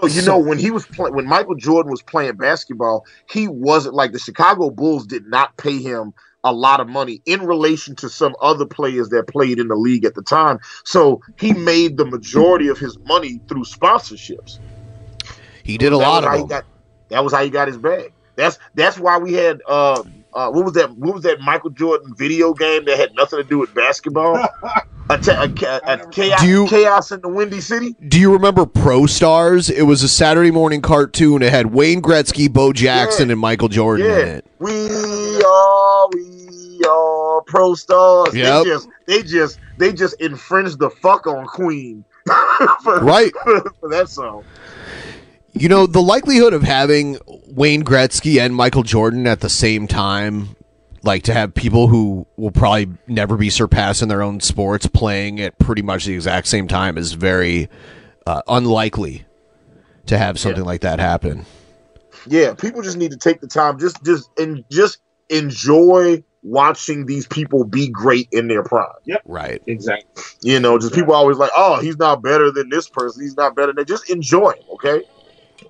[0.00, 3.94] So you know when he was play- when Michael Jordan was playing basketball, he wasn't
[3.94, 8.08] like the Chicago Bulls did not pay him a lot of money in relation to
[8.08, 10.58] some other players that played in the league at the time.
[10.84, 14.58] So he made the majority of his money through sponsorships.
[15.62, 16.48] He did a lot of them.
[16.48, 16.64] got-
[17.10, 18.12] that was how he got his bag.
[18.36, 20.02] That's that's why we had uh,
[20.32, 23.44] uh what was that what was that Michael Jordan video game that had nothing to
[23.44, 24.36] do with basketball?
[25.10, 27.94] a, ta- a, ca- a chaos, Do you- chaos in the Windy City.
[28.08, 29.68] Do you remember Pro Stars?
[29.68, 31.42] It was a Saturday morning cartoon.
[31.42, 34.46] It had Wayne Gretzky, Bo Jackson, and Michael Jordan in it.
[34.58, 38.34] we are we are pro stars.
[38.34, 38.64] Yep.
[38.64, 42.04] They just they just they just infringed the fuck on Queen.
[42.84, 43.32] for, Right.
[43.80, 44.44] for, that song.
[45.54, 50.56] You know, the likelihood of having Wayne Gretzky and Michael Jordan at the same time,
[51.02, 55.40] like to have people who will probably never be surpassed in their own sports playing
[55.40, 57.68] at pretty much the exact same time is very
[58.26, 59.24] uh, unlikely
[60.06, 61.44] to have something like that happen.
[62.26, 64.98] Yeah, people just need to take the time, just just and just
[65.28, 68.86] enjoy watching these people be great in their prime.
[69.04, 69.22] Yep.
[69.24, 69.62] Right.
[69.66, 70.22] Exactly.
[70.42, 73.22] You know, just people always like, oh, he's not better than this person.
[73.22, 73.86] He's not better than.
[73.86, 75.02] Just enjoy him, okay?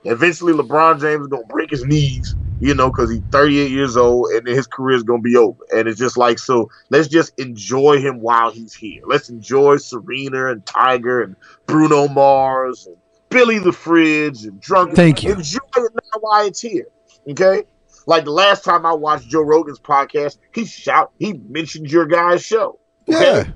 [0.05, 4.31] Eventually, LeBron James is gonna break his knees, you know, because he's 38 years old,
[4.31, 5.59] and then his career is gonna be over.
[5.75, 9.03] And it's just like, so let's just enjoy him while he's here.
[9.07, 11.37] Let's enjoy Serena and Tiger and
[11.67, 12.97] Bruno Mars and
[13.29, 14.95] Billy the Fridge and Drunk.
[14.95, 15.33] Thank you.
[15.33, 16.87] Enjoy it now while it's here,
[17.29, 17.65] okay?
[18.07, 22.45] Like the last time I watched Joe Rogan's podcast, he shout, he mentioned your guy's
[22.45, 22.79] show.
[23.09, 23.39] Okay?
[23.39, 23.53] Yeah.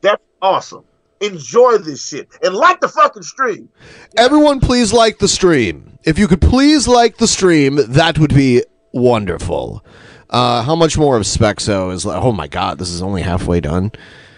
[0.00, 0.84] That's awesome.
[1.20, 3.68] Enjoy this shit and like the fucking stream.
[4.16, 5.98] Everyone, please like the stream.
[6.04, 9.84] If you could please like the stream, that would be wonderful.
[10.30, 12.22] Uh, how much more of Spexo is like?
[12.22, 13.92] Oh my god, this is only halfway done.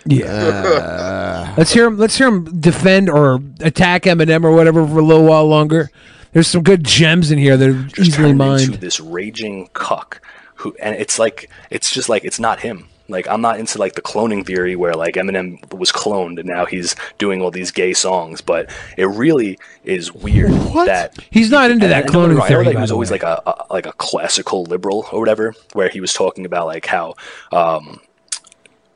[0.06, 1.54] Yeah.
[1.56, 1.98] let's hear him.
[1.98, 5.90] Let's hear him defend or attack Eminem or whatever for a little while longer.
[6.32, 10.22] There's some good gems in here that are easily turned into this raging cuck
[10.54, 13.94] who and it's like it's just like it's not him like i'm not into like
[13.94, 17.92] the cloning theory where like eminem was cloned and now he's doing all these gay
[17.92, 22.34] songs but it really is weird that He's not into that I- don't get me
[22.36, 23.18] cloning I theory, that he was always way.
[23.18, 26.86] like a, a like a classical liberal or whatever where he was talking about like
[26.86, 27.14] how
[27.52, 28.00] um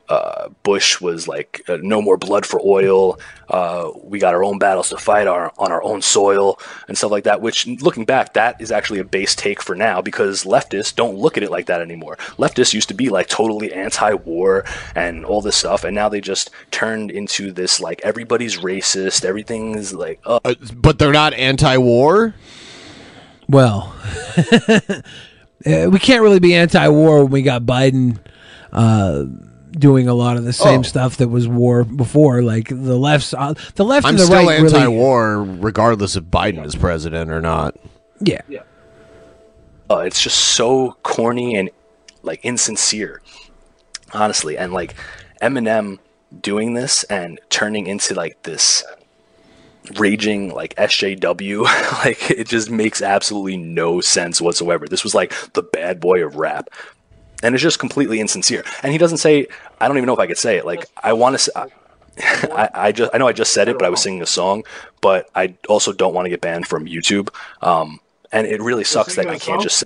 [0.09, 3.19] uh, Bush was like, uh, "No more blood for oil.
[3.49, 7.11] Uh, we got our own battles to fight our, on our own soil and stuff
[7.11, 10.95] like that." Which, looking back, that is actually a base take for now because leftists
[10.95, 12.17] don't look at it like that anymore.
[12.37, 14.63] Leftists used to be like totally anti-war
[14.95, 19.25] and all this stuff, and now they just turned into this like everybody's racist.
[19.25, 20.39] Everything is like, uh,
[20.75, 22.33] but they're not anti-war.
[23.49, 23.95] Well,
[24.69, 25.01] uh,
[25.63, 28.19] we can't really be anti-war when we got Biden
[28.71, 29.25] uh,
[29.71, 30.83] doing a lot of the same Oh.
[30.83, 32.41] stuff that was war before.
[32.41, 36.23] Like the left's, uh, the left I'm and the still right really- anti-war, regardless if
[36.25, 37.75] Biden is president or not.
[38.19, 38.41] Yeah.
[39.89, 41.69] uh, it's just so corny and
[42.23, 43.21] like insincere
[44.13, 44.95] honestly and like
[45.41, 45.99] eminem
[46.41, 48.83] doing this and turning into like this
[49.97, 51.63] raging like sjw
[52.05, 56.35] like it just makes absolutely no sense whatsoever this was like the bad boy of
[56.35, 56.69] rap
[57.43, 59.47] and it's just completely insincere and he doesn't say
[59.79, 61.69] i don't even know if i could say it like i want to
[62.51, 64.63] I, I just I know I just said it, but I was singing a song.
[65.01, 67.29] But I also don't want to get banned from YouTube.
[67.61, 67.99] Um,
[68.31, 69.83] and it really sucks that I can't just.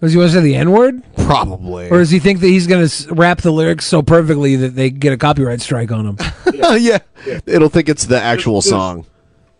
[0.00, 1.02] Does he want to say the N word?
[1.16, 1.90] Probably.
[1.90, 4.88] Or does he think that he's going to rap the lyrics so perfectly that they
[4.88, 6.18] get a copyright strike on him?
[6.54, 6.98] yeah.
[7.44, 9.04] it'll think it's the actual song.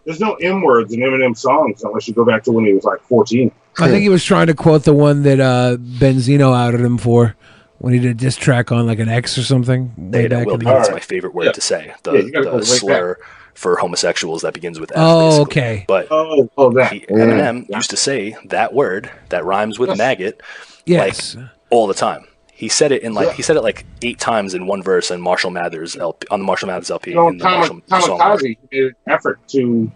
[0.06, 2.84] There's no M words in Eminem songs unless you go back to when he was
[2.84, 3.52] like 14.
[3.78, 7.36] I think he was trying to quote the one that uh, Benzino outed him for
[7.78, 10.54] when he did a diss track on like an X or something way back will
[10.54, 11.94] in the begins my favorite word to say.
[12.02, 13.18] The, Yeah, you gotta go the right slur
[13.54, 14.98] for homosexuals that begins with F.
[14.98, 15.62] Oh, basically.
[15.62, 15.84] okay.
[15.88, 16.92] But oh, oh, that.
[16.92, 20.42] he, Eminem used to say that word that rhymes with maggot,
[20.84, 21.36] Yes.
[21.36, 22.26] like all the time.
[22.52, 25.20] He said it in like he said it like eight times in one verse in
[25.22, 27.12] Marshall Mathers LP on the Marshall Mathers LP.
[27.12, 28.18] You know, in the Marshall, Tom, the song.
[28.18, 29.90] Kamikaze made an effort to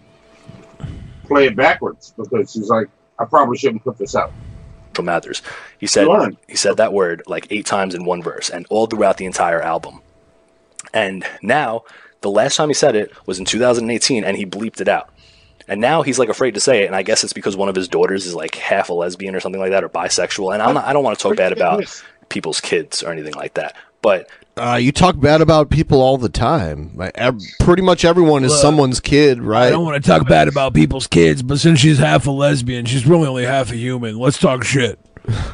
[1.27, 2.89] play it backwards because he's like,
[3.19, 4.32] I probably shouldn't put this out.
[4.95, 5.43] Marshall Mathers.
[5.78, 6.07] He said
[6.49, 9.61] he said that word like eight times in one verse and all throughout the entire
[9.61, 10.01] album.
[10.93, 11.85] And now
[12.20, 15.11] the last time he said it was in 2018 and he bleeped it out.
[15.66, 17.74] And now he's like afraid to say it, and I guess it's because one of
[17.74, 20.53] his daughters is like half a lesbian or something like that, or bisexual.
[20.53, 23.55] And I'm not, I don't want to talk bad about people's kids or anything like
[23.55, 23.74] that.
[24.05, 26.93] But Uh, you talk bad about people all the time.
[26.94, 29.66] Like, ev- pretty much everyone is Look, someone's kid, right?
[29.66, 32.85] I don't want to talk bad about people's kids, but since she's half a lesbian,
[32.85, 34.18] she's really only half a human.
[34.18, 34.98] Let's talk shit.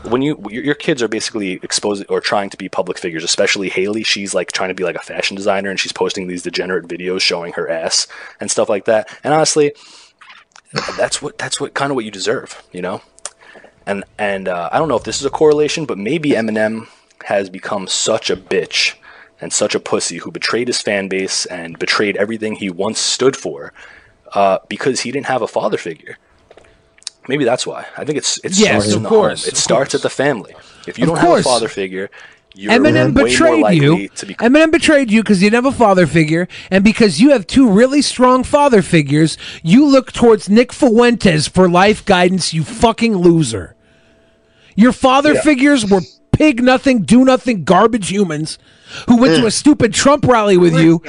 [0.09, 3.68] when you your, your kids are basically exposing or trying to be public figures, especially
[3.70, 6.89] Haley, she's like trying to be like a fashion designer and she's posting these degenerate
[6.89, 8.09] videos showing her ass
[8.40, 9.09] and stuff like that.
[9.22, 9.72] And honestly,
[10.98, 13.01] that's what that's what kind of what you deserve, you know.
[13.86, 16.89] And and uh, I don't know if this is a correlation, but maybe Eminem
[17.25, 18.95] has become such a bitch
[19.41, 23.37] and such a pussy who betrayed his fan base and betrayed everything he once stood
[23.37, 23.73] for
[24.35, 26.19] uh, because he didn't have a father figure.
[27.29, 27.87] Maybe that's why.
[27.97, 29.49] I think it's it Yes, starts of in the course, home.
[29.49, 30.55] It starts at the family.
[30.87, 32.11] If you Of don't have a father figure,
[32.55, 34.09] you're Eminem betrayed you.
[34.09, 37.31] to be Eminem betrayed you because you didn't have a father figure, and because you
[37.31, 42.53] have two really strong father figures, you look towards Nick Fuentes for life guidance.
[42.53, 43.77] You fucking loser.
[44.75, 45.43] Your father Yeah.
[45.43, 46.01] figures were
[46.41, 48.59] pig nothing, do nothing, garbage humans
[49.09, 49.47] who went to Mm.
[49.47, 51.03] a stupid Trump rally with you,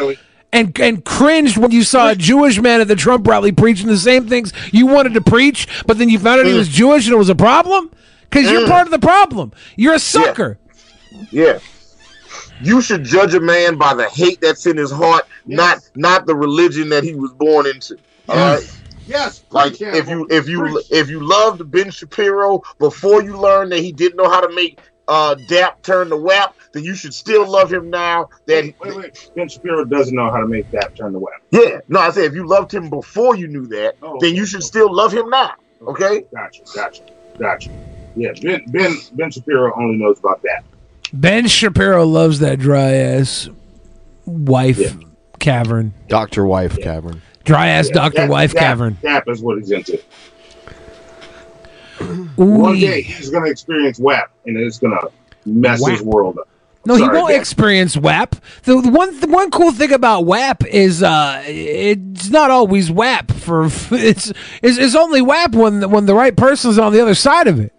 [0.51, 3.97] and and cringed when you saw a Jewish man at the Trump rally preaching the
[3.97, 7.13] same things you wanted to preach, but then you found out he was Jewish and
[7.13, 7.89] it was a problem?
[8.29, 8.69] Because you're Mm.
[8.69, 9.51] part of the problem.
[9.77, 10.57] You're a sucker.
[11.31, 11.59] Yeah.
[12.61, 16.35] You should judge a man by the hate that's in his heart, not not the
[16.35, 17.95] religion that he was born into.
[18.29, 18.71] All right.
[19.07, 19.43] Yes.
[19.49, 23.91] Like if you if you if you loved Ben Shapiro before you learned that he
[23.91, 24.77] didn't know how to make
[25.11, 28.29] uh DAP turn to WAP, then you should still love him now.
[28.45, 29.31] That Wait, wait.
[29.35, 31.33] Ben Shapiro doesn't know how to make that turn the web.
[31.51, 34.45] yeah, no, I said if you loved him before you knew that, Oh, then you
[34.45, 35.51] should still love him now.
[35.85, 36.23] Okay.
[36.33, 36.61] Gotcha.
[36.73, 37.03] Gotcha.
[37.37, 37.69] Gotcha.
[38.15, 38.31] Yeah.
[38.41, 40.63] Ben Ben Ben Shapiro only knows about that.
[41.13, 43.49] Ben Shapiro loves that dry ass
[44.25, 44.95] wife
[45.39, 45.93] cavern.
[46.07, 47.21] Doctor Wife Cavern.
[47.43, 48.97] Dry ass Yeah, Doctor that- Wife that- cavern.
[49.01, 49.99] That is what he's into.
[52.35, 54.99] One day he's gonna experience WAP, and it's gonna
[55.45, 56.13] mess his WAP?
[56.13, 56.47] world up.
[56.83, 57.39] No, he won't Dan.
[57.39, 58.35] experience WAP.
[58.63, 63.31] The, the one the one cool thing about WAP is uh, it's not always WAP
[63.31, 67.13] for it's, it's it's only WAP when the, when the right person's on the other
[67.15, 67.71] side of it.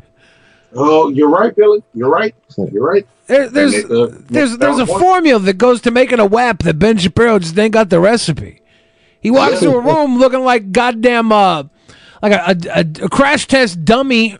[0.74, 1.82] Oh, you're right, Billy.
[1.94, 2.34] You're right.
[2.56, 3.06] You're right.
[3.26, 5.00] There, there's a- there's there's a point.
[5.00, 8.60] formula that goes to making a WAP that Ben Shapiro just ain't got the recipe.
[9.20, 11.64] He walks through a room looking like goddamn uh
[12.22, 14.38] like a, a, a, a crash test dummy.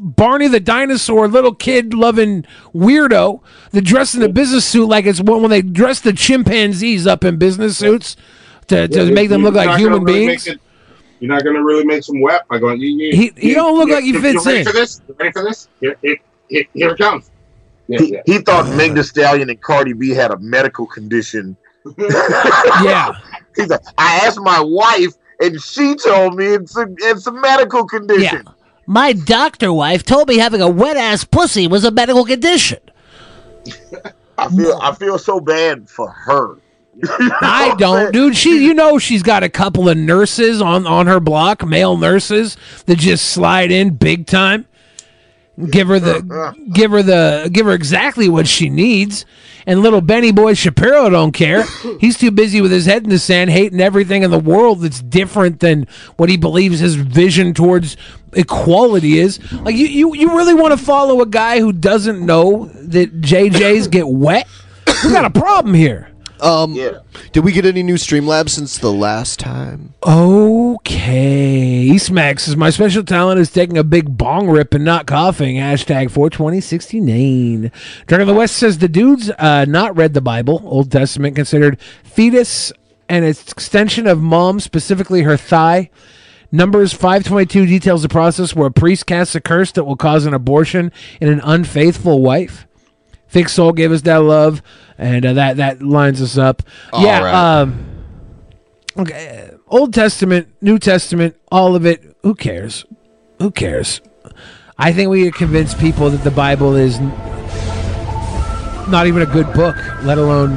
[0.00, 3.40] Barney the dinosaur, little kid loving weirdo
[3.72, 7.24] that dressed in a business suit like it's when when they dress the chimpanzees up
[7.24, 8.14] in business suits
[8.68, 10.46] to, to Yeah, make them look like human really beings.
[10.46, 10.60] it-
[11.18, 12.80] you're not gonna really make some WAP by going.
[12.80, 14.66] You, you, He- he you- don't look you- like he you- fits you ready in.
[14.66, 15.00] For this?
[15.08, 15.68] You ready for this?
[15.80, 16.16] Here, here,
[16.48, 17.30] here, here it comes.
[17.88, 18.20] Yeah, He, yeah.
[18.24, 18.76] he thought uh.
[18.76, 21.56] Meg Thee Stallion and Cardi B had a medical condition.
[21.98, 23.10] yeah.
[23.56, 27.84] He's like, I asked my wife, and she told me it's a it's a medical
[27.84, 28.42] condition.
[28.44, 28.52] Yeah.
[28.86, 32.78] My doctor wife told me having a wet ass pussy was a medical condition.
[34.38, 36.56] I feel I feel so bad for her.
[37.40, 38.36] I don't, dude.
[38.36, 42.56] She, you know, she's got a couple of nurses on on her block, male nurses
[42.86, 44.66] that just slide in big time.
[45.70, 49.24] Give her the, give her the, give her exactly what she needs.
[49.66, 51.64] And little Benny Boy Shapiro don't care.
[52.00, 55.02] He's too busy with his head in the sand, hating everything in the world that's
[55.02, 55.86] different than
[56.16, 57.96] what he believes his vision towards
[58.32, 59.40] equality is.
[59.52, 63.90] Like you, you, you really want to follow a guy who doesn't know that JJs
[63.90, 64.46] get wet?
[65.04, 66.10] We got a problem here.
[66.40, 66.74] Um,
[67.32, 69.94] Did we get any new Streamlabs since the last time?
[70.06, 71.88] Okay.
[71.88, 75.56] Eastmax says my special talent is taking a big bong rip and not coughing.
[75.56, 77.70] Hashtag 42069.
[78.06, 81.80] Dragon of the West says the dude's uh, not read the Bible, Old Testament, considered
[82.04, 82.72] fetus
[83.08, 85.90] and its extension of mom, specifically her thigh.
[86.50, 90.32] Numbers 522 details the process where a priest casts a curse that will cause an
[90.32, 92.66] abortion in an unfaithful wife.
[93.28, 94.62] Thick Soul gave us that love,
[94.98, 96.62] and uh, that that lines us up.
[96.92, 97.20] All yeah.
[97.20, 97.34] right.
[97.34, 97.86] Um,
[98.96, 99.50] okay.
[99.68, 102.16] Old Testament, New Testament, all of it.
[102.22, 102.84] Who cares?
[103.38, 104.00] Who cares?
[104.76, 107.00] I think we convince people that the Bible is
[108.88, 110.56] not even a good book, let alone.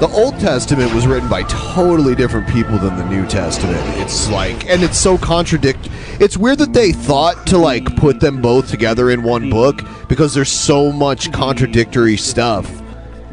[0.00, 3.80] The Old Testament was written by totally different people than the New Testament.
[4.00, 5.88] It's like, and it's so contradict.
[6.18, 10.34] It's weird that they thought to like put them both together in one book because
[10.34, 12.81] there's so much contradictory stuff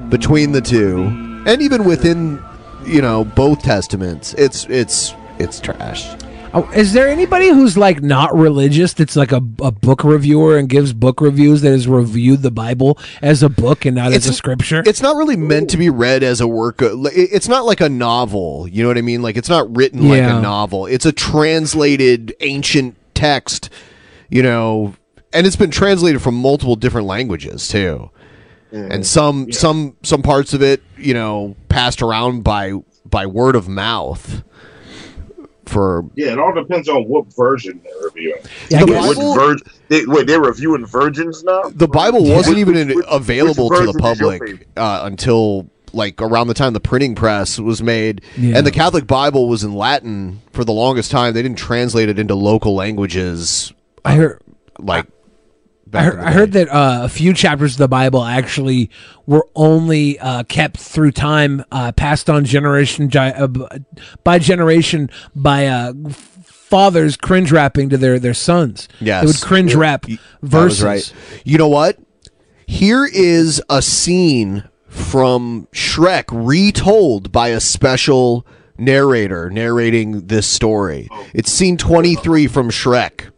[0.10, 1.04] between the two,
[1.46, 2.44] and even within,
[2.86, 4.34] you know, both testaments.
[4.36, 6.10] It's it's it's trash.
[6.52, 10.68] Oh, is there anybody who's like not religious that's like a, a book reviewer and
[10.68, 14.34] gives book reviews that has reviewed the Bible as a book and not as a
[14.34, 14.82] scripture?
[14.86, 16.82] It's not really meant to be read as a work.
[16.82, 18.68] Of, it's not like a novel.
[18.68, 19.22] You know what I mean?
[19.22, 20.88] Like it's not written like a novel.
[20.88, 23.70] It's a translated ancient text.
[24.30, 24.96] You know,
[25.34, 28.10] and it's been translated from multiple different languages too.
[28.72, 32.74] And some some some parts of it, you know, passed around by
[33.06, 34.44] by word of mouth.
[35.66, 38.42] For Yeah, it all depends on what version they're reviewing.
[38.70, 41.62] Yeah, I Which guess- virg- they, wait, they're reviewing virgins now.
[41.76, 45.02] the Bible wasn't even in- Which- available which to the version is your public uh,
[45.04, 48.58] until like around the time the printing press was made, Yeah.
[48.58, 51.34] and the Catholic Bible was in Latin for the longest time.
[51.36, 53.72] They didn't translate it into local languages.
[54.06, 54.42] I heard
[54.80, 55.06] like.
[55.94, 58.90] I heard, I heard that uh, a few chapters of the Bible actually
[59.26, 63.48] were only uh, kept through time, uh, passed on generation uh,
[64.24, 65.94] by generation by uh,
[66.70, 68.88] fathers cringe rapping to their, their sons.
[69.00, 69.22] Yes.
[69.22, 70.06] they would cringe rap
[70.42, 70.84] verses.
[70.84, 71.14] right.
[71.44, 71.98] You know what?
[72.68, 78.46] Here is a scene from Shrek retold by a special
[78.78, 81.08] narrator narrating this story.
[81.34, 83.32] It's scene 23 from Shrek.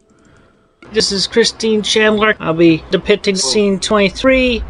[0.92, 2.36] This is Christine Chandler.
[2.38, 4.62] I'll be depicting scene 23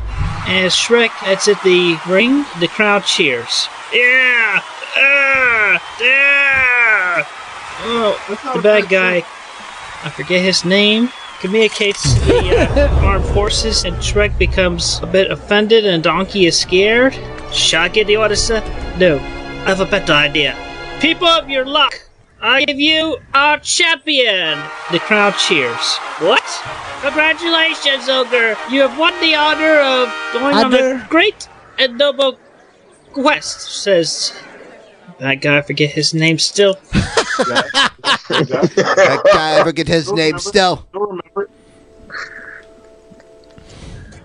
[0.47, 1.11] as Shrek.
[1.27, 2.45] At the ring.
[2.61, 3.67] The crowd cheers.
[3.93, 4.63] Yeah!
[4.97, 5.97] Ah!
[6.01, 7.27] Yeah!
[7.85, 9.25] Oh, the bad guy.
[10.05, 11.09] I forget his name.
[11.41, 16.57] Communicates to the uh, armed forces, and Shrek becomes a bit offended, and Donkey is
[16.57, 17.19] scared.
[17.53, 18.61] Shall I get the order, sir?
[18.97, 19.17] No.
[19.17, 20.57] I have a better idea.
[21.01, 22.12] People of Duloc!
[22.45, 24.59] I give you our champion!
[24.91, 25.97] The crowd cheers.
[26.19, 26.43] What?
[27.01, 28.57] Congratulations, Ogre!
[28.69, 31.49] You have won the honor of going on a great
[31.79, 32.41] and noble
[33.13, 34.33] quest, says
[35.21, 35.59] that guy.
[35.59, 36.75] I forget his name still.
[36.93, 38.01] that
[39.33, 40.85] guy ever get his name still?
[40.93, 41.49] Don't remember.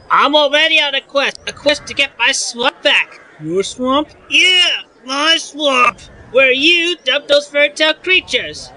[0.09, 1.39] I'm already on a quest.
[1.45, 3.21] A quest to get my swamp back.
[3.39, 4.09] Your swamp?
[4.31, 5.99] Yeah, my swamp.
[6.31, 8.69] Where you dump those fairy-tale creatures.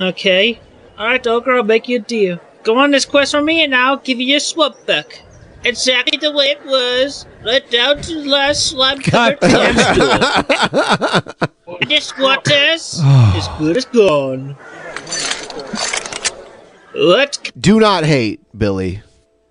[0.00, 0.60] Okay.
[0.98, 2.38] Alright, Ogre, I'll make you a deal.
[2.62, 5.22] Go on this quest for me and I'll give you your swamp back.
[5.64, 7.26] Exactly the way it was.
[7.44, 10.12] Right down to the last slime covered toadstool.
[11.80, 13.00] and your squatters
[13.36, 14.56] is good as gone.
[16.94, 17.50] What?
[17.58, 19.02] Do not hate, Billy.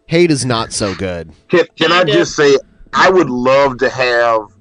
[0.05, 1.31] Hate is not so good.
[1.49, 2.57] Can, can I just say,
[2.93, 4.52] I would love to have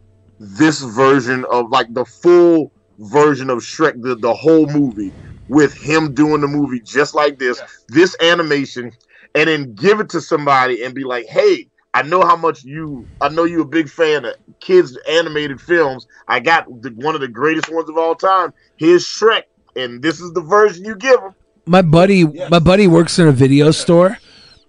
[0.43, 5.13] this version of like the full version of Shrek, the, the whole movie,
[5.49, 8.93] with him doing the movie just like this, this animation,
[9.35, 13.07] and then give it to somebody and be like, hey, I know how much you,
[13.21, 16.07] I know you're a big fan of kids' animated films.
[16.27, 18.53] I got the, one of the greatest ones of all time.
[18.77, 19.45] Here's Shrek,
[19.77, 21.35] and this is the version you give him.
[21.67, 24.19] My buddy, my buddy works in a video store.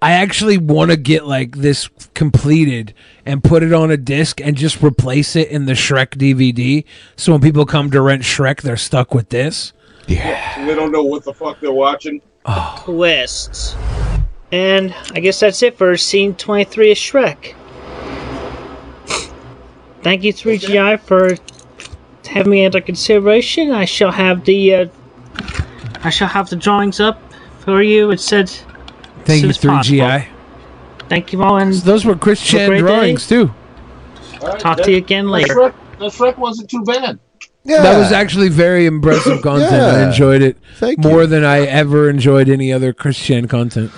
[0.03, 2.93] I actually want to get like this completed
[3.25, 6.83] and put it on a disc and just replace it in the Shrek DVD.
[7.15, 9.71] So when people come to rent Shrek, they're stuck with this.
[10.57, 12.21] And they don't know what the fuck they're watching.
[12.43, 13.77] Quests.
[14.51, 17.55] And I guess that's it for scene 23 of Shrek.
[20.01, 21.37] Thank you, 3GI, for
[22.27, 23.71] having me under consideration.
[23.71, 24.85] I shall have the uh,
[26.03, 27.21] I shall have the drawings up
[27.59, 28.11] for you.
[28.11, 28.51] It said.
[29.25, 30.27] Thank as you, soon 3GI.
[31.09, 32.87] Thank you all, and those were Chris have Chan great day.
[32.87, 33.53] drawings too.
[34.59, 35.53] Talk to you again that later.
[35.53, 37.19] Shrek, that Shrek wasn't too bad.
[37.65, 37.81] Yeah.
[37.81, 39.73] That was actually very impressive content.
[39.73, 43.91] I enjoyed it Thank more than I ever enjoyed any other Christian Chan content.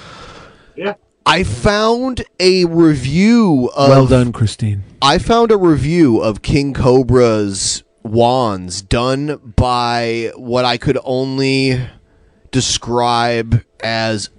[1.27, 3.89] I found a review of.
[3.89, 4.83] Well done, Christine.
[5.01, 11.89] I found a review of King Cobra's wands done by what I could only
[12.51, 14.29] describe as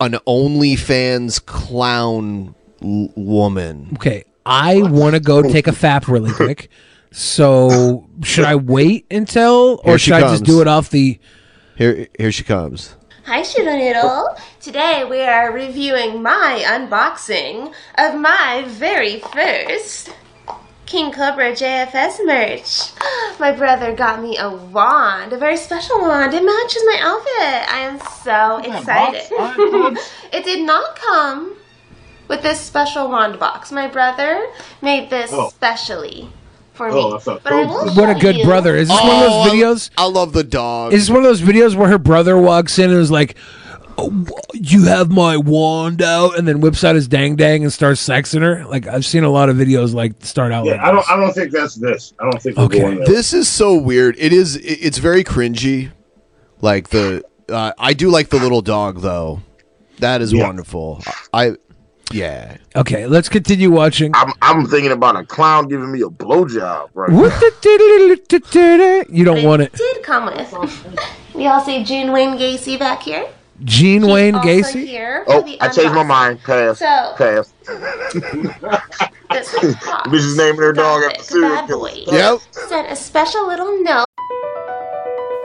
[0.00, 3.90] an OnlyFans clown l- woman.
[3.94, 6.70] Okay, I want to go take a fap really quick.
[7.10, 10.48] So should I wait until, or Here she should I just comes.
[10.48, 11.18] do it off the?
[11.76, 12.96] Here, here she comes.
[13.24, 14.40] Hi, Shinoodle.
[14.60, 20.10] Today we are reviewing my unboxing of my very first
[20.88, 22.92] King Cobra JFS merch.
[23.38, 26.32] My brother got me a wand, a very special wand.
[26.32, 27.72] It matches my outfit.
[27.72, 29.28] I am so excited.
[30.32, 31.54] it did not come
[32.26, 33.70] with this special wand box.
[33.70, 34.46] My brother
[34.80, 35.50] made this Oh.
[35.50, 36.30] specially
[36.72, 37.16] for Oh, me.
[37.16, 38.74] I thought but I What a good you- brother!
[38.74, 39.90] Is this one of Oh, those videos?
[39.98, 40.94] I love the dog.
[40.94, 43.36] Is this one of those videos where her brother walks in and is like,
[43.98, 48.06] "Oh, "You have my wand out," and then whips out his dang dang and starts
[48.06, 48.64] sexing her?
[48.66, 51.10] Like I've seen a lot of videos like start out Yeah, like I don't.
[51.10, 52.14] I don't think that's this.
[52.20, 53.04] I don't think we're.
[53.04, 54.16] This is so weird.
[54.18, 54.56] It is.
[54.56, 55.90] It's very cringy.
[56.60, 57.24] Like the.
[57.48, 59.42] Uh, I do like the little dog though.
[59.98, 60.46] That is Yeah.
[60.46, 61.02] wonderful.
[61.32, 61.56] I.
[62.10, 62.56] Yeah.
[62.74, 64.12] Okay, let's continue watching.
[64.14, 67.10] I'm, I'm thinking about a clown giving me a blowjob, right?
[67.10, 69.04] Now.
[69.10, 69.72] You don't want it.
[69.74, 71.34] did come with.
[71.34, 73.28] we all see June Wayne Gacy back here.
[73.64, 74.86] Gene Wayne also Gacy.
[74.86, 76.40] here Oh, the I changed my mind.
[76.42, 76.78] Pass.
[76.78, 77.52] So- Pass.
[79.30, 81.90] This Bitch's naming her dog after serial bad killer.
[82.06, 84.06] boy sent a special little note.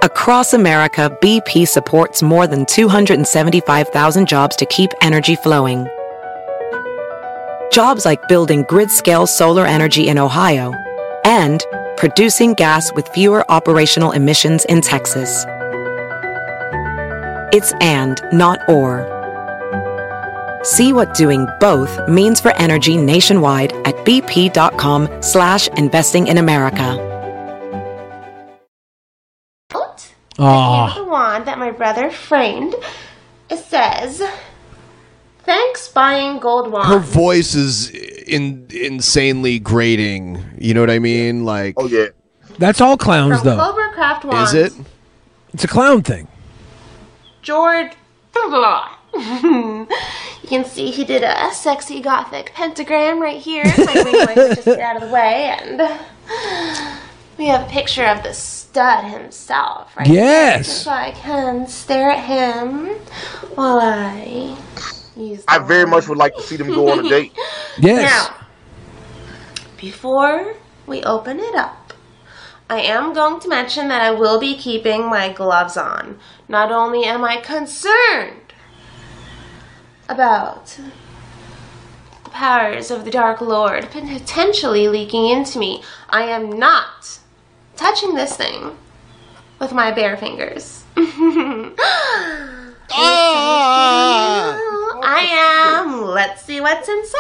[0.04, 5.86] Across America, BP supports more than 275,000 jobs to keep energy flowing.
[7.74, 10.72] Jobs like building grid scale solar energy in Ohio
[11.26, 11.66] and
[11.98, 15.46] producing gas with fewer operational emissions in Texas.
[17.54, 19.06] It's and, not or.
[20.64, 26.98] See what doing both means for energy nationwide at bp.com slash investing in America.
[29.72, 29.86] Aw.
[30.40, 30.94] Ah.
[30.98, 32.74] the wand that my brother framed.
[33.52, 34.24] It says,
[35.44, 40.44] "Thanks, buying gold wand." Her voice is in, insanely grating.
[40.58, 41.46] You know what I mean?
[41.46, 41.76] Like.
[41.78, 42.08] Oh yeah.
[42.58, 43.58] That's all clowns from though.
[43.58, 44.54] Cobra Craft Wands.
[44.56, 44.86] Is it?
[45.54, 46.28] It's a clown thing.
[47.44, 47.92] George.
[49.14, 49.88] you
[50.48, 53.64] can see he did a sexy gothic pentagram right here.
[53.64, 55.80] My ring just get out of the way, and
[57.38, 60.08] we have a picture of the stud himself, right?
[60.08, 60.84] Yes.
[60.84, 62.88] So I can stare at him
[63.56, 64.58] while I
[65.16, 65.44] use.
[65.48, 67.38] I very much would like to see them go on a date.
[67.80, 68.30] Yes.
[68.30, 68.46] Now,
[69.78, 70.56] before
[70.86, 71.83] we open it up,
[72.74, 76.18] I am going to mention that I will be keeping my gloves on.
[76.48, 78.52] Not only am I concerned
[80.10, 80.80] about
[82.24, 87.20] the powers of the Dark Lord potentially leaking into me, I am not
[87.76, 88.76] touching this thing
[89.60, 90.84] with my bare fingers.
[92.96, 94.60] Ah!
[95.02, 96.06] I am.
[96.06, 97.14] Let's see what's inside.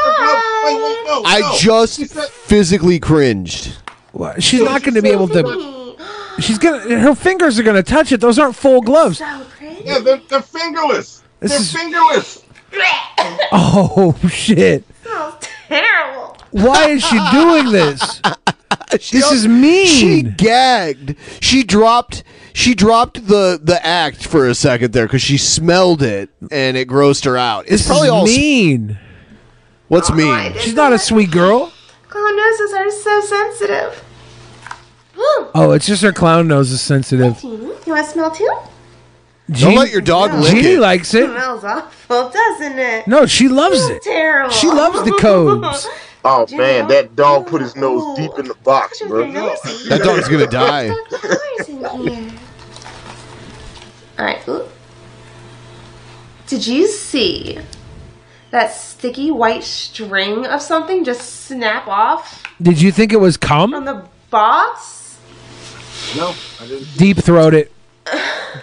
[1.25, 3.82] I just physically cringed.
[4.39, 5.97] She's not going to be able to.
[6.39, 6.99] She's gonna.
[6.99, 8.19] Her fingers are going to touch it.
[8.21, 9.19] Those aren't full gloves.
[9.19, 11.21] Yeah, they're, they're fingerless.
[11.39, 12.43] This they're is- fingerless.
[13.55, 14.83] Oh shit!
[15.05, 15.37] Oh
[15.67, 16.37] terrible.
[16.51, 18.19] Why is she doing this?
[18.91, 19.85] this is mean.
[19.85, 21.15] She gagged.
[21.39, 22.23] She dropped.
[22.53, 26.87] She dropped the the act for a second there because she smelled it and it
[26.87, 27.65] grossed her out.
[27.65, 28.97] It's This probably is all mean.
[29.87, 30.53] What's oh, mean?
[30.59, 31.71] She's not a sweet girl.
[32.09, 34.02] Clown noses are so sensitive.
[35.15, 35.23] Woo.
[35.55, 37.41] Oh, it's just her clown nose is sensitive.
[37.43, 38.49] You want to smell too?
[39.51, 40.79] Don't let your dog lick Jeannie it.
[40.79, 41.25] likes it.
[41.25, 43.07] smells awful, doesn't it?
[43.07, 44.01] No, she loves it.
[44.01, 44.49] Terrible.
[44.51, 45.87] She loves the codes.
[46.25, 49.29] Oh man, that dog put his nose deep in the box, bro.
[49.29, 50.87] That dog's gonna die.
[50.89, 52.31] What's in here?
[54.17, 54.47] All right.
[54.47, 54.65] Ooh.
[56.47, 57.59] Did you see
[58.51, 63.73] that sticky white string of something just snap off Did you think it was from
[63.73, 65.02] on the box?
[66.15, 66.97] No, I didn't.
[66.97, 67.71] Deep throat it.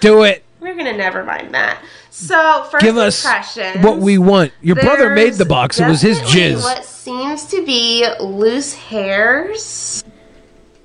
[0.00, 0.44] Do it.
[0.60, 1.82] We're gonna never mind that.
[2.10, 3.84] So first Give us impressions.
[3.84, 4.52] what we want.
[4.60, 5.80] Your brother made the box.
[5.80, 6.62] It was his definitely jizz.
[6.62, 10.04] What seems to be loose hairs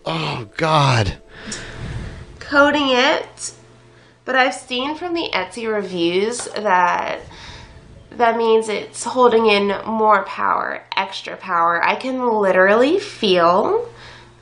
[0.06, 1.18] Oh God.
[2.40, 3.54] coating it,
[4.24, 7.20] but I've seen from the Etsy reviews that
[8.12, 11.84] that means it's holding in more power, extra power.
[11.84, 13.90] I can literally feel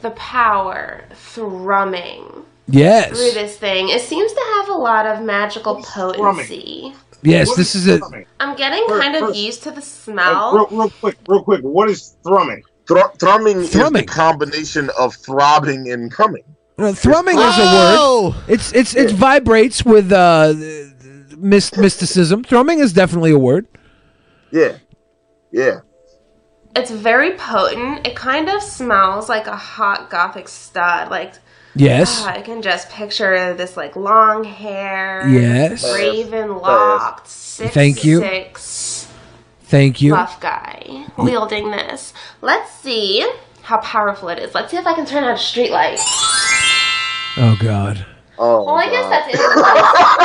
[0.03, 3.09] the power thrumming Yes.
[3.09, 3.89] through this thing.
[3.89, 6.93] It seems to have a lot of magical potency.
[7.23, 8.01] Yes, this is it.
[8.39, 10.53] I'm getting First- kind of first- used to the Hey, smell.
[10.53, 11.61] real, real quick, real quick.
[11.61, 12.61] What is thrumming?
[12.87, 16.43] Thr- thrumming, is a combination of throbbing and coming.
[16.77, 17.67] No, thrumming is a
[17.97, 18.29] Oh!
[18.35, 18.43] word.
[18.49, 20.53] It's it's it vibrates with uh,
[21.37, 22.43] myst- mysticism.
[22.43, 23.67] Thrumming is definitely a word.
[24.51, 24.73] Yeah,
[25.51, 25.79] yeah.
[26.75, 28.07] It's very potent.
[28.07, 31.09] It kind of smells like a hot gothic stud.
[31.09, 31.33] Like
[31.75, 32.23] Yes.
[32.25, 35.27] ah, I can just picture this like long hair.
[35.27, 35.83] Yes.
[35.93, 37.27] Raven locked.
[37.27, 38.19] Six, Thank you.
[38.21, 39.07] Six
[39.63, 40.13] Thank you.
[40.13, 42.13] buff guy wielding this.
[42.41, 43.27] Let's see
[43.61, 44.53] how powerful it is.
[44.53, 45.99] Let's see if I can turn on a street light.
[47.37, 48.05] Oh God.
[48.37, 49.39] Oh, Well, I guess that's it.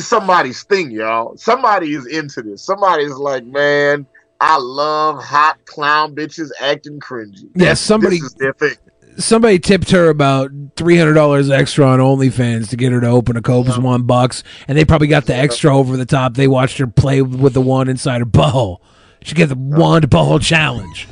[0.00, 1.36] is somebody's thing, y'all.
[1.36, 2.62] Somebody is into this.
[2.64, 4.06] Somebody's like, man,
[4.40, 7.48] I love hot clown bitches acting cringy.
[7.54, 8.74] Yeah, somebody This is their thing.
[9.18, 13.36] somebody tipped her about three hundred dollars extra on OnlyFans to get her to open
[13.36, 16.34] a Cobes one box, and they probably got the extra over the top.
[16.34, 18.78] They watched her play with the wand inside her butthole.
[19.22, 21.06] She get the wand butthole challenge.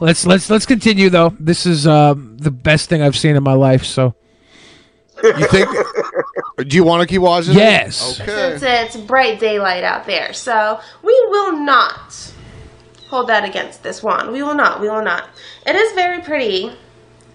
[0.00, 1.34] Let's let's let's continue though.
[1.38, 3.84] This is uh, the best thing I've seen in my life.
[3.84, 4.14] So
[5.22, 5.68] You think?
[6.68, 7.52] do you want to keep watching?
[7.54, 7.58] it?
[7.58, 8.20] Yes.
[8.20, 8.58] Okay.
[8.58, 10.32] Since it's bright daylight out there.
[10.32, 12.32] So we will not
[13.08, 14.32] hold that against this wand.
[14.32, 14.80] We will not.
[14.80, 15.28] We will not.
[15.66, 16.70] It is very pretty.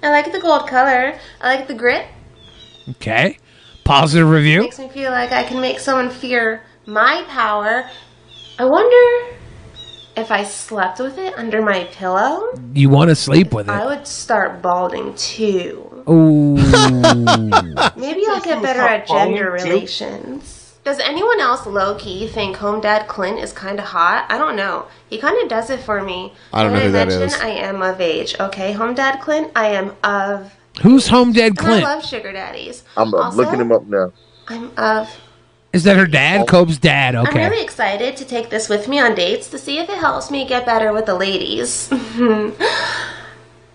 [0.03, 1.17] I like the gold color.
[1.41, 2.07] I like the grit.
[2.89, 3.37] okay,
[3.83, 4.61] positive review.
[4.61, 7.87] Makes me feel like I can make someone fear my power.
[8.57, 9.37] I wonder
[10.17, 13.71] if I slept with it under my pillow, You want to sleep with it?
[13.71, 15.90] I would start balding too.
[16.07, 16.56] Oh,
[17.98, 20.76] Maybe I'll get better at gender relations.
[20.84, 24.26] Does anyone else low key think Home Dad Clint is kind of hot?
[24.30, 24.88] I don't know.
[25.10, 26.34] He kind of does it for me.
[26.52, 27.41] I don't Did know who that mention.
[27.41, 28.36] I am of age.
[28.40, 30.52] Okay, Home Dad Clint, I am of.
[30.82, 32.84] who's home dead And I love sugar daddies.
[32.98, 34.11] I'm, I'm Also, looking him up now.
[34.48, 35.15] I'm of.
[35.72, 36.41] Is that her dad?
[36.41, 36.45] Oh.
[36.45, 37.15] Cobe's dad.
[37.15, 37.44] Okay.
[37.44, 40.30] I'm really excited to take this with me on dates to see if it helps
[40.32, 41.90] me get better with the ladies.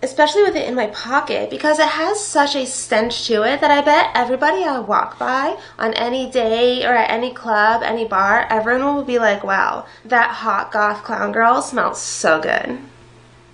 [0.03, 3.71] Especially with it in my pocket because it has such a stench to it that
[3.71, 8.47] I bet everybody I walk by on any day or at any club, any bar,
[8.51, 12.79] everyone will be like, wow, that hot goth clown girl smells so good.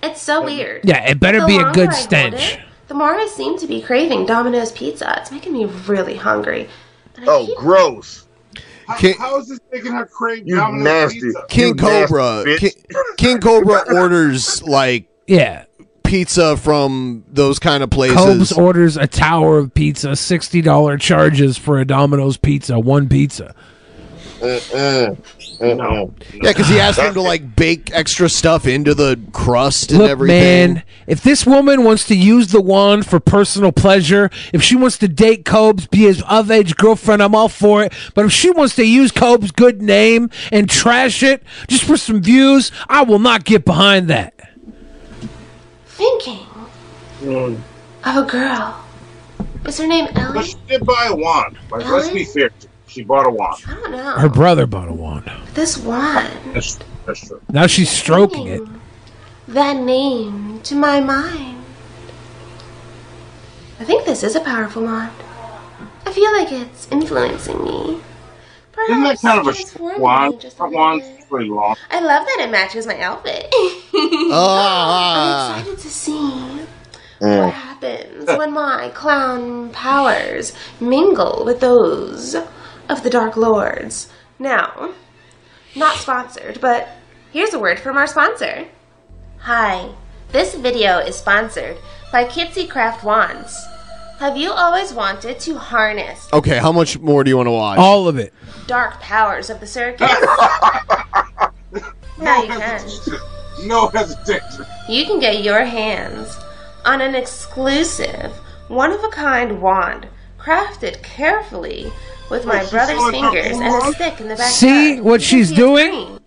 [0.03, 0.81] It's so weird.
[0.83, 2.35] Yeah, it better be a good stench.
[2.55, 2.59] it,
[2.89, 5.15] the more I seem to be craving Domino's pizza.
[5.21, 6.67] It's making me really hungry.
[7.25, 8.27] Oh, gross.
[8.97, 11.19] King, How is this making her crave You Domino's nasty.
[11.21, 11.45] pizza?
[11.49, 12.43] King You Cobra.
[12.45, 12.59] bitch.
[12.59, 12.71] King,
[13.17, 15.63] King Cobra orders like Yeah.
[16.13, 18.17] Pizza from those kind of places.
[18.17, 23.55] Cobes orders a tower of pizza, sixty dollar charges for a Domino's pizza, one pizza.
[24.39, 25.15] Uh, uh, uh,
[25.59, 25.77] Mm-mm.
[25.79, 26.23] Mm-mm.
[26.33, 30.11] Yeah, because he asked him to like bake extra stuff into the crust and Look,
[30.11, 30.73] everything.
[30.73, 34.99] man, if this woman wants to use the wand for personal pleasure, if she wants
[34.99, 37.93] to date Cobes, be his of age girlfriend, I'm all for it.
[38.13, 42.21] But if she wants to use Cobes' good name and trash it just for some
[42.21, 44.52] views, I will not get behind that.
[46.03, 46.45] Thinking
[47.21, 47.61] Mm.
[48.03, 48.83] of a girl.
[49.65, 50.33] Is her name Ellie?
[50.33, 51.57] But she did buy a wand.
[51.71, 52.49] Like, let's be fair.
[52.87, 53.63] She bought a wand.
[53.65, 54.11] I don't know.
[54.11, 55.31] Her brother bought a wand.
[55.53, 56.29] This wand.
[56.53, 57.41] That's, that's true.
[57.53, 58.61] Now she's stroking it.
[59.47, 61.63] That name to my mind.
[63.79, 65.13] I think this is a powerful wand.
[66.05, 68.01] I feel like it's influencing me.
[68.89, 70.41] Isn't that kind of a transforming wand?
[70.41, 71.29] just a That little wand's bit.
[71.29, 71.75] pretty long.
[71.91, 73.53] I love that it matches my outfit.
[74.35, 75.55] Ah.
[75.55, 76.65] I'm excited to see
[77.19, 82.35] what happens when my clown powers mingle with those
[82.89, 84.09] of the Dark Lords.
[84.39, 84.93] Now,
[85.75, 86.89] not sponsored, but
[87.31, 88.65] here's a word from our sponsor.
[89.39, 89.89] Hi,
[90.31, 91.77] this video is sponsored
[92.11, 93.55] by Kitzi Craft Wands.
[94.23, 97.77] Have you always wanted to harness Okay, how much more do you want to watch?
[97.77, 98.33] All of it.
[98.67, 100.09] dark powers of the circus?
[102.21, 102.87] now you can.
[103.65, 104.65] No hesitation.
[104.87, 106.39] You can get your hands
[106.85, 108.31] on an exclusive,
[108.69, 110.07] one of a kind wand
[110.39, 111.91] crafted carefully
[112.31, 113.95] with my she's brother's selling her fingers and a wand?
[113.95, 114.49] stick in the back.
[114.49, 116.17] See what she's doing?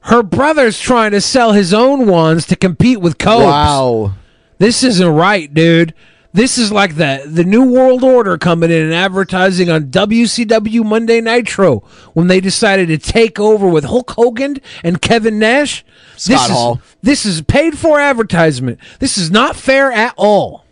[0.00, 3.44] Her brother's trying to sell his own wands to compete with Cobes.
[3.44, 4.14] Wow.
[4.58, 5.94] This isn't right, dude.
[6.34, 11.20] This is like the the new world order coming in and advertising on WCW Monday
[11.20, 15.84] Nitro when they decided to take over with Hulk Hogan and Kevin Nash.
[16.16, 16.74] Scott this Hall.
[16.74, 18.80] Is, this is paid for advertisement.
[18.98, 20.64] This is not fair at all.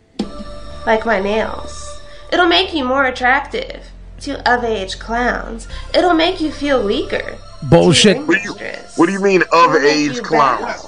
[0.85, 2.01] Like my nails.
[2.29, 3.85] It'll make you more attractive
[4.19, 5.69] to of age clowns.
[5.93, 7.37] It'll make you feel weaker.
[7.69, 8.17] Bullshit.
[8.27, 8.53] What do you,
[8.95, 10.87] what do you mean of age clowns?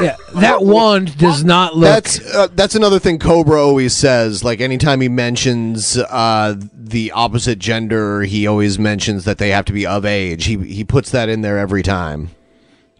[0.00, 1.88] Yeah, that wand does not look.
[1.88, 4.44] That's uh, that's another thing Cobra always says.
[4.44, 9.72] Like anytime he mentions uh, the opposite gender, he always mentions that they have to
[9.72, 10.44] be of age.
[10.46, 12.30] He he puts that in there every time.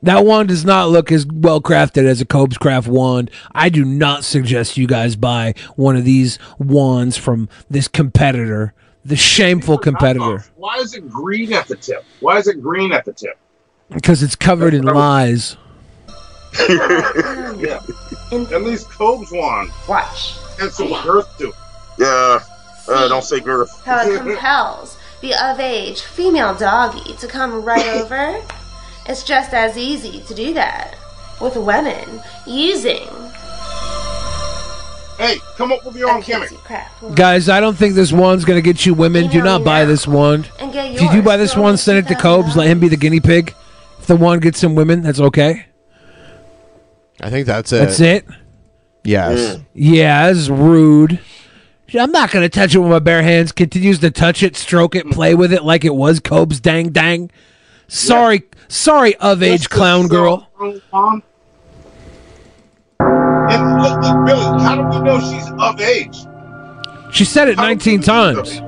[0.03, 3.31] That wand does not look as well crafted as a Cobes Craft wand.
[3.53, 8.75] I do not suggest you guys buy one of these wands from this competitor,
[9.05, 12.05] the shameful competitor, Why is it green at the tip?
[12.21, 13.39] Why is it green at the tip?
[13.91, 15.57] because it's covered in lies.
[16.69, 17.81] yeah.
[18.33, 19.71] At least Cobe's wand.
[19.89, 20.35] Watch.
[20.61, 21.55] And some girth to it.
[21.99, 22.39] Yeah.
[22.89, 23.71] Uh, don't say girth.
[23.85, 28.43] How it compels the of age female doggy to come right over.
[29.07, 30.97] It's just as easy to do that
[31.41, 33.09] with women using
[35.19, 36.53] Hey, come up with your own gimmick.
[37.15, 39.29] Guys, I don't think this wand's going to get you women.
[39.29, 40.49] Do not buy this wand.
[40.61, 42.57] And get If you do buy this wand, send it to Cobes.
[42.57, 43.53] Let him be the guinea pig.
[43.99, 45.67] If the wand gets some women, that's okay.
[47.21, 47.79] I think that's it.
[47.79, 48.27] That's it.
[49.03, 49.57] Yes.
[49.57, 49.65] Mm.
[49.75, 51.19] Yeah, that's rude.
[51.99, 53.51] I'm not going to touch it with my bare hands.
[53.51, 57.31] Continues to touch it, stroke it, play with it like it was Cobes dang dang.
[57.89, 60.49] Sorry, sorry, of age clown girl.
[60.93, 61.23] Wand.
[63.51, 66.17] And look, look, Billy, how do we know she's of age?
[67.13, 68.61] She said it 19 times.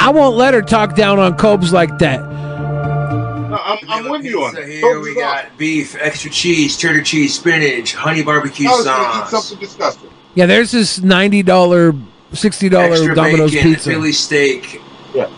[0.00, 2.20] I won't let her talk down on Cobes like that.
[2.20, 4.68] No, I'm, I'm with you on So it.
[4.68, 9.28] here we got beef, extra cheese, cheddar cheese, spinach, honey barbecue I was gonna eat
[9.28, 10.10] sauce, something disgusting.
[10.34, 13.90] Yeah, there's this $90, $60 extra Domino's bacon, pizza.
[13.90, 14.80] Philly steak,
[15.14, 15.28] yeah.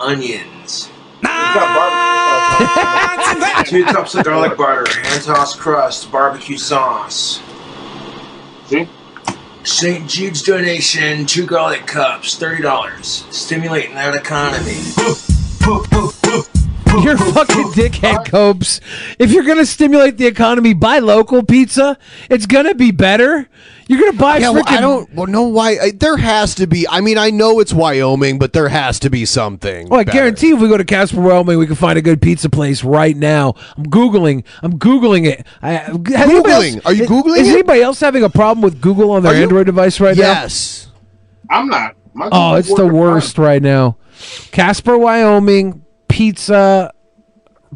[0.00, 0.88] onions,
[3.68, 7.42] two cups of garlic butter, hand tossed crust, barbecue sauce.
[8.66, 8.88] See?
[9.62, 10.08] St.
[10.08, 14.80] Jude's donation, two garlic cups, thirty dollars, stimulating that economy.
[17.04, 18.80] You're fucking dickhead, Cobes.
[19.18, 21.98] If you're gonna stimulate the economy, buy local pizza.
[22.30, 23.48] It's gonna be better.
[23.88, 24.54] You're gonna buy Yeah, freaking.
[24.54, 25.78] well, I don't well, know why.
[25.78, 26.86] I, there has to be.
[26.86, 29.88] I mean, I know it's Wyoming, but there has to be something.
[29.90, 30.18] Oh, I better.
[30.18, 33.16] guarantee if we go to Casper, Wyoming, we can find a good pizza place right
[33.16, 33.54] now.
[33.78, 34.44] I'm googling.
[34.62, 35.46] I'm googling it.
[35.62, 36.74] I, Googling?
[36.76, 37.52] else- Are you Googling Is it?
[37.54, 40.22] anybody else having a problem with Google on their Are you- Android device right now?
[40.22, 40.88] Yes.
[41.50, 41.96] I'm not.
[42.12, 42.28] My?
[42.30, 43.96] Oh, it's the working worst right now.
[44.50, 46.92] Casper, Wyoming, pizza,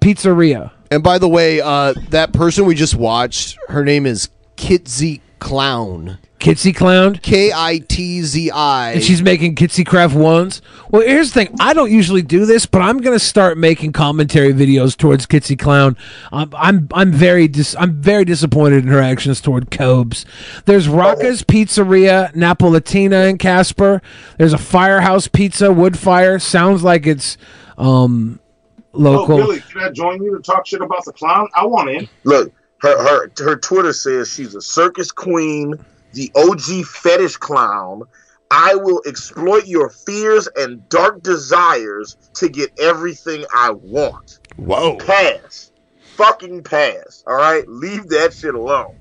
[0.00, 0.72] pizzeria.
[0.90, 6.18] And by the way, uh, that person we just watched, her name is Kitzi Clown.
[6.38, 7.16] Kitzi Clown.
[7.16, 8.92] K I T Z I.
[8.92, 10.60] And she's making Kitzi Craft ones.
[10.90, 11.56] Well, here's the thing.
[11.60, 15.96] I don't usually do this, but I'm gonna start making commentary videos towards Kitzi Clown.
[16.32, 20.24] Um, I'm I'm very dis- I'm very disappointed in her actions toward Cobes.
[20.64, 24.02] There's Rocca's Pizzeria, Napoletana in Casper.
[24.38, 26.38] There's a Firehouse Pizza, Wood Fire.
[26.40, 27.36] Sounds like it's
[27.78, 28.40] um
[28.92, 29.40] local.
[29.40, 31.48] Oh, Billy, can I join you to talk shit about the clown?
[31.54, 32.08] I want in.
[32.24, 32.52] Look,
[32.82, 35.78] her her her Twitter says she's a circus queen,
[36.12, 38.02] the OG fetish clown.
[38.50, 44.40] I will exploit your fears and dark desires to get everything I want.
[44.56, 44.96] Whoa.
[44.96, 45.70] Pass.
[46.16, 47.24] Fucking pass.
[47.26, 47.66] All right?
[47.66, 48.98] Leave that shit alone.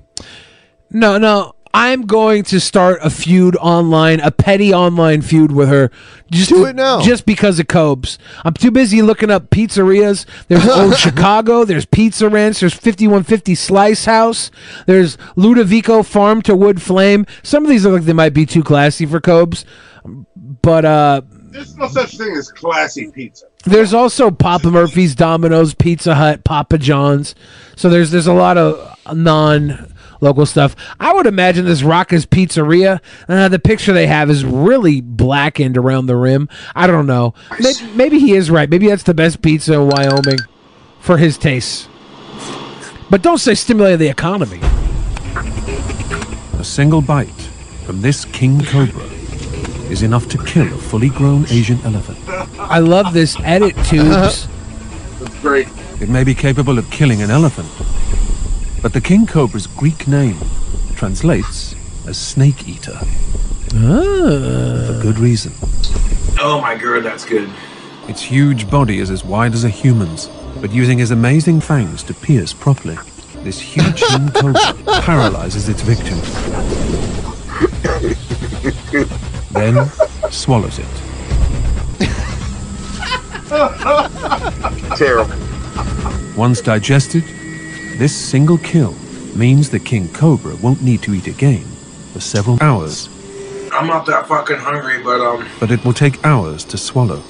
[0.90, 1.52] No, no.
[1.74, 5.90] I'm going to start a feud online, a petty online feud with her.
[6.30, 7.00] Just Do it now.
[7.00, 8.18] Just because of Cobes.
[8.44, 10.26] I'm too busy looking up pizzerias.
[10.48, 11.64] There's Old Chicago.
[11.64, 12.60] There's Pizza Ranch.
[12.60, 14.50] There's 5150 Slice House.
[14.86, 17.24] There's Ludovico Farm to Wood Flame.
[17.42, 19.64] Some of these look like they might be too classy for Cobes.
[20.04, 23.46] But uh, There's no such thing as classy pizza.
[23.64, 27.34] there's also Papa Murphy's, Domino's, Pizza Hut, Papa John's.
[27.76, 29.88] So there's there's a lot of non
[30.22, 30.74] local stuff.
[30.98, 33.00] I would imagine this Rocca's Pizzeria.
[33.28, 36.48] Uh, the picture they have is really blackened around the rim.
[36.74, 37.34] I don't know.
[37.60, 38.70] Maybe, maybe he is right.
[38.70, 40.38] Maybe that's the best pizza in Wyoming
[41.00, 41.88] for his tastes.
[43.10, 44.60] But don't say stimulate the economy.
[46.58, 47.28] A single bite
[47.84, 49.04] from this king cobra
[49.90, 52.18] is enough to kill a fully grown Asian elephant.
[52.58, 54.46] I love this edit Cobes.
[55.18, 55.68] That's great.
[56.00, 57.68] It may be capable of killing an elephant,
[58.82, 60.36] but the king cobra's Greek name
[60.96, 61.74] translates
[62.06, 62.98] as snake eater.
[63.74, 64.86] Ah.
[64.86, 65.52] For good reason.
[66.40, 67.48] Oh my god, that's good.
[68.08, 70.28] Its huge body is as wide as a human's,
[70.60, 72.96] but using his amazing fangs to pierce properly,
[73.44, 74.54] this huge king cobra
[75.02, 76.18] paralyzes its victim.
[79.52, 79.88] Then
[80.30, 80.86] swallows it.
[84.96, 85.34] Terrible.
[86.36, 87.24] Once digested,
[87.98, 88.94] this single kill
[89.36, 91.64] means the king cobra won't need to eat again
[92.12, 93.08] for several hours,
[93.72, 97.22] I'm not that fucking hungry, but um, but it will take hours to swallow,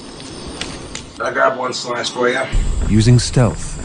[1.21, 2.43] I got one slice for you.
[2.89, 3.79] using stealth.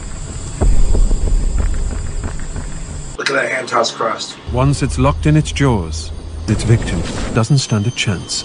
[3.17, 4.37] Look at that hand tossed crust.
[4.51, 6.11] Once it's locked in its jaws,
[6.47, 6.99] its victim
[7.33, 8.43] doesn't stand a chance.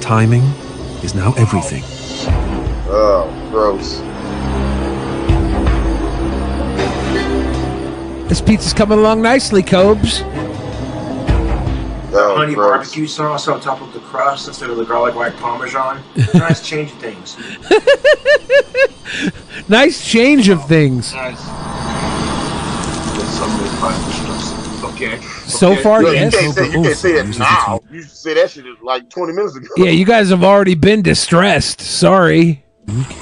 [0.00, 0.42] Timing
[1.02, 1.82] is now everything.
[2.86, 4.00] Oh, gross.
[8.28, 10.22] This pizza's coming along nicely, Cobes.
[12.16, 12.70] Oh, Honey gross.
[12.70, 16.02] barbecue sauce on top of the crust instead of the garlic white parmesan.
[16.34, 17.36] nice change of things.
[19.68, 21.14] Nice change of things.
[21.14, 21.38] Nice.
[23.16, 24.84] Get some of this barbecue sauce.
[24.94, 25.20] Okay.
[25.48, 25.82] So Okay.
[25.82, 26.32] far, Look, yes.
[26.34, 27.80] You can't say, you can't say it now.
[27.90, 29.66] You should say that shit like 20 minutes ago.
[29.78, 31.80] Yeah, you guys have already been distressed.
[31.80, 32.64] Sorry.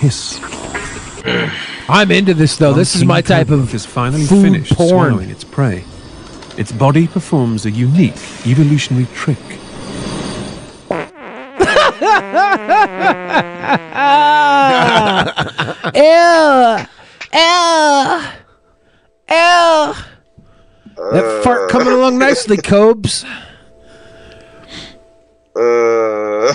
[0.01, 0.41] Hiss.
[1.95, 2.73] I'm into this though.
[2.73, 4.89] This is my type of is finally food finished porn.
[4.89, 5.85] swallowing its prey.
[6.57, 8.17] Its body performs a unique
[8.47, 9.37] evolutionary trick.
[15.95, 16.87] Ew.
[17.35, 18.23] Ew.
[19.29, 19.95] Ew.
[21.13, 23.25] That fart coming along nicely, Cobes.
[25.55, 26.55] Uh,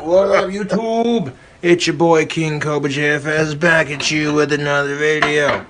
[0.00, 1.34] what up, YouTube?
[1.62, 5.64] It's your boy King Cobra JFS back at you with another video.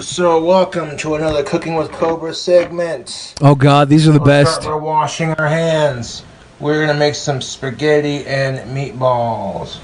[0.00, 3.34] So, welcome to another Cooking with Cobra segment.
[3.40, 4.62] Oh God, these are the Let's best.
[4.62, 6.24] start by washing our hands.
[6.58, 9.78] We're gonna make some spaghetti and meatballs.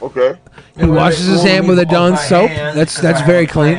[0.00, 0.38] okay.
[0.78, 2.50] He washes his hand with a Dawn soap.
[2.50, 3.76] That's that's very clean.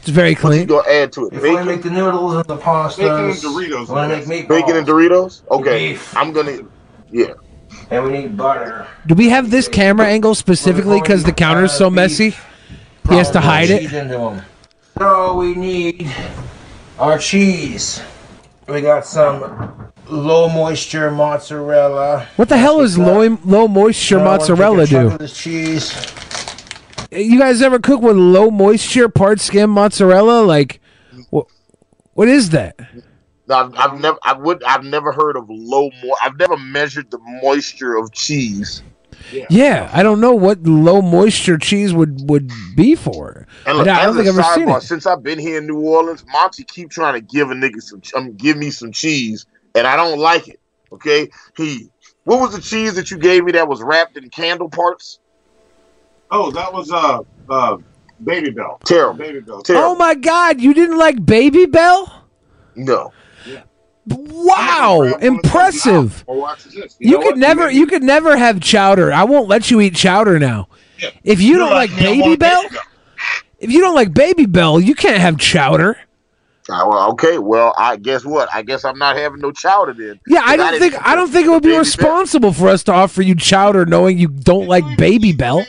[0.00, 0.66] It's very clean.
[0.66, 1.32] Gonna add to it.
[1.32, 4.48] If we make the noodles and the pastas, Bacon and Doritos, we're I make meatballs.
[4.48, 5.42] Bacon and Doritos?
[5.50, 5.98] Okay.
[6.14, 6.58] I'm gonna,
[7.10, 7.32] yeah.
[7.94, 8.88] And we need butter.
[9.06, 12.30] Do we have this camera angle specifically because the counter's so messy?
[13.08, 13.88] He has to hide it.
[14.98, 16.10] So we need
[16.98, 18.02] our cheese.
[18.66, 22.26] We got some low moisture mozzarella.
[22.34, 25.28] What the hell is low low moisture Now I wanna take a mozzarella do?
[25.28, 26.12] cheese.
[27.12, 30.42] You guys ever cook with low moisture part skim mozzarella?
[30.42, 30.80] Like,
[31.30, 31.46] what?
[32.14, 32.74] What is that?
[33.46, 35.90] No, I've, I've never, I would, I've never heard of low.
[36.02, 38.82] Mo- I've never measured the moisture of cheese.
[39.50, 43.46] Yeah, I don't know what low moisture cheese would would be for.
[43.66, 44.82] And I look, don't- I don't as think a I've ever seen sidebar, it.
[44.82, 48.02] since I've been here in New Orleans, Monty keep trying to give a nigga some,
[48.16, 50.60] um, give me some cheese, and I don't like it.
[50.92, 51.88] Okay, he,
[52.24, 55.18] what was the cheese that you gave me that was wrapped in candle parts?
[56.30, 57.76] Oh, that was uh uh
[58.22, 58.80] Babybel.
[58.84, 59.24] Terrible.
[59.24, 59.64] Babybel.
[59.70, 62.10] Oh my God, you didn't like Babybel?
[62.76, 63.12] No.
[64.06, 66.24] Wow, impressive.
[66.26, 66.96] Or watch this.
[66.98, 69.12] You, know could never, you could never have chowder.
[69.12, 70.68] I won't let you eat chowder now.
[71.22, 72.76] If you don't like, Babybel,
[73.58, 75.96] if you don't like Babybel, you can't have chowder.
[76.70, 77.36] Ah, well, okay.
[77.38, 78.48] Well, I guess what?
[78.52, 80.18] I guess I'm not having no chowder then.
[80.26, 81.78] Yeah, I don't didn't think I don't think it would be Babybel.
[81.80, 85.66] responsible for us to offer you chowder knowing you don't like Babybel.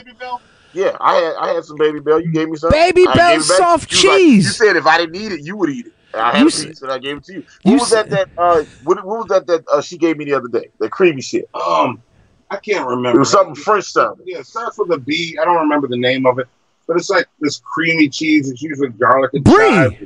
[0.72, 2.24] Yeah, I had I had some Babybel.
[2.24, 2.70] You gave me some.
[2.70, 3.56] Baby I Bell gave it back.
[3.58, 4.44] soft You was like- cheese.
[4.46, 5.92] you said if I didn't eat it, you would eat it.
[6.16, 7.44] And I had You a s- piece and I gave it to you.
[7.64, 8.08] you What was that?
[8.10, 9.46] That uh, what, what was that?
[9.46, 10.70] That uh, she gave me the other day.
[10.78, 11.48] The creamy shit.
[11.54, 12.02] Um,
[12.50, 13.18] I can't remember.
[13.18, 14.26] It was something French sounding.
[14.26, 15.36] Yeah, it starts with a B.
[15.40, 16.46] I don't remember the name of it,
[16.86, 18.50] but it's like this creamy cheese.
[18.50, 19.54] It's usually garlic and Brie.
[19.54, 19.96] chives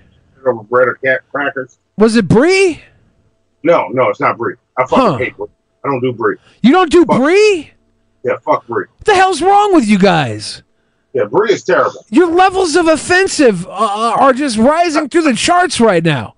[0.47, 1.78] over bread or cat crackers.
[1.99, 2.82] Was it brie?
[3.62, 4.55] No, no, it's not brie.
[4.77, 5.16] I fucking Huh.
[5.19, 5.47] hate brie.
[5.85, 6.37] I don't do brie.
[6.62, 7.70] You don't do brie?
[8.24, 8.87] Yeah, fuck brie.
[8.97, 10.62] What the hell's wrong with you guys?
[11.12, 12.05] Yeah, brie is terrible.
[12.11, 16.35] Your levels of offensive uh, are just rising through the charts right now.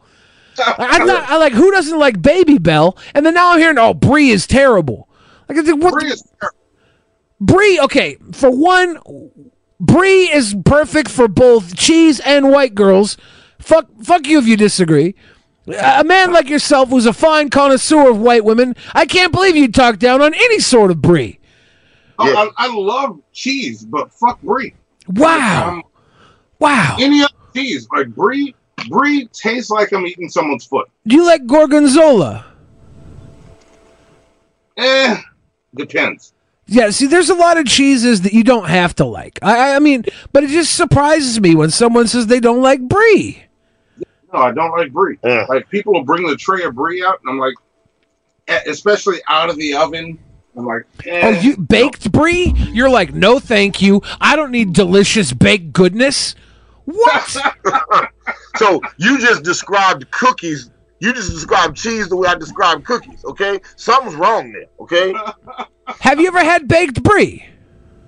[0.58, 1.28] I'm not.
[1.30, 4.46] I like who doesn't like Baby Bell, and then now I'm hearing, oh, Brie is
[4.46, 5.08] terrible.
[5.48, 6.58] Like, what Brie is terrible.
[7.40, 8.98] Brie, okay, for one,
[9.80, 13.16] Brie is perfect for both cheese and white girls.
[13.58, 15.14] Fuck, fuck you if you disagree.
[15.66, 19.74] A man like yourself, who's a fine connoisseur of white women, I can't believe you'd
[19.74, 21.38] talk down on any sort of Brie.
[22.18, 24.74] Oh, I, I love cheese, but fuck brie.
[25.08, 25.68] Wow.
[25.70, 25.82] Um,
[26.58, 26.96] wow.
[27.00, 28.54] Any other cheese like brie?
[28.88, 30.88] Brie tastes like I'm eating someone's foot.
[31.06, 32.44] Do you like gorgonzola?
[34.76, 35.16] Eh,
[35.74, 36.32] depends.
[36.66, 39.38] Yeah, see, there's a lot of cheeses that you don't have to like.
[39.42, 43.42] I, I- mean, but it just surprises me when someone says they don't like brie.
[44.32, 45.18] No, I don't like brie.
[45.22, 47.54] Like people will bring the tray of brie out, and I'm like,
[48.66, 50.18] especially out of the oven.
[50.56, 51.20] I'm like, eh.
[51.24, 52.52] Oh, you baked brie?
[52.72, 54.02] You're like, no, thank you.
[54.20, 56.34] I don't need delicious baked goodness.
[56.84, 57.36] What?
[58.56, 60.70] So you just described cookies.
[61.00, 63.24] You just described cheese the way I described cookies.
[63.24, 64.66] Okay, something's wrong there.
[64.78, 65.14] Okay.
[66.00, 67.44] have you ever had baked brie?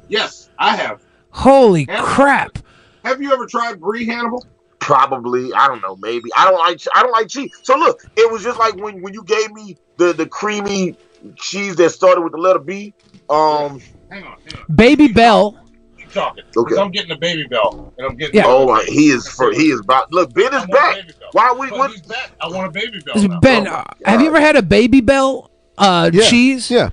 [0.08, 1.02] Yes, I have.
[1.30, 2.58] Holy crap!
[3.04, 4.46] Have you ever tried brie, Hannibal?
[4.78, 5.96] Probably, I don't know.
[5.96, 6.80] Maybe I don't like.
[6.94, 7.50] I don't like cheese.
[7.62, 10.96] So look, it was just like when when you gave me the the creamy
[11.36, 12.94] cheese that started with the letter B.
[13.30, 13.80] Um,
[14.10, 14.36] Hang on,
[14.70, 15.56] Babybel.
[15.98, 16.44] keep talking.
[16.56, 16.68] Okay.
[16.74, 18.36] 'Cause I'm getting a Babybel, and I'm getting.
[18.36, 18.44] Yeah.
[18.46, 20.12] Oh my, he is for he is about.
[20.12, 20.98] Look, Ben is back.
[21.32, 21.70] Why we?
[21.70, 21.90] But What?
[21.90, 22.30] he's back.
[22.40, 23.28] I want a baby bell.
[23.28, 23.40] now.
[23.40, 25.48] Ben, uh, have you ever had a Babybel
[25.78, 26.70] uh, Yeah, cheese?
[26.70, 26.90] Yeah.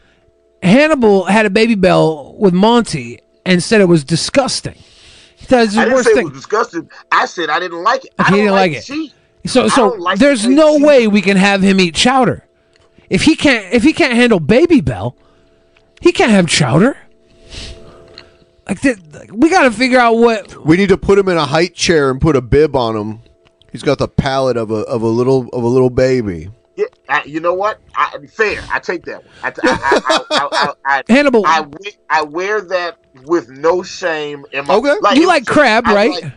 [0.64, 4.76] Hannibal had a Babybel with Monty and said it was disgusting.
[5.36, 6.90] He thought it was I didn't worst say it was disgusting.
[7.12, 8.14] I said I didn't like it.
[8.20, 8.84] I Okay, don't he didn't like it.
[8.84, 9.14] cheese.
[9.48, 10.86] So, so like there's no cheese.
[10.86, 12.46] way we can have him eat chowder.
[13.12, 15.16] If he can't, if he can't handle Babybel,
[16.00, 16.96] he can't have chowder.
[18.68, 19.00] Like, th-
[19.34, 20.66] we got to figure out what.
[20.66, 23.20] We need to put him in a height chair and put a bib on him.
[23.70, 26.50] He's got the palate of a of a little of a little baby.
[26.78, 27.80] Yeah, I, you know what?
[27.96, 28.64] I, fair.
[28.72, 29.34] I take that one.
[29.44, 31.44] I, I, I, I, I, I, Hannibal.
[31.46, 31.66] I,
[32.10, 34.46] I wear that with no shame.
[34.54, 34.96] In my, Okay.
[35.20, 36.12] you like crab, I right?
[36.24, 36.34] like-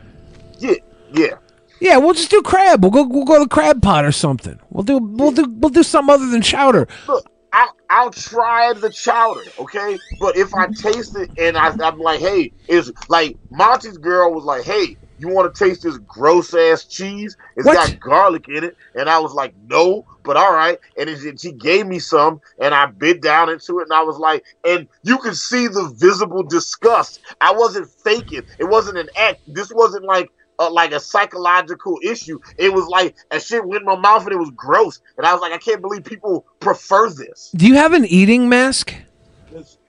[0.58, 0.74] yeah,
[1.12, 1.34] yeah.
[1.80, 2.82] Yeah, we'll just do crab.
[2.82, 3.04] We'll go.
[3.04, 4.58] We'll go to crab pot or something.
[4.70, 4.98] We'll do.
[4.98, 5.44] We'll do.
[5.48, 6.88] We'll do something other than chowder.
[7.06, 10.00] Look, I'll, I'll try the chowder, okay?
[10.18, 14.44] But if I taste it and I, I'm like, hey, it's like Monty's girl was
[14.44, 17.36] like, hey, you want to taste this gross ass cheese?
[17.56, 17.74] It's What?
[17.74, 20.78] got garlic in it, and I was like, no, but all right.
[20.98, 24.18] And it, she gave me some, and I bit down into it, and I was
[24.18, 27.20] like, and you could see the visible disgust.
[27.40, 28.42] I wasn't faking.
[28.58, 29.42] It wasn't an act.
[29.46, 30.30] This wasn't like.
[30.58, 32.38] Uh, like a psychological issue.
[32.58, 35.00] It was like a shit went in my mouth and it was gross.
[35.16, 37.50] And I was like, I can't believe people prefer this.
[37.56, 38.94] Do you have an eating mask?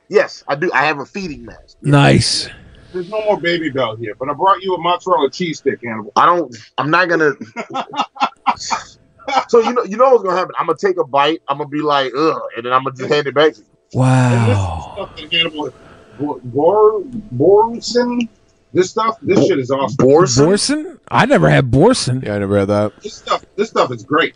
[0.10, 0.72] Yes, I do.
[0.74, 1.78] I have a feeding mask.
[1.82, 2.50] Nice.
[2.94, 6.14] There's no more Babybel here, but I brought you a mozzarella cheese stick, Hannibal.
[6.16, 6.56] I don't.
[6.78, 7.34] I'm not gonna.
[9.50, 10.56] so you know, you know what's gonna happen.
[10.58, 11.42] I'm gonna take a bite.
[11.48, 13.66] I'm gonna be like, ugh, and then I'm gonna just hand it back to you.
[13.94, 14.94] Wow.
[14.96, 15.74] Stuff that Hannibal,
[16.18, 18.30] Bor, Bor, Boursin,
[18.76, 19.96] this stuff, this shit is awesome.
[19.98, 21.00] Boursin?
[21.10, 22.22] I never had Boursin.
[22.22, 23.02] Yeah, I never had that.
[23.02, 24.36] This stuff, this stuff is great.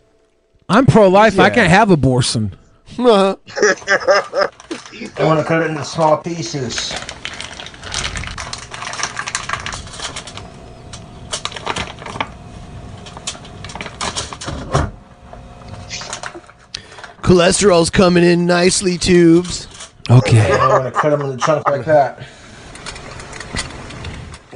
[0.69, 1.37] I'm pro-life.
[1.39, 2.55] I can't have a Boursin.
[2.97, 3.35] I
[5.19, 6.93] want to cut it into small pieces.
[17.21, 19.67] Cholesterol's coming in nicely, Cobes.
[20.09, 20.51] Okay.
[20.51, 22.25] I want to cut them into chunks like that.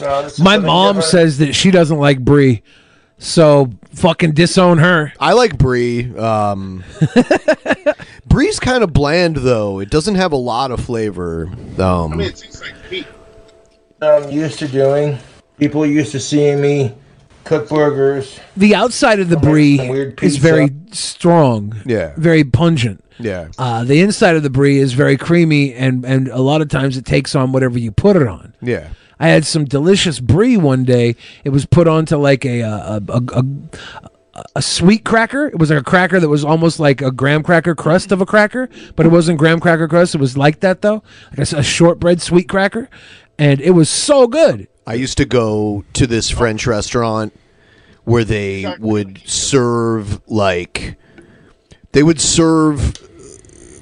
[0.04, 2.62] No, My mom says that she doesn't like brie,
[3.18, 5.14] so fucking disown her.
[5.20, 6.16] I like brie.
[6.18, 6.84] Um,
[8.26, 9.80] brie's kind of bland though.
[9.80, 11.48] It doesn't have a lot of flavor.
[11.80, 13.08] Um, I mean, it tastes like meat.
[14.02, 15.18] I'm used to doing
[15.58, 16.94] People used to seeing me
[17.44, 18.40] cook burgers.
[18.58, 19.80] The outside of the brie
[20.22, 21.76] is very strong.
[21.86, 22.14] Yeah.
[22.18, 23.04] Very pungent.
[23.20, 23.50] Yeah.
[23.58, 26.98] Uh, the inside of the brie is very creamy, and and a lot of times
[26.98, 28.56] it takes on whatever you put it on.
[28.62, 28.90] Yeah.
[29.20, 31.16] I had some delicious brie one day.
[31.44, 33.46] It was put onto like a a, a, a, a,
[34.56, 35.48] a sweet cracker.
[35.48, 38.26] It was like a cracker that was almost like a graham cracker crust of a
[38.26, 40.16] cracker, but it wasn't graham cracker crust.
[40.16, 41.04] It was like that though,
[41.38, 42.90] like a shortbread sweet cracker,
[43.38, 44.68] and it was so good.
[44.86, 47.34] I used to go to this French restaurant
[48.04, 50.98] where they would serve like
[51.94, 52.98] they would serve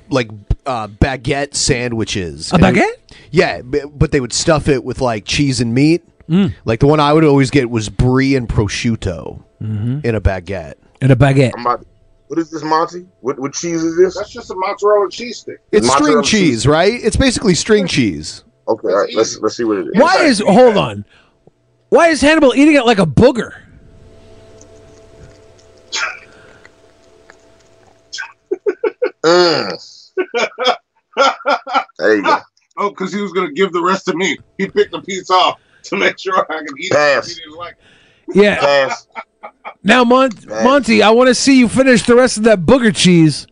[0.10, 0.30] like
[0.66, 2.52] uh, baguette sandwiches.
[2.52, 3.18] A And it- baguette?
[3.32, 6.04] yeah, b- but they would stuff it with like cheese and meat.
[6.30, 6.54] Mm.
[6.66, 10.06] Like the one I would always get was brie and prosciutto Mhm.
[10.06, 10.76] in a baguette.
[11.02, 11.52] In a baguette.
[11.58, 11.86] I'm about,
[12.28, 13.06] what is this, Monty?
[13.22, 14.16] What, what cheese is this?
[14.16, 15.60] That's just a mozzarella cheese stick.
[15.72, 16.94] It's string Mozzarella cheese, right?
[17.04, 18.44] It's basically string cheese.
[18.68, 19.14] Okay, all right.
[19.16, 19.92] Let's let's see what it is.
[19.96, 21.04] Why is hold on?
[21.90, 23.52] Why is Hannibal eating it like a booger?
[29.24, 30.01] Mm.
[32.00, 32.38] There you go.
[32.78, 34.38] Oh, because he was going to give the rest to me.
[34.58, 37.28] He picked a piece off to make sure I could eat Pass.
[37.30, 37.36] it.
[37.36, 37.76] He didn't like
[38.34, 38.60] Yeah.
[38.62, 39.08] Pass.
[39.84, 43.46] Now, Mon- Monty, I want to see you finish the rest of that booger cheese.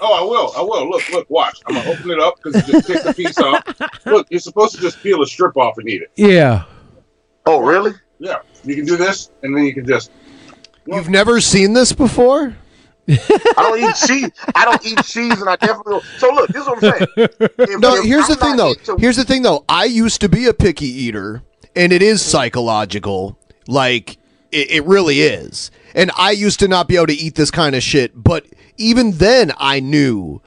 [0.00, 0.52] Oh, I will.
[0.56, 0.88] I will.
[0.88, 1.58] Look, look, watch.
[1.66, 3.62] I'm going to open it up because he just picked the piece off.
[4.06, 6.12] Look, you're supposed to just peel a strip off and eat it.
[6.14, 6.64] Yeah.
[7.46, 7.92] Oh, really?
[8.20, 8.38] Yeah.
[8.62, 10.12] You can do this, and then you can just.
[10.86, 12.56] You've never seen this before?
[13.08, 14.30] I don't eat cheese.
[14.54, 15.92] I don't eat cheese, and I definitely.
[15.94, 16.04] Don't.
[16.18, 17.06] So look, this is what I'm saying.
[17.58, 18.72] If- No, if here's I'm the thing though.
[18.72, 19.64] into- Here's the thing though.
[19.68, 21.42] I used to be a picky eater,
[21.74, 23.36] and it is psychological.
[23.68, 24.18] Like
[24.50, 25.70] it, it really is.
[25.94, 28.46] And I used to not be able to eat this kind of shit, but
[28.78, 30.40] even then, I knew.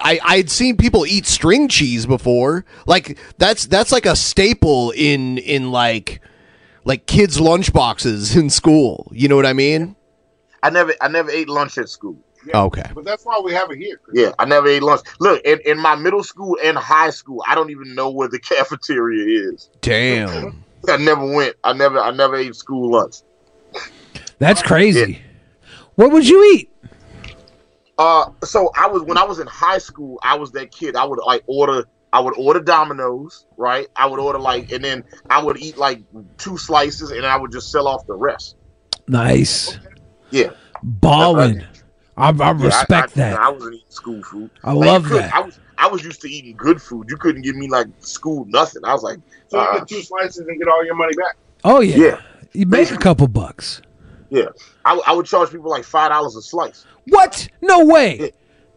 [0.00, 2.64] I I'd seen people eat string cheese before.
[2.86, 6.20] Like that's that's like a staple in in like
[6.84, 9.10] like kids' lunchboxes in school.
[9.12, 9.96] You know what I mean?
[10.62, 12.16] I never, I never ate lunch at school.
[12.54, 12.82] Okay.
[12.94, 14.00] But that's why we have it here.
[14.12, 15.02] Yeah, I never ate lunch.
[15.20, 18.38] Look, in, in my middle school and high school, I don't even know where the
[18.40, 19.70] cafeteria is.
[19.80, 20.64] Damn.
[20.88, 21.56] I never went.
[21.62, 23.16] I never, I never ate school lunch.
[24.38, 25.22] That's crazy.
[25.94, 26.70] What would you eat?
[27.98, 30.96] Uh, so I was when I was in high school, I was that kid.
[30.96, 31.84] I would like order.
[32.12, 33.86] I would order Domino's, right?
[33.96, 36.02] I would order like, and then I would eat like
[36.36, 38.56] two slices, and I would just sell off the rest.
[39.06, 39.78] Nice.
[40.32, 40.50] Yeah,
[40.82, 41.66] Ballin'.
[42.16, 43.40] I, I Yeah, respect I, that.
[43.40, 44.50] I wasn't eating school food.
[44.64, 45.34] I you love couldn't- that.
[45.34, 47.06] I was I was used to eating good food.
[47.10, 48.82] You couldn't give me like school nothing.
[48.84, 49.18] I was like,
[49.48, 51.36] So you uh, get two slices and get all your money back.
[51.64, 51.96] Oh yeah.
[51.96, 52.20] Yeah.
[52.52, 53.80] You make a couple bucks.
[54.30, 54.44] yeah.
[54.84, 56.84] I, I would charge people like five dollars a slice.
[57.08, 57.48] What?
[57.62, 58.32] No way.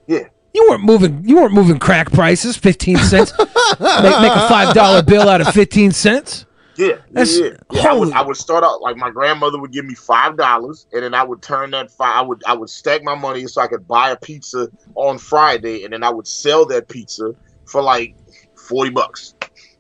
[0.08, 0.28] Yeah.
[0.54, 1.22] You weren't moving.
[1.28, 2.56] You weren't moving crack prices.
[2.56, 3.34] Fifteen cents.
[3.40, 3.50] make,
[3.80, 6.46] make a five dollar bill out of fifteen cents.
[6.78, 7.90] Yeah, That's- yeah, yeah.
[7.90, 11.04] I would, I would start out like my grandmother would give me five dollars, and
[11.04, 12.16] then I would turn that five.
[12.16, 15.84] I would I would stack my money so I could buy a pizza on Friday,
[15.84, 17.34] and then I would sell that pizza
[17.66, 18.16] for like
[18.56, 19.36] forty bucks.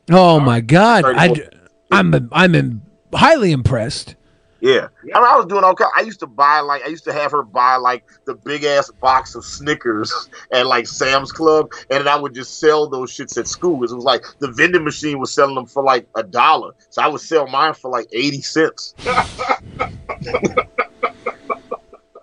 [0.10, 1.04] Oh my God!
[1.06, 1.34] I,
[1.92, 2.82] I'm im-
[3.14, 4.16] highly impressed.
[4.66, 5.92] Yeah, I, mean, I was doing all kind.
[5.96, 8.90] I used to buy like I used to have her buy like the big ass
[8.90, 10.12] box of Snickers
[10.52, 13.76] at like Sam's Club, and then I would just sell those shits at school.
[13.84, 17.08] It was like the vending machine was selling them for like a dollar, so I
[17.08, 18.96] would sell mine for like eighty cents.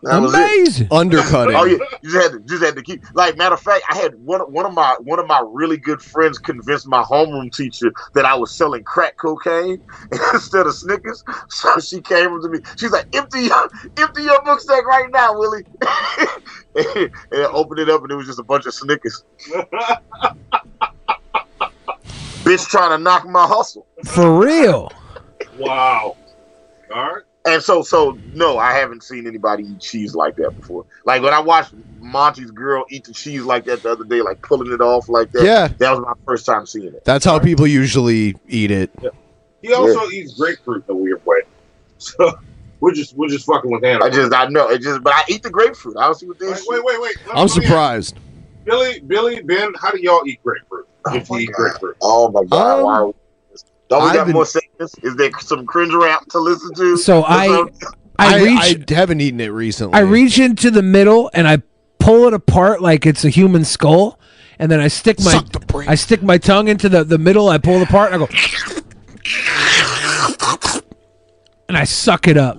[0.02, 0.18] That.
[0.18, 0.88] Amazing.
[0.90, 1.54] Undercutting.
[1.54, 3.04] Oh yeah, you just had to just had to keep.
[3.14, 6.02] Like matter of fact, I had one one of my one of my really good
[6.02, 9.80] friends convinced my homeroom teacher that I was selling crack cocaine
[10.32, 11.22] instead of Snickers.
[11.48, 12.58] So she came up to me.
[12.76, 15.64] She's like, "Empty your empty your book sack right now, Willie."
[16.74, 19.24] and I opened it up, and it was just a bunch of Snickers.
[22.42, 23.86] Bitch trying to knock my hustle.
[24.04, 24.90] For real.
[25.58, 26.16] Wow.
[26.92, 27.22] All right.
[27.44, 30.84] And so, so no, I haven't seen anybody eat cheese like that before.
[31.04, 34.40] Like when I watched Monty's girl eat the cheese like that the other day, like
[34.42, 35.44] pulling it off like that.
[35.44, 35.68] Yeah.
[35.68, 37.04] that was my first time seeing it.
[37.04, 38.90] That's how people usually eat it.
[39.02, 39.10] Yeah.
[39.60, 41.40] He also eats grapefruit in a weird way.
[41.98, 42.32] So
[42.80, 44.04] we're just we're just fucking with Hannah.
[44.04, 45.96] I just, I know, it just, but I eat the grapefruit.
[45.96, 46.66] I don't see what this.
[46.66, 47.16] Wait, wait, wait, wait.
[47.28, 48.18] Let I'm me- ask- surprised.
[48.64, 50.88] Billy, Billy, Ben, how do y'all eat grapefruit?
[51.12, 51.96] if you eat grapefruit.
[52.02, 52.78] Oh my god!
[52.78, 53.14] Um, wow.
[53.92, 54.96] Don't we I've got been- more segments?
[55.02, 56.96] Is there some cringe rap to listen to?
[56.96, 57.66] So I
[58.18, 59.94] I, I, reach I haven't eaten it recently.
[59.94, 61.58] I reach into the middle and I
[61.98, 64.18] pull it apart like it's a human skull,
[64.58, 65.88] and then I stick my Suck the brain.
[65.88, 67.50] I stick my tongue into the, the middle.
[67.50, 68.32] I pull it apart and I go,
[71.68, 72.58] and I suck it up.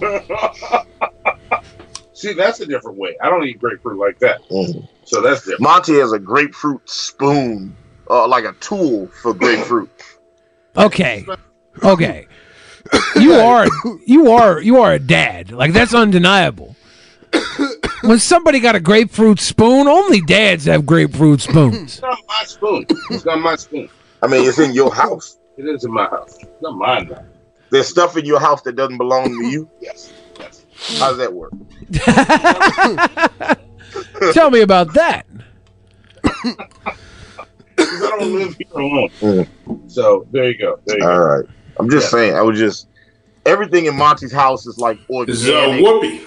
[2.12, 3.16] See, that's a different way.
[3.22, 4.42] I don't eat grapefruit like that.
[4.50, 4.88] Mm.
[5.04, 5.60] So that's different.
[5.60, 7.74] Monty has a grapefruit spoon,
[8.10, 9.90] uh, like a tool for grapefruit.
[10.76, 11.26] Okay.
[11.82, 12.26] Okay.
[13.16, 13.66] You are
[14.06, 15.52] you are you are a dad.
[15.52, 16.76] Like that's undeniable.
[18.02, 21.94] when somebody got a grapefruit spoon, only dads have grapefruit spoons.
[21.94, 22.86] It's not my spoon.
[23.10, 23.88] It's not my spoon.
[24.22, 25.38] I mean, it's in your house.
[25.56, 26.36] It is in my house.
[26.40, 27.24] It's not mine though.
[27.70, 29.70] There's stuff in your house that doesn't belong to you.
[29.80, 30.12] Yes.
[30.40, 30.64] Yes.
[30.98, 31.52] How does that work?
[34.32, 35.26] Tell me about that.
[37.90, 39.46] 'Cause I don't live here alone.
[39.88, 40.78] So there you go.
[40.86, 41.24] There you All go.
[41.24, 41.44] right.
[41.78, 42.18] I'm just Yeah.
[42.18, 42.34] saying.
[42.36, 42.86] I was just
[43.46, 45.84] everything in Monty's house is like This is a organic.
[45.84, 46.18] whoopee.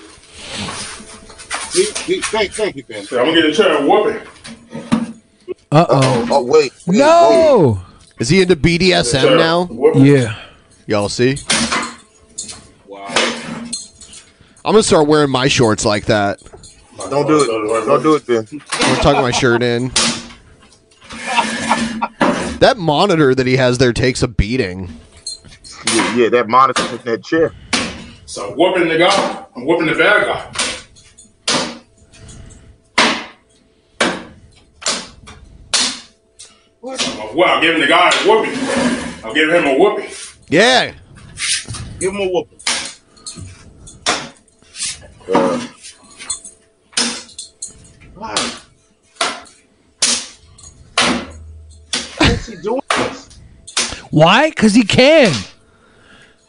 [1.69, 2.99] See- see, Thank, thank you, Ben.
[3.11, 4.19] I'm gonna get a chair and whoopee.
[5.71, 6.27] Uh oh.
[6.29, 6.71] Oh wait.
[6.87, 7.81] wait, No.
[8.19, 9.67] Is he into BDSM now?
[9.95, 10.35] Yeah.
[10.85, 11.37] Y'all see?
[12.87, 13.07] Wow.
[14.65, 16.39] I'm gonna start wearing my shorts like that.
[17.09, 17.47] Don't do it.
[17.87, 18.47] Don't do it, Ben.
[18.81, 19.91] I'm tucking my shirt in.
[22.63, 24.89] That monitor that he has there takes a beating.
[25.93, 27.53] Yeah, yeah that monitor in that chair.
[28.25, 29.45] So I'm whooping the guy.
[29.53, 30.49] I'm whooping the bad guy.
[36.81, 38.57] I'm, well, I'm giving the guy a whooping.
[39.25, 40.09] I'm giving him a whooping.
[40.47, 40.93] Yeah.
[41.99, 42.59] Give him a whooping.
[45.35, 45.67] Uh,
[48.15, 48.62] Why?
[52.47, 53.29] Is he doing this?
[54.11, 54.49] Why?
[54.49, 55.33] Because he can.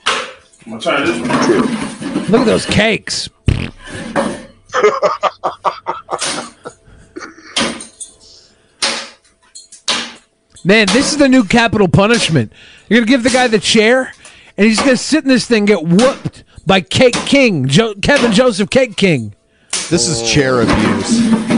[0.06, 2.24] I'm gonna try this one.
[2.30, 3.28] Look at those cakes.
[10.64, 12.52] Man, this is the new capital punishment.
[12.88, 14.12] You're gonna give the guy the chair,
[14.56, 18.70] and he's gonna sit in this thing, get whooped by Cake King, jo- Kevin Joseph
[18.70, 19.34] Cake King.
[19.90, 21.53] This is chair abuse.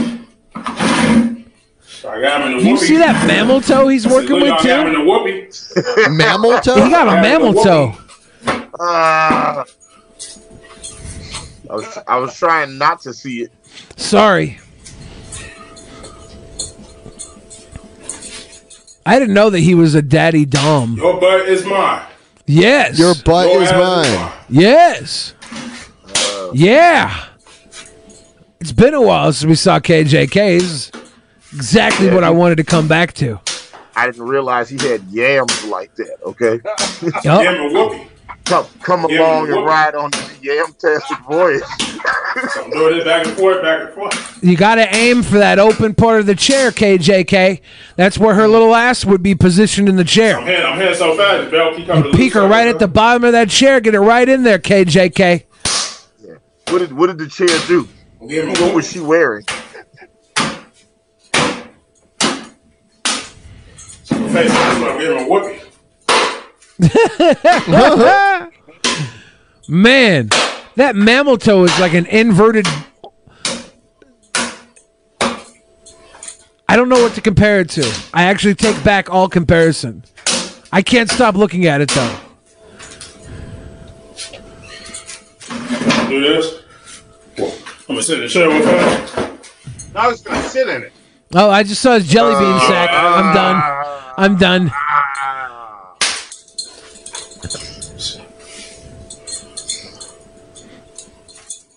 [2.17, 2.85] So I got him in the Do you whoopee.
[2.87, 4.99] see that mammal toe he's working Look, with I got him in too?
[4.99, 6.09] the whoopee.
[6.15, 6.83] Mammal toe?
[6.83, 7.93] He got a mammal toe.
[8.79, 9.63] Ah.
[11.69, 13.51] I was I was trying not to see it.
[13.97, 14.59] Sorry.
[19.05, 20.95] I didn't know that he was a daddy dom.
[20.97, 22.05] Your butt is mine.
[22.45, 22.97] Yes.
[22.99, 24.31] Your butt Your is ass is mine.
[24.49, 25.33] Yes.
[26.53, 27.25] yeah.
[28.59, 30.91] It's been a while since we saw KJK's.
[31.53, 33.39] Exactly Yeah, what I wanted to come back to.
[33.95, 36.17] I didn't realize he had yams like that.
[36.23, 36.59] Okay.
[37.23, 37.41] Yup.
[37.41, 38.07] Give him a whoopee.
[38.45, 41.63] Come come Give along and ride on the yam tastic voyage.
[42.53, 44.43] So I'm doing this back and forth, back and forth.
[44.43, 47.59] You got to aim for that open part of the chair, KJK.
[47.97, 50.37] That's where her little ass would be positioned in the chair.
[50.37, 50.55] I'm chair.
[50.55, 52.87] hitting, I'm hitting so fast, the bell keep coming to Peek her right at the
[52.87, 53.81] bottom of that chair.
[53.81, 55.43] Get it right in there, KJK.
[56.23, 56.35] Yeah.
[56.69, 57.87] What did what did the chair do?
[58.27, 59.43] Give him a What was she wearing?
[64.33, 65.61] Face, I'm giving him a whoopee.
[69.67, 70.29] Man,
[70.75, 72.67] that mammal toe is like an inverted.
[76.69, 77.89] I don't know what to compare it to.
[78.13, 80.03] I actually take back all comparison.
[80.71, 82.19] I can't stop looking at it though.
[86.09, 86.63] Do this.
[87.37, 89.37] I'm gonna sit in the chair with her.
[89.95, 90.93] I was gonna sit in it.
[91.33, 92.89] Oh, I just saw his jelly bean uh, sack.
[92.91, 93.55] I'm done.
[93.57, 93.76] Uh,
[94.17, 94.71] I'm done.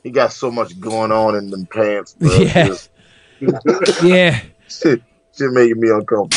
[0.03, 2.15] He got so much going on in them pants.
[2.15, 2.31] Bro.
[2.39, 2.67] Yeah.
[2.67, 2.91] Just-
[4.03, 4.41] Yeah.
[4.69, 5.03] shit,
[5.37, 6.29] shit making me uncomfortable.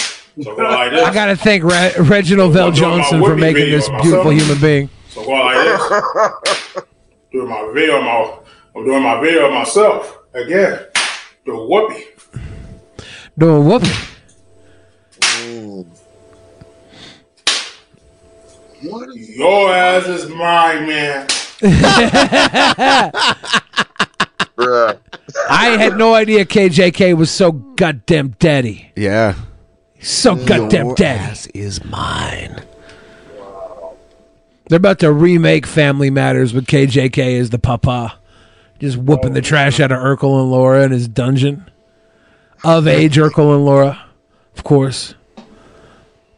[0.41, 0.93] So like.
[0.93, 4.03] I gotta thank Re- Reginald Vell I'm doing my Johnson for making video this myself.
[4.03, 4.89] beautiful human being.
[5.09, 6.83] So go like this.
[7.31, 8.37] doing my video, my
[8.75, 10.79] I'm doing my video myself again.
[11.45, 12.05] Do a whoopee.
[13.37, 13.65] Doing
[15.41, 15.85] whooping.
[18.81, 21.27] Your ass is mine, man.
[25.49, 28.91] I had no idea KJK was so goddamn daddy.
[28.95, 29.35] Yeah.
[30.01, 31.19] So goddamn Your daddy.
[31.19, 32.61] ass is mine.
[34.67, 38.19] They're about to remake Family Matters with KJK as the papa.
[38.79, 39.43] Just whooping the oh.
[39.43, 41.69] trash out of Urkel and Laura in his dungeon.
[42.63, 44.05] Of age Urkel and Laura,
[44.55, 45.15] of course.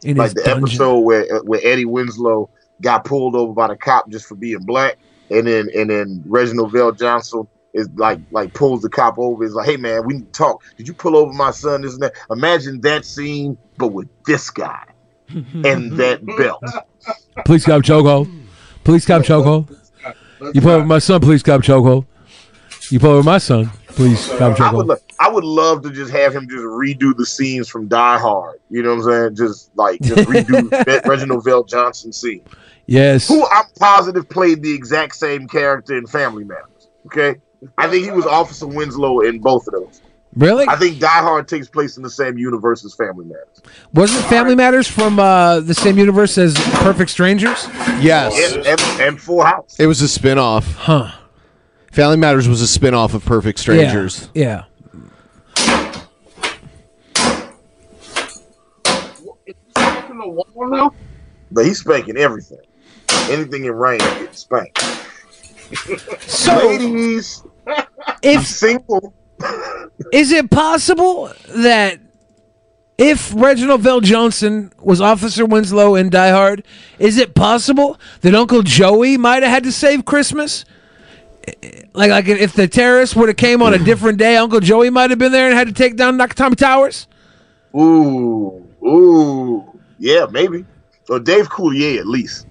[0.04, 0.64] In like his the dungeon.
[0.64, 2.50] episode where where Eddie Winslow
[2.82, 4.98] got pulled over by the cop just for being black,
[5.30, 9.44] and then and then Reginald VelJohnson is like like pulls the cop over.
[9.44, 10.62] Is like, hey man, we need to talk.
[10.76, 11.82] Did you pull over my son?
[11.82, 12.14] This and that.
[12.30, 14.84] Imagine that scene, but with this guy
[15.28, 16.62] and that belt.
[17.44, 18.32] Police cop chokehold.
[18.84, 19.74] Police cop chokehold.
[20.52, 22.06] You pull over my son, Police cop chokehold.
[22.90, 23.70] You pull over my son.
[23.88, 27.24] Please, Cop I would, lo- I would love to just have him just redo the
[27.24, 28.60] scenes from Die Hard.
[28.68, 29.36] You know what I'm saying?
[29.36, 32.42] Just like just redo Ve- Reginald VelJohnson scene.
[32.86, 33.26] Yes.
[33.26, 36.88] Who I'm positive played the exact same character in Family Matters.
[37.06, 37.40] Okay,
[37.78, 40.02] I think he was Officer Winslow in both of those.
[40.36, 40.66] Really?
[40.68, 43.62] I think Die Hard takes place in the same universe as Family Matters.
[43.94, 47.66] Wasn't Family Matters from uh, the same universe as Perfect Strangers?
[47.98, 48.54] Yes.
[48.54, 49.80] And, and, and Full House.
[49.80, 50.70] It was a spin-off.
[50.74, 51.10] Huh.
[51.96, 54.28] Family Matters was a spin-off of Perfect Strangers.
[54.34, 54.64] Yeah.
[61.50, 62.60] But he's spanking everything.
[63.30, 64.78] Anything in rain gets spanked.
[66.20, 67.42] So, ladies,
[68.22, 69.14] if single,
[70.12, 71.98] Is it possible that
[72.98, 76.64] if Reginald VelJohnson was Officer Winslow in Die Hard,
[76.98, 80.64] is it possible that Uncle Joey might have had to save Christmas?
[81.94, 85.10] Like, like if the terrorists would have came on a different day, Uncle Joey might
[85.10, 87.06] have been there and had to take down Nakatomi Towers.
[87.74, 90.64] Ooh, ooh, yeah, maybe.
[91.08, 92.46] Or Dave Coulier at least.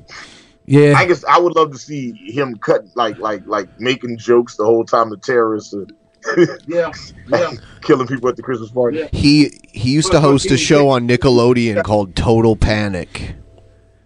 [0.65, 4.55] Yeah, I guess I would love to see him cut like like like making jokes
[4.55, 5.85] the whole time the terrorists are
[6.67, 6.91] yeah,
[7.27, 7.51] yeah.
[7.81, 9.07] killing people at the Christmas party.
[9.11, 13.35] He he used to host a show on Nickelodeon called Total Panic.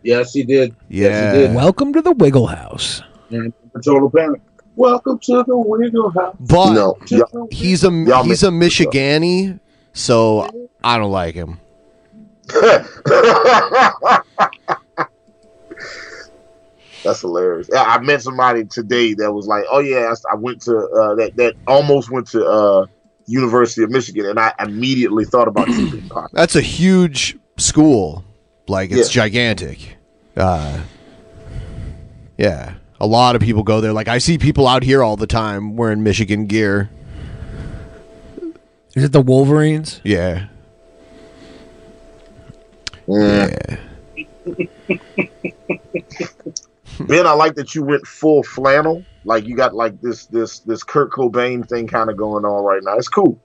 [0.03, 0.75] Yes, he did.
[0.89, 1.53] Yeah.
[1.53, 3.01] Welcome to the Wiggle House.
[3.29, 3.53] And
[3.83, 4.41] Total panic.
[4.79, 6.37] Welcome to the Wiggle House.
[6.39, 8.47] But No, y'all- he's a y'all he's a.
[8.47, 9.59] Michigani,
[9.91, 10.47] so
[10.81, 11.59] I don't like him.
[17.03, 17.69] That's hilarious.
[17.73, 21.35] Yeah, I met somebody today that was like, "Oh yeah, I went to uh, that
[21.35, 22.85] that almost went to uh,
[23.25, 26.09] University of Michigan," and I immediately thought about keeping.
[26.31, 28.23] That's a huge school.
[28.69, 29.97] Like it's gigantic.
[30.37, 30.79] Uh,
[32.37, 32.75] yeah.
[33.01, 33.93] A lot of people go there.
[33.93, 36.89] Like I see people out here all the time wearing Michigan gear.
[38.95, 40.01] Is it the Wolverines?
[40.03, 40.47] Yeah.
[43.07, 43.77] Yeah.
[46.99, 49.05] Ben, I like that you went full flannel.
[49.23, 52.83] Like you got like this this this Kurt Cobain thing kind of going on right
[52.83, 52.97] now.
[52.97, 53.39] It's cool.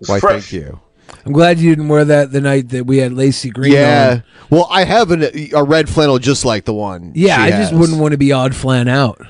[0.00, 0.50] It's Why, fresh.
[0.50, 0.80] thank you.
[1.24, 4.10] I'm glad you didn't wear that the night that we had Lacey Green yeah.
[4.10, 4.22] on.
[4.50, 7.12] Well, I have an, a red flannel just like the one.
[7.14, 9.20] Yeah, she I just wouldn't want to be odd flan out.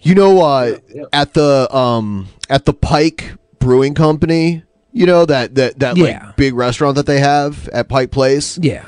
[0.00, 0.78] You know, uh,
[1.12, 6.04] at the um at the Pike Brewing Company, you know that that that Yeah.
[6.04, 8.58] like big restaurant that they have at Pike Place.
[8.58, 8.84] Yeah.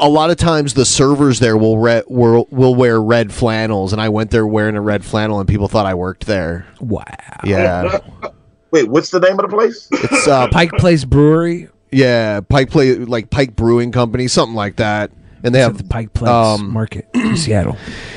[0.00, 4.00] A lot of times the servers there will re- will will wear red flannels, and
[4.00, 6.66] I went there wearing a red flannel, and people thought I worked there.
[6.80, 7.04] Wow.
[7.44, 7.98] Yeah.
[8.70, 9.88] Wait, what's the name of the place?
[9.92, 11.68] It's uh, Pike Place Brewery.
[11.90, 15.10] Yeah, Pike Place, like Pike Brewing Company, something like that.
[15.42, 17.76] And they have the Pike Place um, Market in Seattle.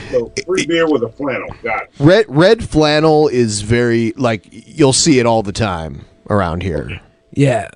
[0.10, 1.48] So free beer with a flannel.
[1.62, 1.90] Got it.
[2.00, 7.00] Red red flannel is very like you'll see it all the time around here.
[7.32, 7.70] Yeah.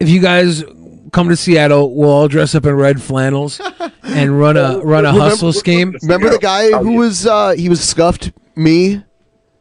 [0.00, 0.64] If you guys
[1.12, 3.60] come to Seattle, we'll all dress up in red flannels
[4.02, 5.94] and run a run a Remember- hustle scheme.
[6.02, 9.02] Remember the guy who was uh he was scuffed me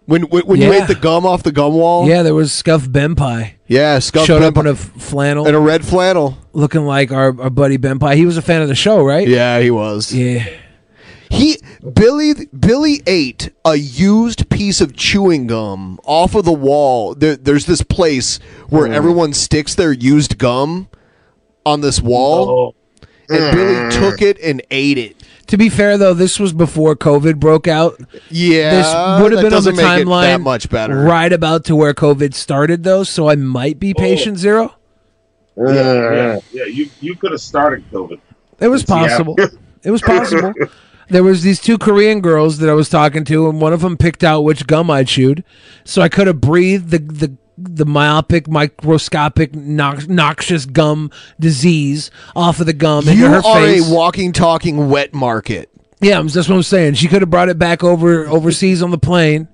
[0.06, 0.84] when when, when you Yeah.
[0.84, 2.08] ate the gum off the gum wall?
[2.08, 3.54] Yeah, there was Scuff Benpai.
[3.68, 4.60] Yeah, Scuff showed up Benpai.
[4.62, 8.16] in a f- flannel and a red flannel, looking like our, our buddy Benpai.
[8.16, 9.28] He was a fan of the show, right?
[9.28, 10.14] Yeah, he was.
[10.14, 10.46] Yeah.
[11.30, 11.58] He
[11.94, 17.16] Billy Billy ate a used piece of chewing gum off of the wall.
[17.16, 18.38] There, there's this place
[18.68, 18.94] where Mm.
[18.94, 20.90] everyone sticks their used gum
[21.66, 22.76] on this wall,
[23.30, 25.16] and Billy took it and ate it.
[25.52, 28.00] To be fair, though, this was before COVID broke out.
[28.30, 31.02] Yeah, this would have been on the doesn't make it timeline that much better.
[31.04, 33.04] right about to where COVID started, though.
[33.04, 34.00] So I might be oh.
[34.00, 34.74] patient zero.
[35.58, 36.64] Yeah, yeah, yeah.
[36.64, 38.22] You you could have started COVID.
[38.62, 38.96] It was Yeah.
[38.96, 39.36] possible.
[39.84, 40.54] it was possible.
[41.10, 43.98] There was these two Korean girls that I was talking to, and one of them
[43.98, 45.44] picked out which gum I chewed,
[45.84, 52.60] so I could have breathed the the the myopic, microscopic, nox- noxious gum disease off
[52.60, 53.90] of the gum into You her are face.
[53.90, 55.70] a walking, talking wet market.
[56.00, 56.96] Yeah, I'm- that's what I'm saying.
[56.96, 59.48] She could have brought it back over overseas on the plane.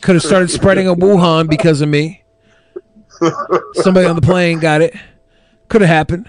[0.00, 2.22] Could have started spreading a Wuhan because of me.
[3.74, 4.94] Somebody on the plane got it.
[5.68, 6.26] Could have happened.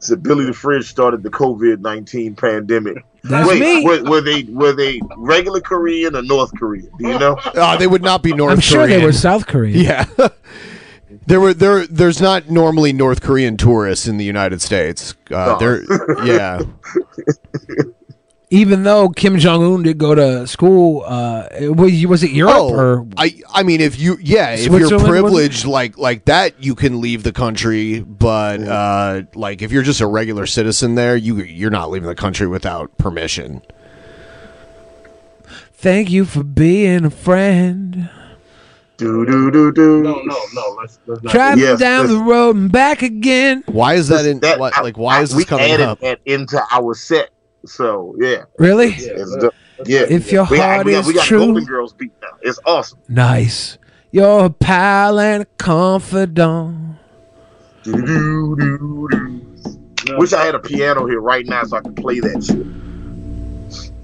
[0.00, 3.04] Said Billy the Fridge started the COVID nineteen pandemic.
[3.28, 3.84] That's Wait, me.
[3.84, 6.90] Were, were they were they regular Korean or North Korean?
[6.98, 7.34] Do you know?
[7.44, 8.56] Uh, they would not be North Korean.
[8.58, 9.78] I'm sure they were South Korean.
[9.86, 10.04] Yeah.
[11.26, 15.14] there were there there's not normally North Korean tourists in the United States.
[15.30, 15.58] Uh, Oh.
[15.58, 16.62] there yeah.
[18.48, 22.72] Even though Kim Jong Un did go to school, uh, was, was it Europe Oh,
[22.74, 27.00] or I I mean if you yeah, if you're privileged like like that you can
[27.00, 31.70] leave the country, but uh like if you're just a regular citizen there, you you're
[31.72, 33.62] not leaving the country without permission.
[35.72, 38.08] Thank you for being a friend.
[38.96, 40.02] Do do do do.
[40.02, 40.76] No, no, no.
[40.80, 41.32] Let's, let's not.
[41.32, 43.62] Driving Yes, down the road and back again.
[43.66, 44.38] Why is that in?
[44.40, 46.00] That- what, like, why I- is this we coming added up?
[46.00, 47.30] that into our set?
[47.66, 48.90] So yeah, Really?
[48.92, 49.52] It's the-
[49.84, 50.06] yeah.
[50.08, 51.38] If your we got, heart we got, is we got true.
[51.38, 52.28] Golden Girls beat now.
[52.42, 52.98] It's awesome.
[53.08, 53.76] Nice.
[54.10, 56.96] Your pal and confidant.
[60.16, 62.66] Wish I had a piano here right now so I could play that shit.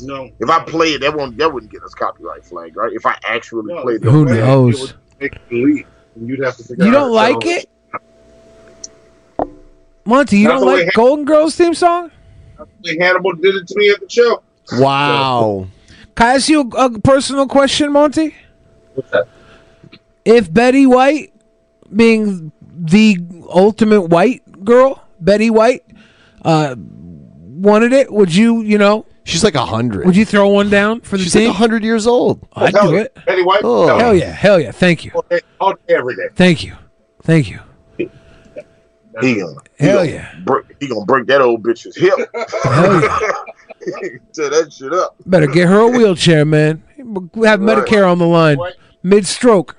[0.06, 0.28] No.
[0.40, 2.92] If I play it, that won't that wouldn't get us copyright flag, right?
[2.92, 4.94] If I actually played, the Who knows?
[5.20, 5.86] Make believe.
[6.16, 7.68] And you'd have to figure You don't like it?
[10.04, 12.10] Monty, you Not don't the way like Golden Girls theme song?
[13.00, 14.42] Hannibal did it to me at the show.
[14.72, 15.68] Wow.
[16.14, 18.34] Can I ask you a, a personal question, Monty?
[18.94, 19.28] What's that?
[20.24, 21.32] If Betty White,
[21.94, 23.18] being the
[23.48, 25.84] ultimate white girl, Betty White,
[26.44, 30.04] uh, wanted it, would you, you know, She's like a hundred.
[30.04, 31.44] would you throw one down for the She's team?
[31.48, 32.46] like a hundred years old.
[32.54, 33.14] I'd do it.
[33.24, 33.60] Betty White.
[33.62, 33.96] Oh.
[33.96, 34.72] Hell yeah, hell yeah.
[34.72, 35.12] Thank you.
[35.14, 36.28] All day, all day, every day.
[36.34, 36.74] Thank you.
[37.22, 37.60] Thank you.
[39.20, 40.34] He gonna, he Hell gonna yeah.
[40.44, 42.12] break, he gonna break that old bitch's hip.
[42.64, 44.18] Hell yeah.
[44.32, 45.16] Tear that shit up.
[45.26, 46.82] Better get her a wheelchair, man.
[47.34, 47.78] We have Right.
[47.78, 48.58] Medicare on the line.
[49.02, 49.76] Mid stroke.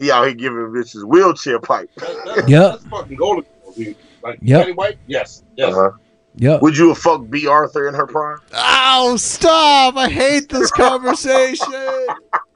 [0.00, 1.90] Yeah, he out here giving bitches wheelchair pipe.
[1.96, 2.14] That's,
[2.48, 2.72] Yep.
[2.72, 3.44] That's fucking golden.
[3.64, 3.96] Girls, dude.
[4.22, 4.60] Like Yep.
[4.62, 4.98] Betty White.
[5.06, 5.42] Yes.
[5.56, 5.74] Yes.
[5.74, 5.90] Uh-huh.
[6.36, 6.62] Yep.
[6.62, 8.38] Would you have fucked Bea Arthur in her prime?
[8.54, 9.96] Oh, stop!
[9.96, 11.66] I hate this conversation.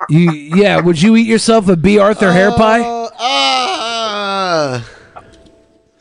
[0.08, 2.80] You yeah, would you eat yourself a Bea Arthur hair pie?
[2.82, 4.88] Uh, ah.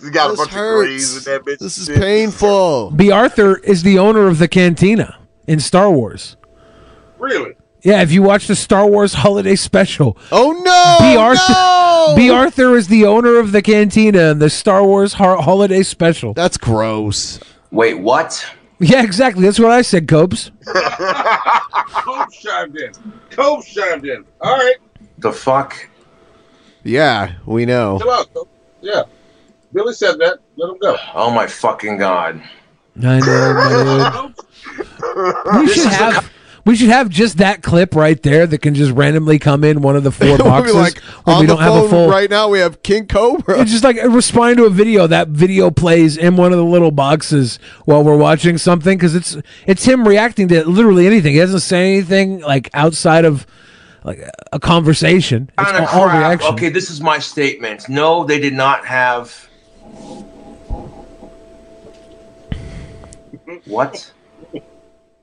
[0.01, 0.81] He's got This a bunch hurts.
[0.81, 1.59] of grays in that bitch.
[1.59, 2.91] This is painful.
[2.95, 5.17] Bea Arthur is the owner of the cantina
[5.47, 6.35] in Star Wars.
[7.19, 7.53] Really?
[7.83, 10.97] Yeah, if you watch the Star Wars holiday special, Oh no!
[10.99, 12.13] Bea Arthur no!
[12.15, 16.33] Bea Arthur is the owner of the cantina in the Star Wars ho- holiday special.
[16.33, 17.39] That's gross.
[17.71, 18.45] Wait, what?
[18.79, 19.43] Yeah, exactly.
[19.43, 20.51] That's what I said, Cobes.
[20.65, 22.91] Cope chimed in.
[23.29, 24.25] Cope chimed in.
[24.41, 24.75] All right.
[25.19, 25.87] The fuck?
[26.83, 27.99] Yeah, we know.
[27.99, 28.49] Chill out, Cope.
[28.81, 29.03] Yeah.
[29.73, 30.39] Billy said that.
[30.57, 30.97] Let him go.
[31.13, 32.41] Oh my fucking god.
[33.01, 35.61] I know, dude.
[35.61, 36.31] We should have
[36.63, 39.95] we should have just that clip right there that can just randomly come in one
[39.95, 42.09] of the four boxes like when on we the don't have phone a full.
[42.09, 42.49] right now.
[42.49, 43.59] We have King Cobra.
[43.61, 45.07] It's just like uh, responding to a video.
[45.07, 49.37] That video plays in one of the little boxes while we're watching something because it's
[49.65, 51.33] it's him reacting to literally anything.
[51.33, 53.47] He doesn't say anything like outside of
[54.03, 54.19] like
[54.51, 55.49] a conversation.
[55.57, 56.19] It's Kinda all, all crap.
[56.19, 56.53] reaction.
[56.53, 57.87] Okay, this is my statement.
[57.89, 59.47] No, they did not have.
[63.65, 64.11] What?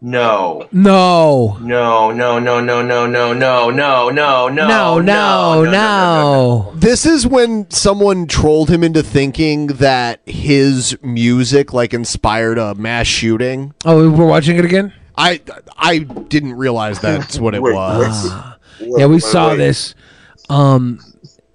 [0.00, 0.68] No.
[0.70, 1.58] No.
[1.60, 6.72] No, no, no, no, no, no, no, no, no, no, No, no, no.
[6.76, 13.08] This is when someone trolled him into thinking that his music like inspired a mass
[13.08, 13.74] shooting.
[13.84, 14.92] Oh, we're watching it again.
[15.16, 15.40] I
[15.76, 18.32] I didn't realize that's what it Wait, was.
[18.80, 19.96] yeah, we saw this.
[20.48, 21.00] Um,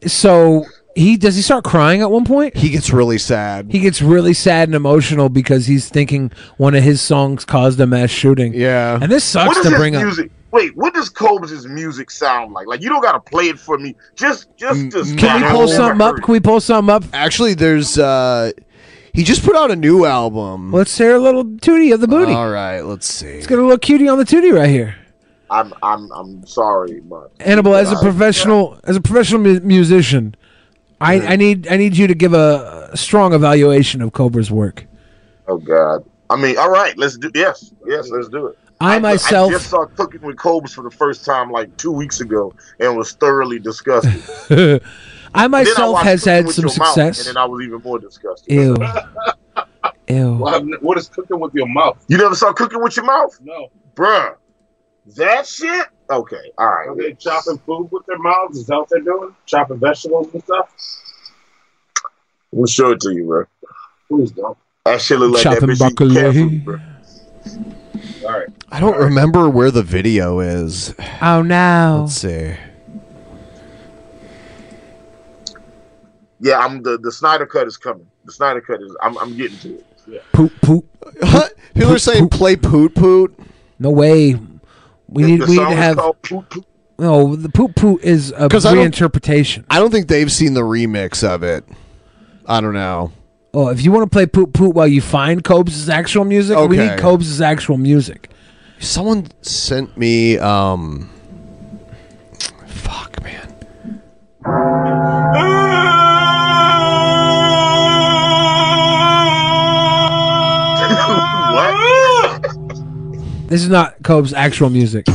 [0.06, 2.56] so he does he start crying at one point?
[2.56, 3.72] He gets really sad.
[3.72, 7.88] He gets really sad and emotional because he's thinking one of his songs caused a
[7.88, 8.53] mass shooting.
[8.53, 10.03] Yeah, and this What sucks does to his bring up.
[10.03, 10.32] music?
[10.52, 12.68] Wait, what does Cobes' music sound like?
[12.68, 13.95] Like you don't gotta play it for me.
[14.15, 15.18] Just, just, just.
[15.18, 16.18] Can we pull something up?
[16.18, 17.03] Can we pull something up?
[17.11, 18.52] Actually, there's uh
[19.14, 20.72] he just put out a new album.
[20.72, 22.34] Let's hear a little tootie of the booty.
[22.34, 23.36] All right, let's see.
[23.36, 24.95] Let's get a little cutie on the tootie right here.
[25.49, 30.36] I'm, I'm, I'm sorry, but Hannibal, as a professional, as a professional mu- musician,
[31.04, 34.86] I, I need I need you to give a, a strong evaluation of Cobra's work.
[35.48, 36.06] Oh God.
[36.30, 37.30] I mean, all right, let's do.
[37.36, 38.58] Yes, yes, let's do it.
[38.82, 42.22] I myself- I just saw cooking with Cobras for the first time like two weeks
[42.22, 44.22] ago and was thoroughly disgusted.
[45.36, 47.20] I myself I has had some Your Mouth, success.
[47.20, 48.52] and then I was even more disgusted.
[48.54, 48.76] Ew.
[50.10, 50.34] Ew.
[50.36, 52.04] What, what is cooking with your mouth?
[52.08, 53.70] You never saw cooking with your mouth, No.
[53.96, 54.36] bruh?
[55.16, 55.88] That shit?
[56.10, 56.90] Okay, all right.
[56.90, 58.58] Are they chopping food with their mouths?
[58.58, 59.36] Is that what they're doing?
[59.46, 60.70] Chopping vegetables and stuff?
[62.52, 63.46] We'll show it to you, bro.
[64.10, 64.58] Please don't.
[64.86, 66.80] That shit look like Chopping that bitch eating cat food, bro.
[68.26, 68.50] All right.
[68.70, 70.94] I don't remember where the video is.
[71.22, 72.02] Oh no.
[72.02, 72.56] Let's see.
[76.40, 78.08] Yeah, I'm the the Snyder cut is coming.
[78.26, 78.96] The Snyder cut is.
[79.02, 79.86] I'm, I'm getting to it.
[80.08, 80.20] Yeah.
[80.34, 80.86] Poop poop.
[81.74, 83.38] People are saying play poot poot.
[83.80, 84.38] No way.
[85.14, 85.98] We need the we need to have.
[85.98, 86.65] called Poot Poot.
[86.99, 89.64] No, the poop poop is a 'Cause I don't- reinterpretation.
[89.69, 91.65] I don't think they've seen the remix of it.
[92.48, 93.11] I don't know.
[93.53, 96.77] Oh, if you want to play poop poop while you find Cobes' actual music, we
[96.77, 98.30] need Cobes' actual music.
[98.80, 101.10] Someone sent me um
[102.68, 103.48] fuck man.
[113.54, 115.06] This is not Cobes' actual music.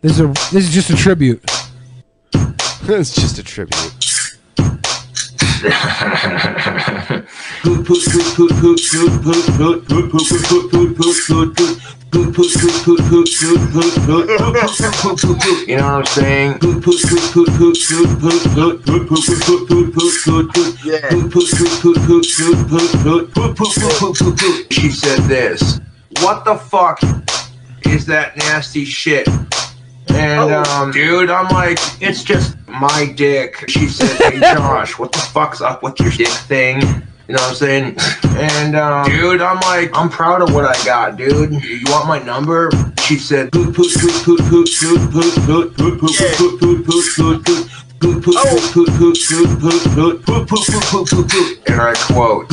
[0.00, 1.40] This is a this is just a tribute.
[2.34, 3.78] it's just a tribute.
[15.68, 16.58] You know what I'm saying?
[20.84, 21.08] Yeah.
[24.72, 25.78] She said this.
[26.20, 27.00] What the fuck
[27.86, 29.28] is that nasty shit?
[30.10, 33.64] And um, dude, I'm like, it's just my dick.
[33.68, 36.80] She said, Hey Josh, what the fuck's up with your dick thing?
[37.26, 37.96] You know what I'm saying?
[38.36, 41.52] And um, dude, I'm like, I'm proud of what I got, dude.
[41.52, 42.70] You want my number?
[43.02, 47.04] She said, poot poot poot poot poot poot poot poot poot poot poot poot poot
[47.16, 47.70] poot poot
[48.12, 48.36] poot.
[51.66, 52.48] And I quote,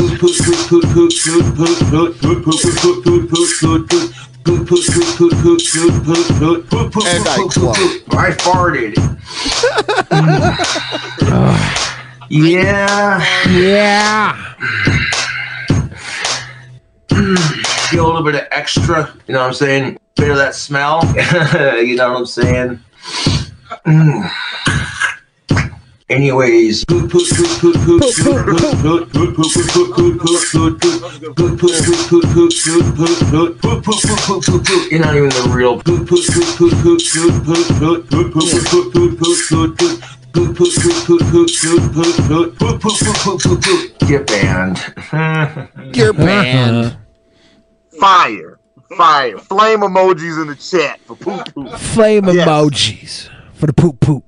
[7.05, 7.77] And I quote,
[8.15, 8.93] I farted.
[12.29, 13.23] yeah.
[13.49, 14.35] Yeah.
[17.89, 19.97] Feel a little bit of extra, you know what I'm saying?
[20.15, 21.01] Bit of that smell,
[21.83, 22.79] you know what I'm saying?
[26.11, 26.15] Mm.
[26.15, 27.01] Anyways, you're
[34.99, 35.77] not even the real.
[44.07, 45.95] Get banned.
[45.95, 46.97] You're banned.
[47.99, 48.59] Fire.
[48.97, 49.37] Fire.
[49.37, 51.69] Flame emojis in the chat for poop poop.
[51.79, 52.47] Flame Yes.
[52.47, 54.23] emojis for the poop poop.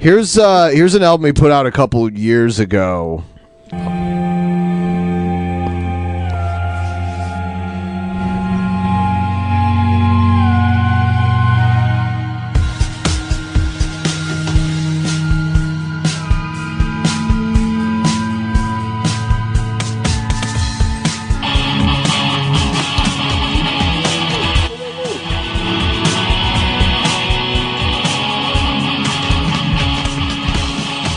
[0.00, 3.24] Here's uh here's an album he put out a couple years ago.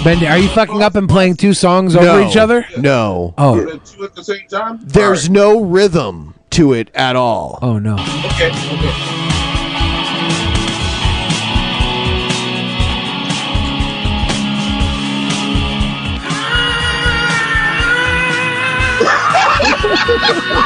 [0.03, 2.27] Ben, are you fucking up and playing two songs over No.
[2.27, 2.65] each other?
[2.75, 3.35] No.
[3.37, 3.63] Oh.
[3.85, 4.79] Two at the same time?
[4.81, 7.59] There's no rhythm to it at all.
[7.61, 7.93] Oh no.
[7.93, 9.17] Okay, okay.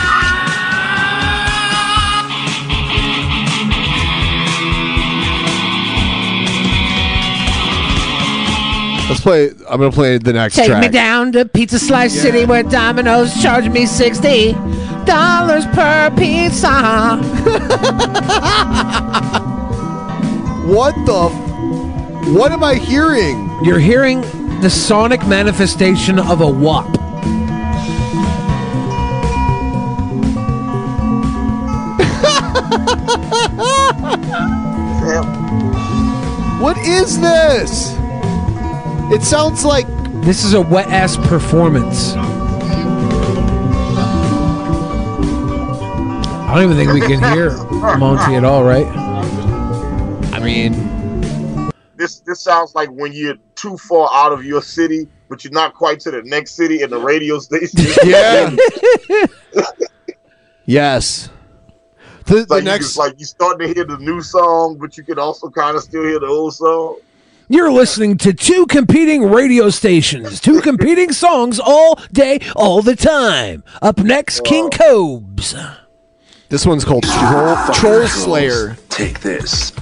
[9.28, 10.54] play I'm gonna play the next.
[10.56, 10.80] Take track.
[10.80, 14.52] me down to Pizza Slice City where Domino's charge me sixty
[15.04, 17.18] dollars per pizza.
[20.68, 23.48] What the f- What am I hearing?
[23.64, 24.20] You're hearing
[24.60, 26.86] the sonic manifestation of a wop.
[36.60, 37.94] What is this?
[39.10, 39.86] It sounds like
[40.22, 42.12] This is a wet ass performance.
[46.48, 47.50] I don't even think we can hear
[47.96, 48.86] Monty at all, right?
[50.34, 55.42] I mean, This this sounds like when you're too far out of your city, but
[55.42, 57.80] you're not quite to the next city in the radio station.
[58.04, 58.54] Yeah.
[60.66, 61.30] yes.
[62.26, 65.02] The, It's like you just like you starting to hear the new song, but you
[65.02, 66.98] can also kind of still hear the old song.
[67.50, 73.64] You're listening to two competing radio stations, two competing songs all day, all the time.
[73.80, 75.54] Up next, King Cobes.
[76.50, 78.76] This one's called Troll, Troll Slayer.
[78.90, 79.72] Take this.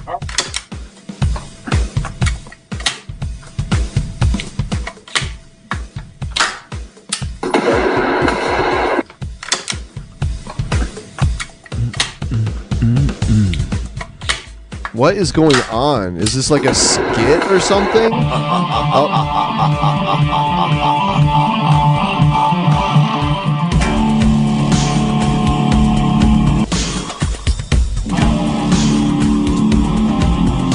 [14.97, 16.17] What is going on?
[16.17, 18.09] Is this like a skit or something?
[18.11, 19.07] Oh.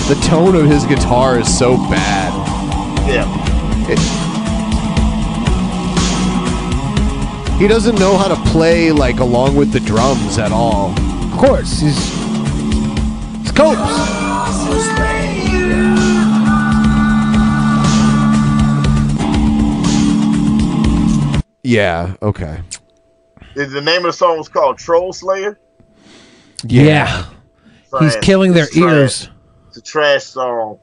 [0.08, 2.32] The tone of his guitar is so bad.
[3.08, 3.26] Yeah.
[7.58, 10.94] he doesn't know how to play like along with the drums at all.
[11.24, 12.31] Of course, he's
[13.52, 14.12] it's Cobes.
[21.62, 22.60] Yeah, okay.
[23.54, 25.58] Is the name of the song was called Troll Slayer?
[26.64, 27.26] Yeah.
[28.00, 28.92] He's killing their It's trash.
[28.92, 29.28] ears.
[29.68, 30.78] It's a trash song.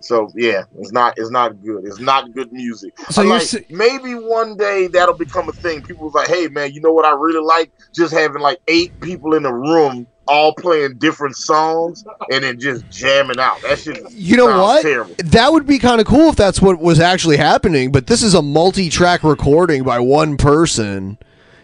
[0.00, 1.86] So yeah, it's not it's not good.
[1.86, 2.92] It's not good music.
[3.10, 5.80] So like, sa- maybe one day that'll become a thing.
[5.82, 7.72] People was like, hey man, you know what I really like?
[7.94, 12.88] Just having like eight people in a room all playing different songs and then just
[12.90, 13.60] jamming out.
[13.62, 14.82] That shit You know what?
[14.82, 15.14] Terrible.
[15.18, 17.92] That would be kind of cool if that's what was actually happening.
[17.92, 21.18] But this is a multi-track recording by one person.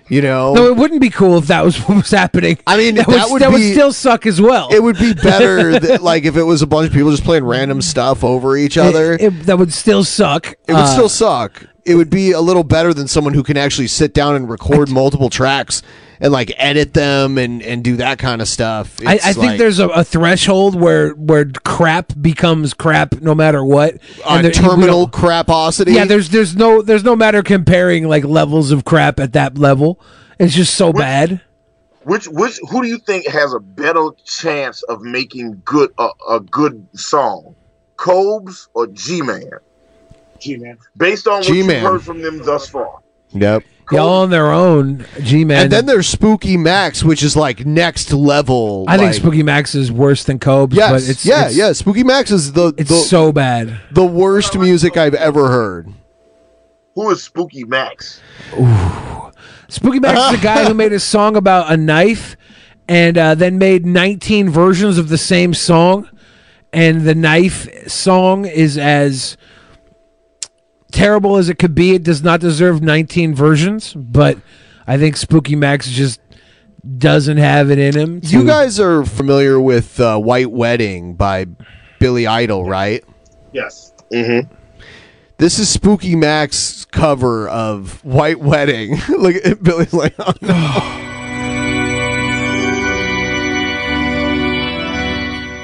[0.09, 2.59] You know, No, it wouldn't be cool if that was what was happening.
[2.67, 4.69] I mean, that, that would, would that would still suck as well.
[4.73, 7.45] it would be better that, like if it was a bunch of people just playing
[7.45, 9.13] random stuff over each other.
[9.15, 10.49] It- it- that would still suck.
[10.67, 11.65] It would Uh, still suck.
[11.87, 14.89] It would be a little better than someone who can actually sit down and record
[14.91, 15.81] multiple tracks
[16.21, 18.97] and like edit them and, and do that kind of stuff.
[19.07, 23.35] I, It's I think like- there's a, a threshold where where crap becomes crap no
[23.35, 23.99] matter what.
[24.27, 25.93] On there- terminal don't- craposity.
[25.93, 30.01] Yeah, there's there's no there's no matter comparing like levels of crap at that level.
[30.39, 31.41] It's just so bad.
[32.05, 36.41] Which which who do you think has a better chance of making good a, a
[36.41, 37.55] good song?
[37.97, 39.51] Cobes or G Man?
[40.39, 40.79] G Man.
[40.97, 41.83] Based on what G-Man.
[41.83, 43.01] you've heard from them thus far.
[43.33, 43.63] Yep.
[43.93, 45.65] Y'all on their own, G man.
[45.65, 48.85] And then there's Spooky Max, which is like next level.
[48.89, 50.77] I think like- Spooky Max is worse than Cobes.
[50.77, 51.73] Yes, but it's yeah, it's, yeah.
[51.73, 53.81] Spooky Max is the It's the, so bad.
[53.91, 55.89] the worst music I've ever heard.
[56.95, 58.21] Who is Spooky Max?
[58.59, 59.31] Ooh.
[59.69, 62.37] Spooky Max is the guy who made a song about a knife
[62.89, 66.09] and uh, then made 19 versions of the same song.
[66.73, 69.37] And the knife song is as
[70.91, 71.95] terrible as it could be.
[71.95, 74.39] It does not deserve 19 versions, but
[74.87, 76.21] I think Spooky Max just
[76.99, 78.21] doesn't have it in him.
[78.25, 81.47] You guys are familiar with uh, White Wedding by
[81.99, 83.05] Billy Idol, right?
[83.53, 83.93] Yes.
[84.13, 84.53] Mm-hmm.
[85.39, 88.99] This is Spooky Max's cover of White Wedding.
[89.09, 91.07] Look at Billy's like, oh no.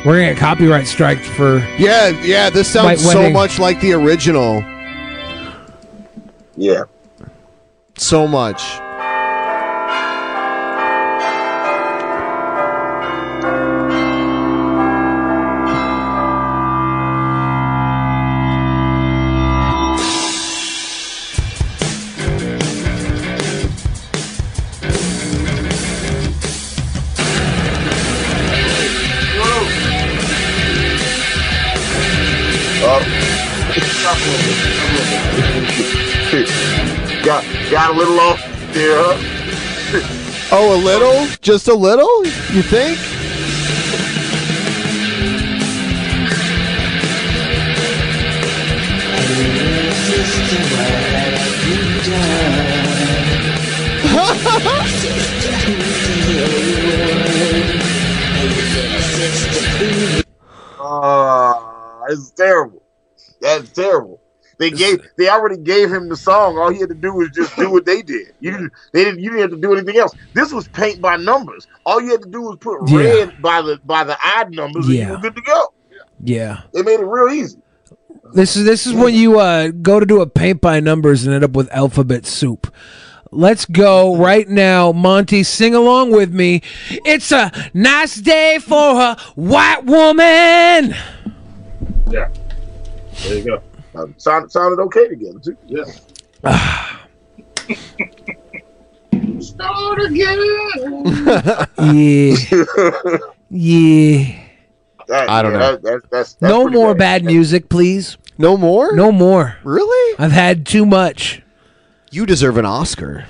[0.05, 1.59] We're going to get copyright striked for.
[1.79, 3.33] Yeah, yeah, this sounds White so Wedding.
[3.33, 4.63] much like the original.
[6.57, 6.85] Yeah.
[7.97, 8.63] So much.
[37.97, 38.41] Little off
[38.75, 38.95] there.
[40.53, 41.27] Oh, a little?
[41.41, 42.27] Just a little?
[42.27, 42.99] You think?
[60.79, 62.83] Uh, it's terrible.
[63.41, 64.16] That's terrible.
[64.59, 66.57] They gave they already gave him the song.
[66.57, 68.33] All he had to do was just do what they did.
[68.41, 70.13] You didn't they didn't you didn't have to do anything else.
[70.35, 71.67] This was paint by numbers.
[71.85, 72.99] All you had to do was put Yeah.
[72.99, 75.07] red by the by the odd numbers and Yeah.
[75.09, 75.73] you were good to go.
[76.23, 76.61] Yeah.
[76.73, 77.59] They made it real easy.
[78.33, 81.35] This is this is when you uh, go to do a paint by numbers and
[81.35, 82.73] end up with alphabet soup.
[83.33, 85.43] Let's go right now, Monty.
[85.43, 86.63] Sing along with me.
[86.91, 90.95] It's a nice day for a white woman.
[92.11, 92.29] Yeah.
[93.23, 93.63] There you go.
[93.97, 95.57] Uh, sound, sounded okay together too.
[95.67, 95.85] Yeah.
[99.41, 100.39] Start again.
[101.79, 102.35] Yeah,
[103.51, 104.43] yeah.
[105.09, 105.73] That- I don't yeah, know.
[105.77, 107.23] that- that's, that's, that's No more bad.
[107.23, 108.17] bad music, please.
[108.39, 108.95] No more?
[108.95, 109.57] No more.
[109.63, 110.17] Really?
[110.19, 111.43] I've had too much.
[112.11, 113.27] You deserve an Oscar.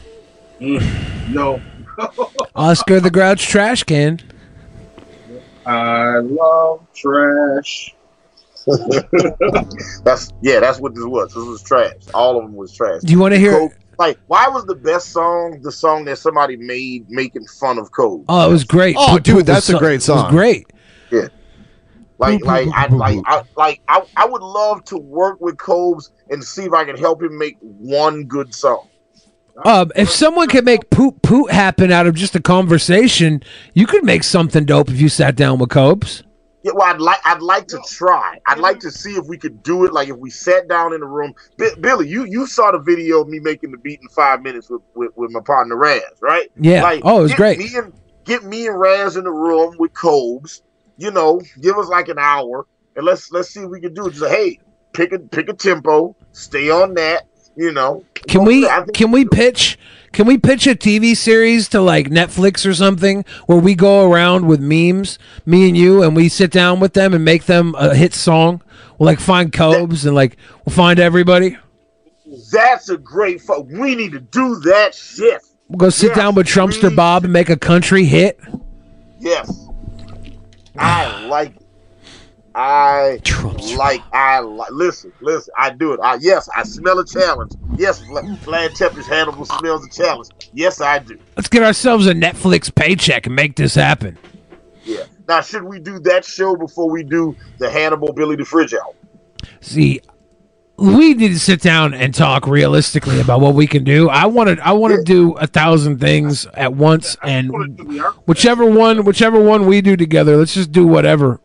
[0.58, 1.60] No.
[2.56, 4.20] Oscar the Grouch Trash Can.
[5.66, 7.94] I love trash.
[10.04, 11.28] that's yeah, that's what this was.
[11.34, 11.92] This was trash.
[12.14, 13.02] All of them was trash.
[13.02, 16.56] Do you wanna hear- Code- like, why was the best song the song that somebody
[16.56, 18.24] made making fun of code?
[18.28, 18.94] Oh, it was great.
[18.98, 20.24] Oh, Poop dude, Poop that's a so- great It song.
[20.24, 20.66] was great.
[21.10, 21.28] Yeah.
[22.18, 23.18] Like, like, I, like.
[23.26, 26.96] I, like, I, I would love to work with Cobes and see if I can
[26.96, 28.88] help him make one good song.
[29.64, 33.42] Um, if someone could make poop poop happen out of just a conversation,
[33.74, 36.22] you could make something dope if you sat down with Cobes.
[36.66, 38.40] Yeah, well, I'd like, I'd like to try.
[38.44, 38.88] I'd like mm-hmm.
[38.88, 39.92] to see if we could do it.
[39.92, 43.20] Like, if we sat down in the room, Bi- Billy, you, you saw the video
[43.20, 46.50] of me making the beat in five minutes with, with, with my partner Raz, right?
[46.58, 46.82] Yeah.
[46.82, 47.58] Like, Oh, it was get great.
[47.60, 47.92] Me and,
[48.24, 50.62] get me and Raz in the room with Cobes.
[50.96, 54.06] You know, give us like an hour, and let's let's see if we can do
[54.06, 54.10] it.
[54.10, 54.58] Just like, hey,
[54.92, 59.78] pick a pick a tempo, stay on that, You know, Can we can we pitch
[60.16, 64.46] can we pitch a TV series to like Netflix or something where we go around
[64.46, 67.94] with memes, me and you, and we sit down with them and make them a
[67.94, 68.62] hit song?
[68.98, 71.58] We'll like find Cobes and like we'll find everybody.
[72.50, 73.42] that's a great.
[73.42, 75.42] Fu- we need to do that shit.
[75.68, 78.40] We'll go sit down with Trumpster Bob and make a country hit.
[79.20, 79.68] Yes,
[80.78, 81.65] I like it.
[82.58, 83.20] I
[83.76, 84.02] like.
[84.14, 84.70] I like.
[84.70, 85.52] Listen, listen.
[85.58, 86.00] I do it.
[86.02, 86.48] I yes.
[86.56, 87.52] I smell a challenge.
[87.76, 90.30] Yes, Vla- Vlad Tepes Hannibal smells a challenge.
[90.54, 91.18] Yes, I do.
[91.36, 94.16] Let's get ourselves a Netflix paycheck and make this happen.
[94.84, 95.04] Yeah.
[95.28, 98.94] Now, should we do that show before we do the Hannibal Billy the Fridge album?
[99.60, 100.00] See,
[100.78, 104.08] we need to sit down and talk realistically about what we can do.
[104.08, 104.66] I want to.
[104.66, 107.50] I want to do a thousand things at once, and
[108.24, 111.38] whichever one, whichever one we do together, let's just do whatever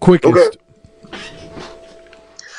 [0.00, 0.34] quickest.
[0.36, 1.18] Okay.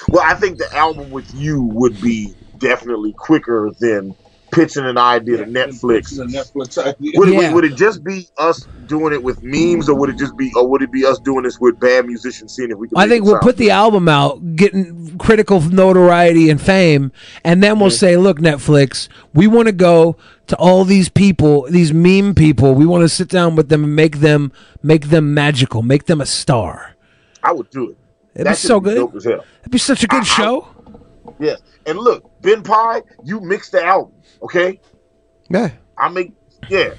[0.09, 4.15] Well, I think the album with you would be definitely quicker than
[4.51, 6.17] pitching an idea to Netflix.
[6.17, 7.11] The Netflix idea.
[7.15, 7.53] Would, would- Yeah.
[7.53, 10.67] would it just be us doing it with memes, or would it just be, or
[10.67, 12.97] would it be us doing this with bad musicians, seeing if we can?
[12.97, 17.11] I think we'll sound put the album out, getting critical notoriety and fame,
[17.43, 17.97] and then we'll mm-hmm.
[17.97, 22.73] say, "Look, Netflix, we want to go to all these people, these meme people.
[22.73, 24.51] We want to sit down with them and make them
[24.81, 26.88] make them magical, make them a star."
[27.43, 27.97] I would do it.
[28.35, 28.95] It'd That be so be good.
[28.95, 29.43] dope as hell.
[29.61, 30.67] It'd be such a good show.
[31.39, 31.61] Yes.
[31.85, 34.79] And look, Benpai, you mix the album, okay?
[35.49, 35.71] Yeah.
[35.97, 36.33] I make
[36.69, 36.93] yeah.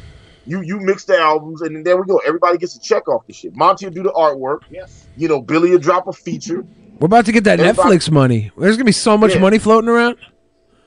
[0.46, 2.18] You you mix the albums and then there we go.
[2.26, 3.54] Everybody gets a check off the shit.
[3.56, 4.60] Monty will do the artwork.
[4.70, 5.06] Yes.
[5.16, 6.64] You know, Billy will drop a feature.
[6.98, 8.50] We're about to get that Everybody- Netflix money.
[8.58, 9.40] There's gonna be so much Yeah.
[9.40, 10.16] money floating around.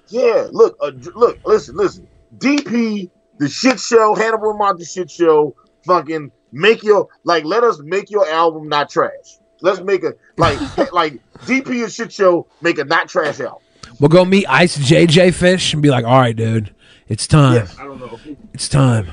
[0.10, 2.08] Yeah, look, uh, look, listen, listen.
[2.38, 3.10] DP,
[3.40, 8.12] the shit show, Hannibal and Monty shit show, fucking make your like let us make
[8.12, 9.40] your album not trash.
[9.64, 10.60] Let's make a like
[10.94, 13.62] like DP and shit show make a not trash out.
[14.00, 16.74] We'll go meet Ice JJ Fish and be like, "All right, dude,
[17.08, 17.68] it's time.
[17.80, 18.20] I don't know.
[18.54, 19.08] It's time."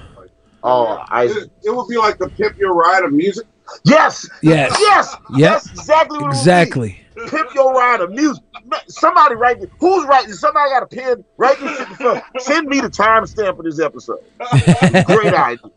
[0.63, 3.47] Oh, I It, it would be like the Pimp Your Ride of music.
[3.85, 4.29] Yes.
[4.43, 4.77] Yes.
[4.81, 5.17] Yes.
[5.37, 5.53] Yep.
[5.53, 6.39] That's exactly what it would be.
[6.39, 7.01] Exactly.
[7.29, 8.43] Pimp your ride of music.
[8.89, 9.71] Somebody write it.
[9.79, 10.33] Who's writing?
[10.33, 11.25] Somebody got a pen.
[11.37, 12.23] Write this shit in.
[12.41, 14.21] Send me the timestamp of this episode.
[15.07, 15.71] Great idea.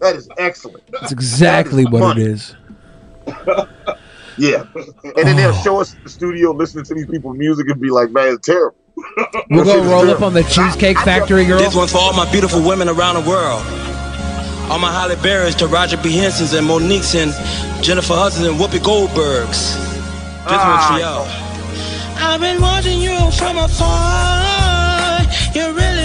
[0.00, 0.82] That is excellent.
[0.90, 2.22] That's exactly That is what funny.
[2.22, 2.56] it is.
[4.38, 4.64] Yeah.
[4.74, 5.62] And then they'll oh.
[5.62, 8.76] show us the studio listening to these people's music and be like, man, it's terrible.
[9.50, 11.58] We'll go roll up on the Cheesecake Factory girl.
[11.58, 13.62] This one's for all my beautiful women around the world.
[14.68, 16.16] All my Halle Berrys to Taraji P.
[16.16, 17.32] Henson's and Monique's and
[17.84, 19.76] Jennifer Hudson's and Whoopi Goldberg's.
[19.76, 20.98] This one's for ah.
[20.98, 21.46] y'all.
[22.18, 25.22] I've been watching you from afar.
[25.54, 25.95] You really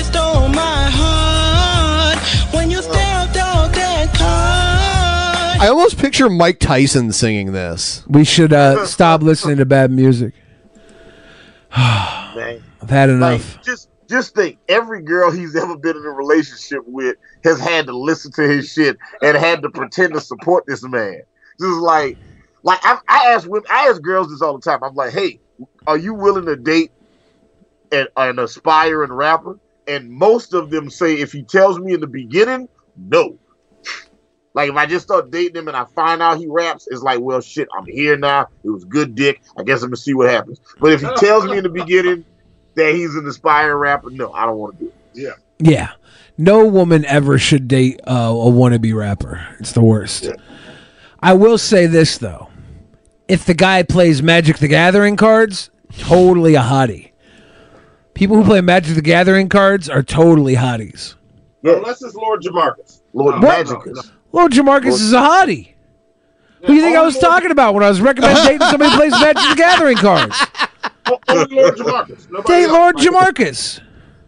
[5.61, 8.03] I almost picture Mike Tyson singing this.
[8.07, 10.33] We should uh, stop listening to bad music.
[11.77, 12.63] Man.
[12.81, 13.57] I've had enough.
[13.57, 17.85] Like, just just think, every girl he's ever been in a relationship with has had
[17.85, 21.21] to listen to his shit and had to pretend to support this man.
[21.59, 22.17] Just like,
[22.63, 24.83] like I, I ask women, I ask girls this all the time.
[24.83, 25.39] I'm like, hey,
[25.85, 26.91] are you willing to date
[27.91, 29.59] an, an aspiring rapper?
[29.87, 32.67] And most of them say, if he tells me in the beginning,
[32.97, 33.37] no.
[34.53, 37.19] Like if I just start dating him and I find out he raps, it's like,
[37.21, 38.47] well, shit, I'm here now.
[38.63, 39.41] It was good dick.
[39.57, 40.59] I guess I'm gonna see what happens.
[40.79, 42.25] But if he tells me in the beginning
[42.75, 44.95] that he's an aspiring rapper, no, I don't want to do it.
[45.13, 45.31] Yeah.
[45.59, 45.91] Yeah.
[46.37, 49.45] No woman ever should date uh, a wannabe rapper.
[49.59, 50.29] It's the worst.
[51.19, 52.49] I will say this though.
[53.27, 57.11] If the guy plays Magic the Gathering cards, totally a hottie.
[58.13, 61.15] People who play Magic the Gathering cards are totally hotties.
[61.63, 63.01] Unless it's Lord Jamarcus.
[63.13, 63.67] Lord What?
[63.67, 64.11] Magicus.
[64.31, 65.73] Lord Jamarcus is a hottie.
[66.61, 68.97] Who do you think I was talking about when I was recommending dating somebody who
[68.97, 70.37] plays Magic the Gathering cards?
[71.27, 72.29] Only Lord Jamarcus.
[72.29, 72.71] Nobody Date else.
[72.71, 73.81] Lord Jamarcus.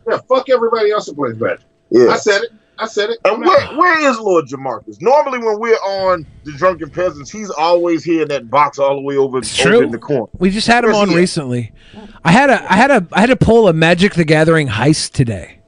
[0.09, 1.65] Yeah, fuck everybody else who plays Magic.
[1.89, 2.07] Yeah.
[2.07, 2.51] I said it.
[2.79, 3.19] I said it.
[3.23, 4.99] And where, where is Lord Jamarcus?
[4.99, 9.01] Normally, when we're on the Drunken Peasants, he's always here in that box all the
[9.01, 9.81] way over, over true.
[9.81, 10.25] in the corner.
[10.39, 11.17] We just had him Where's on he at?
[11.19, 11.71] recently.
[12.25, 15.11] I had a I had a I had to pull a Magic the Gathering heist
[15.11, 15.59] today.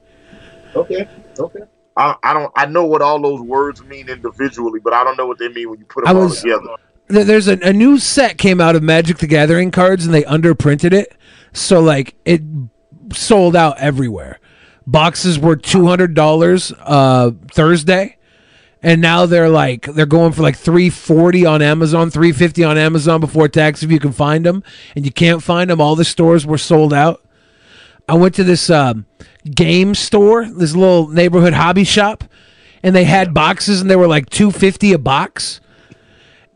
[0.74, 1.08] Okay.
[1.38, 1.60] Okay.
[1.96, 2.52] I, I don't.
[2.56, 5.70] I know what all those words mean individually, but I don't know what they mean
[5.70, 6.68] when you put I them all was- together.
[7.08, 10.92] There's a, a new set came out of Magic the Gathering cards and they underprinted
[10.92, 11.16] it,
[11.52, 12.42] so like it
[13.12, 14.40] sold out everywhere.
[14.88, 18.16] Boxes were two hundred dollars uh, Thursday,
[18.82, 22.76] and now they're like they're going for like three forty on Amazon, three fifty on
[22.76, 24.64] Amazon before tax if you can find them,
[24.96, 25.80] and you can't find them.
[25.80, 27.22] All the stores were sold out.
[28.08, 29.06] I went to this um,
[29.44, 32.24] game store, this little neighborhood hobby shop,
[32.82, 35.60] and they had boxes and they were like two fifty a box.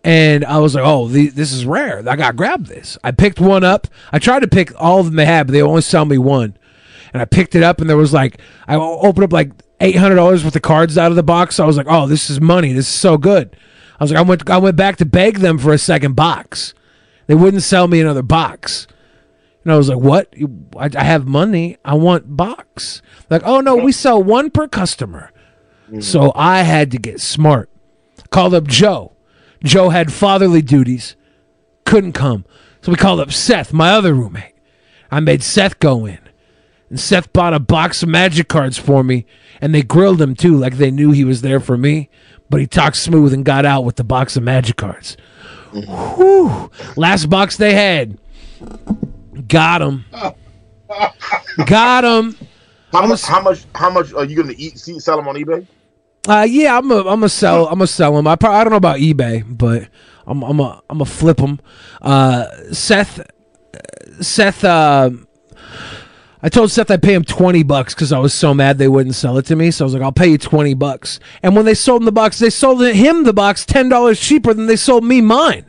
[0.03, 1.99] And I was like, "Oh, the, this is rare.
[2.09, 3.87] I got to grab this." I picked one up.
[4.13, 6.57] I tried to pick all of them they had, but they only sell me one.
[7.13, 10.15] and I picked it up, and there was like I opened up like eight hundred
[10.15, 11.57] dollars worth of cards out of the box.
[11.57, 12.73] So I was like, oh, this is money.
[12.73, 13.55] This is so good.
[13.99, 16.73] I was like, I went I went back to beg them for a second box.
[17.27, 18.87] They wouldn't sell me another box.
[19.63, 20.35] And I was like, "What?
[20.77, 21.77] I, I have money.
[21.85, 25.33] I want box." Like, "Oh no, we sell one per customer."
[25.87, 26.01] Mm-hmm.
[26.01, 27.69] So I had to get smart.
[28.31, 29.13] Called up Joe.
[29.63, 31.17] Joe had fatherly duties,
[31.85, 32.45] couldn't come.
[32.83, 34.55] So we called up Seth, my other roommate.
[35.11, 36.21] I made Seth go in,
[36.89, 39.27] and Seth bought a box of magic cards for me,
[39.61, 42.09] and they grilled him too, like they knew he was there for me.
[42.49, 45.17] But he talked smooth and got out with the box of magic cards.
[45.73, 46.17] Mm-hmm.
[46.17, 46.71] Whew.
[46.97, 48.19] Last box they had.
[49.47, 50.05] Got him.
[51.67, 52.37] Got him.
[52.93, 53.23] How much?
[53.23, 53.65] How much?
[53.75, 54.79] How much are you gonna eat?
[54.79, 55.67] See, sell them on eBay?
[56.29, 58.27] Uh, yeah, I'm a, I'm gonna sell, I'm gonna sell them.
[58.27, 59.89] I probably, I don't know about eBay, but
[60.27, 61.61] I'm, I'm a, I'm gonna flip them.
[62.03, 63.27] Uh, Seth,
[64.21, 65.11] Seth, uh,
[66.43, 69.15] I told Seth I'd pay him twenty bucks because I was so mad they wouldn't
[69.15, 69.71] sell it to me.
[69.71, 71.21] So I was like, I'll pay you twenty bucks.
[71.43, 74.53] And when they sold him the box, they sold him the box ten dollars cheaper
[74.53, 75.65] than they sold me mine.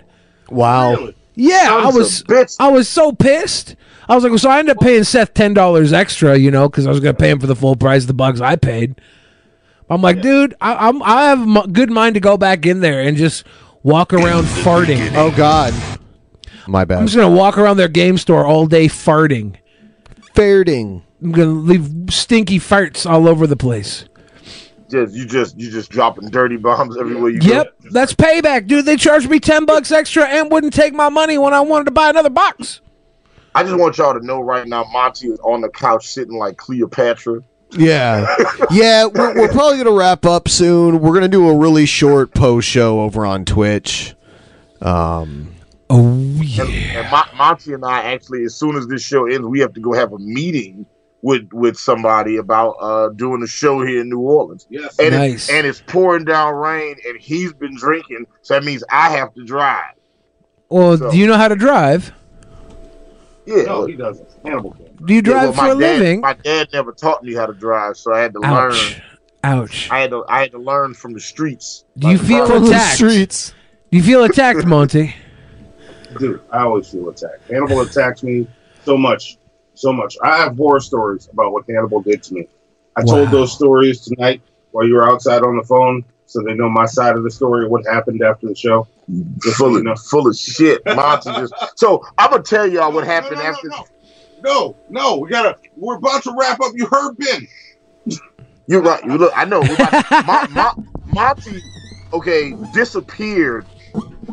[0.50, 1.12] Wow.
[1.36, 3.76] Yeah, I Sons of was I was so pissed.
[4.10, 6.68] I was like, well, so I ended up paying Seth ten dollars extra, you know,
[6.68, 9.00] because I was gonna pay him for the full price of the bugs I paid.
[9.90, 12.80] I'm like, dude, I, I'm I have a m- good mind to go back in
[12.80, 13.46] there and just
[13.84, 15.12] walk around farting.
[15.16, 15.74] Oh God,
[16.68, 17.00] my bad.
[17.00, 19.56] I'm just gonna walk around their game store all day farting.
[20.34, 21.02] Farting.
[21.22, 24.06] I'm gonna leave stinky farts all over the place.
[24.92, 27.48] Just you just you just dropping dirty bombs everywhere you go.
[27.48, 28.86] Yep, that's payback, dude.
[28.86, 31.92] They charged me ten bucks extra and wouldn't take my money when I wanted to
[31.92, 32.82] buy another box.
[33.56, 36.58] I just want y'all to know right now, Monty is on the couch sitting like
[36.58, 37.42] Cleopatra.
[37.72, 38.36] Yeah,
[38.72, 39.06] yeah.
[39.06, 41.00] We're, we're probably gonna wrap up soon.
[41.00, 44.14] We're gonna do a really short post show over on Twitch.
[44.82, 45.56] Um.
[45.90, 49.74] Oh And, and Monty and I actually, as soon as this show ends, we have
[49.74, 50.86] to go have a meeting
[51.24, 54.66] with with somebody about uh doing a show here in New Orleans.
[54.70, 54.98] Yes.
[55.00, 55.34] and Nice.
[55.34, 59.34] it's, and it's pouring down rain, and he's been drinking, so that means I have
[59.36, 59.94] to drive.
[60.70, 62.12] Well, So- do you know how to drive?
[63.46, 64.28] Yeah, No, he doesn't.
[64.46, 64.76] Hannibal.
[65.04, 66.22] Do you Yeah, drive well, for my a dad- living?
[66.22, 68.74] My dad never taught me how to drive, so I had to Ouch.
[68.94, 69.02] learn.
[69.44, 69.90] Ouch.
[69.92, 71.84] I had to I had to learn from the streets.
[71.98, 72.96] Do you feel From the attacked?
[72.96, 73.54] streets.
[73.92, 75.16] Do you feel attacked, Monty?
[76.20, 77.50] Dude, I always feel attacked.
[77.50, 78.48] Hannibal attacks me
[78.86, 79.38] so much,
[79.82, 80.16] so much.
[80.24, 82.48] I have horror stories about what Hannibal did to me.
[82.96, 86.70] I told those stories tonight while you were outside on the phone, so they know
[86.70, 88.88] my side of the story, of what happened after the show.
[89.42, 90.82] Just Full of, full of shit.
[90.86, 93.70] Monty just so I'm gonna tell y'all what happened after.
[94.44, 95.58] No, no, we gotta.
[95.76, 96.72] We're about to wrap up.
[96.76, 97.48] You heard Ben.
[98.68, 99.04] You're right.
[99.04, 99.34] You look.
[99.36, 99.60] I know.
[99.62, 101.62] We're about- Mon- Mon- Monty,
[102.14, 103.66] okay, disappeared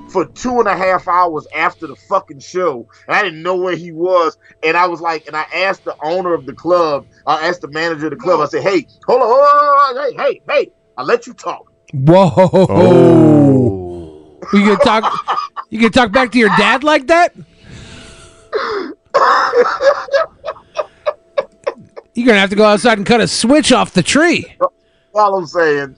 [0.09, 3.77] for two and a half hours after the fucking show, and I didn't know where
[3.77, 4.37] he was.
[4.62, 7.69] And I was like, and I asked the owner of the club, I asked the
[7.69, 8.41] manager of the club.
[8.41, 12.31] I said, "Hey, hold on, hold on, hey, hey, hey, I let you talk." Whoa!
[12.53, 14.41] Oh.
[14.53, 15.12] You can talk.
[15.70, 17.35] You can talk back to your dad like that.
[22.15, 24.47] You're gonna have to go outside and cut a switch off the tree.
[25.15, 25.95] All I'm saying,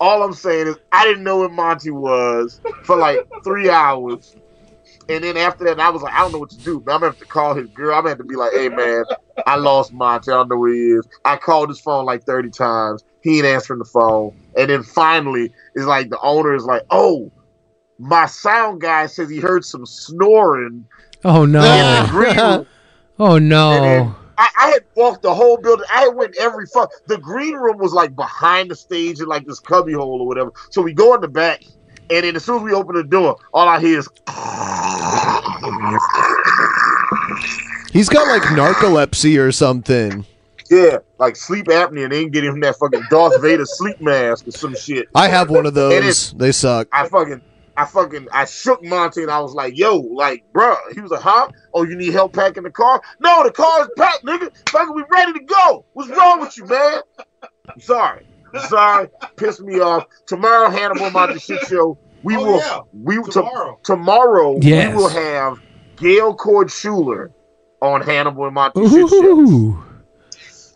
[0.00, 4.34] all I'm saying is, I didn't know where Monty was for like three hours.
[5.08, 6.80] And then after that, I was like, I don't know what to do.
[6.84, 7.94] But I'm gonna have to call his girl.
[7.94, 9.04] I'm gonna have to be like, hey man,
[9.46, 10.30] I lost Monty.
[10.30, 11.06] I don't know where he is.
[11.24, 13.02] I called his phone like 30 times.
[13.22, 14.32] He ain't answering the phone.
[14.56, 17.30] And then finally, it's like the owner is like, oh,
[17.98, 20.86] my sound guy says he heard some snoring
[21.24, 22.06] Oh no!
[23.18, 24.14] Oh no!
[24.38, 25.86] I, I had walked the whole building.
[25.92, 26.90] I went every fuck.
[27.06, 30.52] The green room was like behind the stage in like this cubby hole or whatever.
[30.70, 31.62] So we go in the back,
[32.10, 34.08] and then as soon as we open the door, all I hear is
[37.92, 40.26] He's got like narcolepsy or something.
[40.70, 42.04] yeah, like sleep apnea.
[42.04, 45.06] And they ain't getting him that fucking Darth Vader sleep mask or some shit.
[45.14, 46.32] I have one of those.
[46.32, 46.88] They suck.
[46.92, 47.40] I fucking.
[47.76, 51.20] I fucking I shook Monty and I was like, "Yo, like, bruh." He was like,
[51.20, 51.48] "Huh?
[51.74, 53.02] Oh, you need help packing the car?
[53.20, 54.50] No, the car's packed, nigga.
[54.70, 55.84] Fucking, we ready to go.
[55.92, 57.00] What's wrong with you, man?
[57.68, 58.26] I'm sorry.
[58.54, 59.08] I'm sorry.
[59.36, 60.06] Pissed me off.
[60.26, 61.98] Tomorrow, Hannibal Monty shit show.
[62.22, 62.58] We Oh, will.
[62.58, 62.80] yeah.
[62.92, 63.78] We will Tomorrow.
[63.84, 64.58] tomorrow.
[64.62, 64.90] Yes.
[64.96, 65.58] We will have
[65.96, 67.30] Gail Cord Schuler
[67.82, 69.82] on Hannibal and Monty shit show.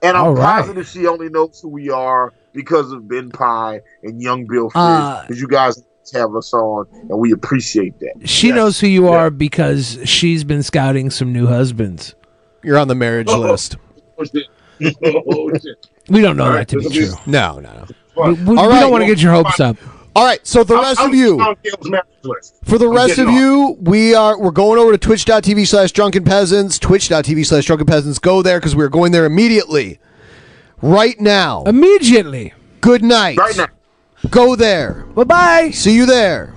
[0.03, 0.61] And I'm All right.
[0.61, 4.83] positive she only knows who we are because of Benpai and Young Bill Frizz.
[4.83, 5.83] Uh, you guys
[6.13, 8.29] have us on, and we appreciate that.
[8.29, 12.15] She knows who you are because she's been scouting some new husbands.
[12.63, 13.43] You're on the marriage Oh.
[13.45, 13.51] oh.
[13.53, 13.77] list.
[14.19, 14.47] Oh, shit.
[15.05, 15.51] Oh.
[16.09, 17.33] We don't know All that right, to be this'll be- true.
[17.33, 17.87] No, no, no.
[18.17, 19.77] We, we- we don't want to get your hopes up.
[20.17, 22.57] All right, so the I'm- rest I'm of you, on Gail's marriage list.
[22.65, 23.35] for the I'm rest of off.
[23.35, 28.19] you, we are we're going over to twitch.tv slash drunken peasants, twitch.tv slash drunken peasants.
[28.19, 30.01] Go there because we're going there immediately.
[30.83, 31.63] Right now.
[31.65, 32.55] Immediately.
[32.81, 33.37] Good night.
[33.39, 33.67] Right now.
[34.31, 35.05] Go there.
[35.15, 35.71] Bye bye.
[35.71, 36.55] See you there.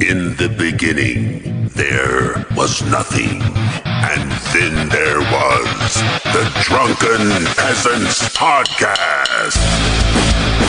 [0.00, 3.42] In the beginning, there was nothing.
[3.84, 9.58] And then there was the Drunken Peasants Podcast.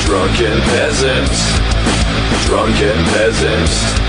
[0.06, 1.60] Drunken peasants,
[2.48, 4.09] drunken peasants,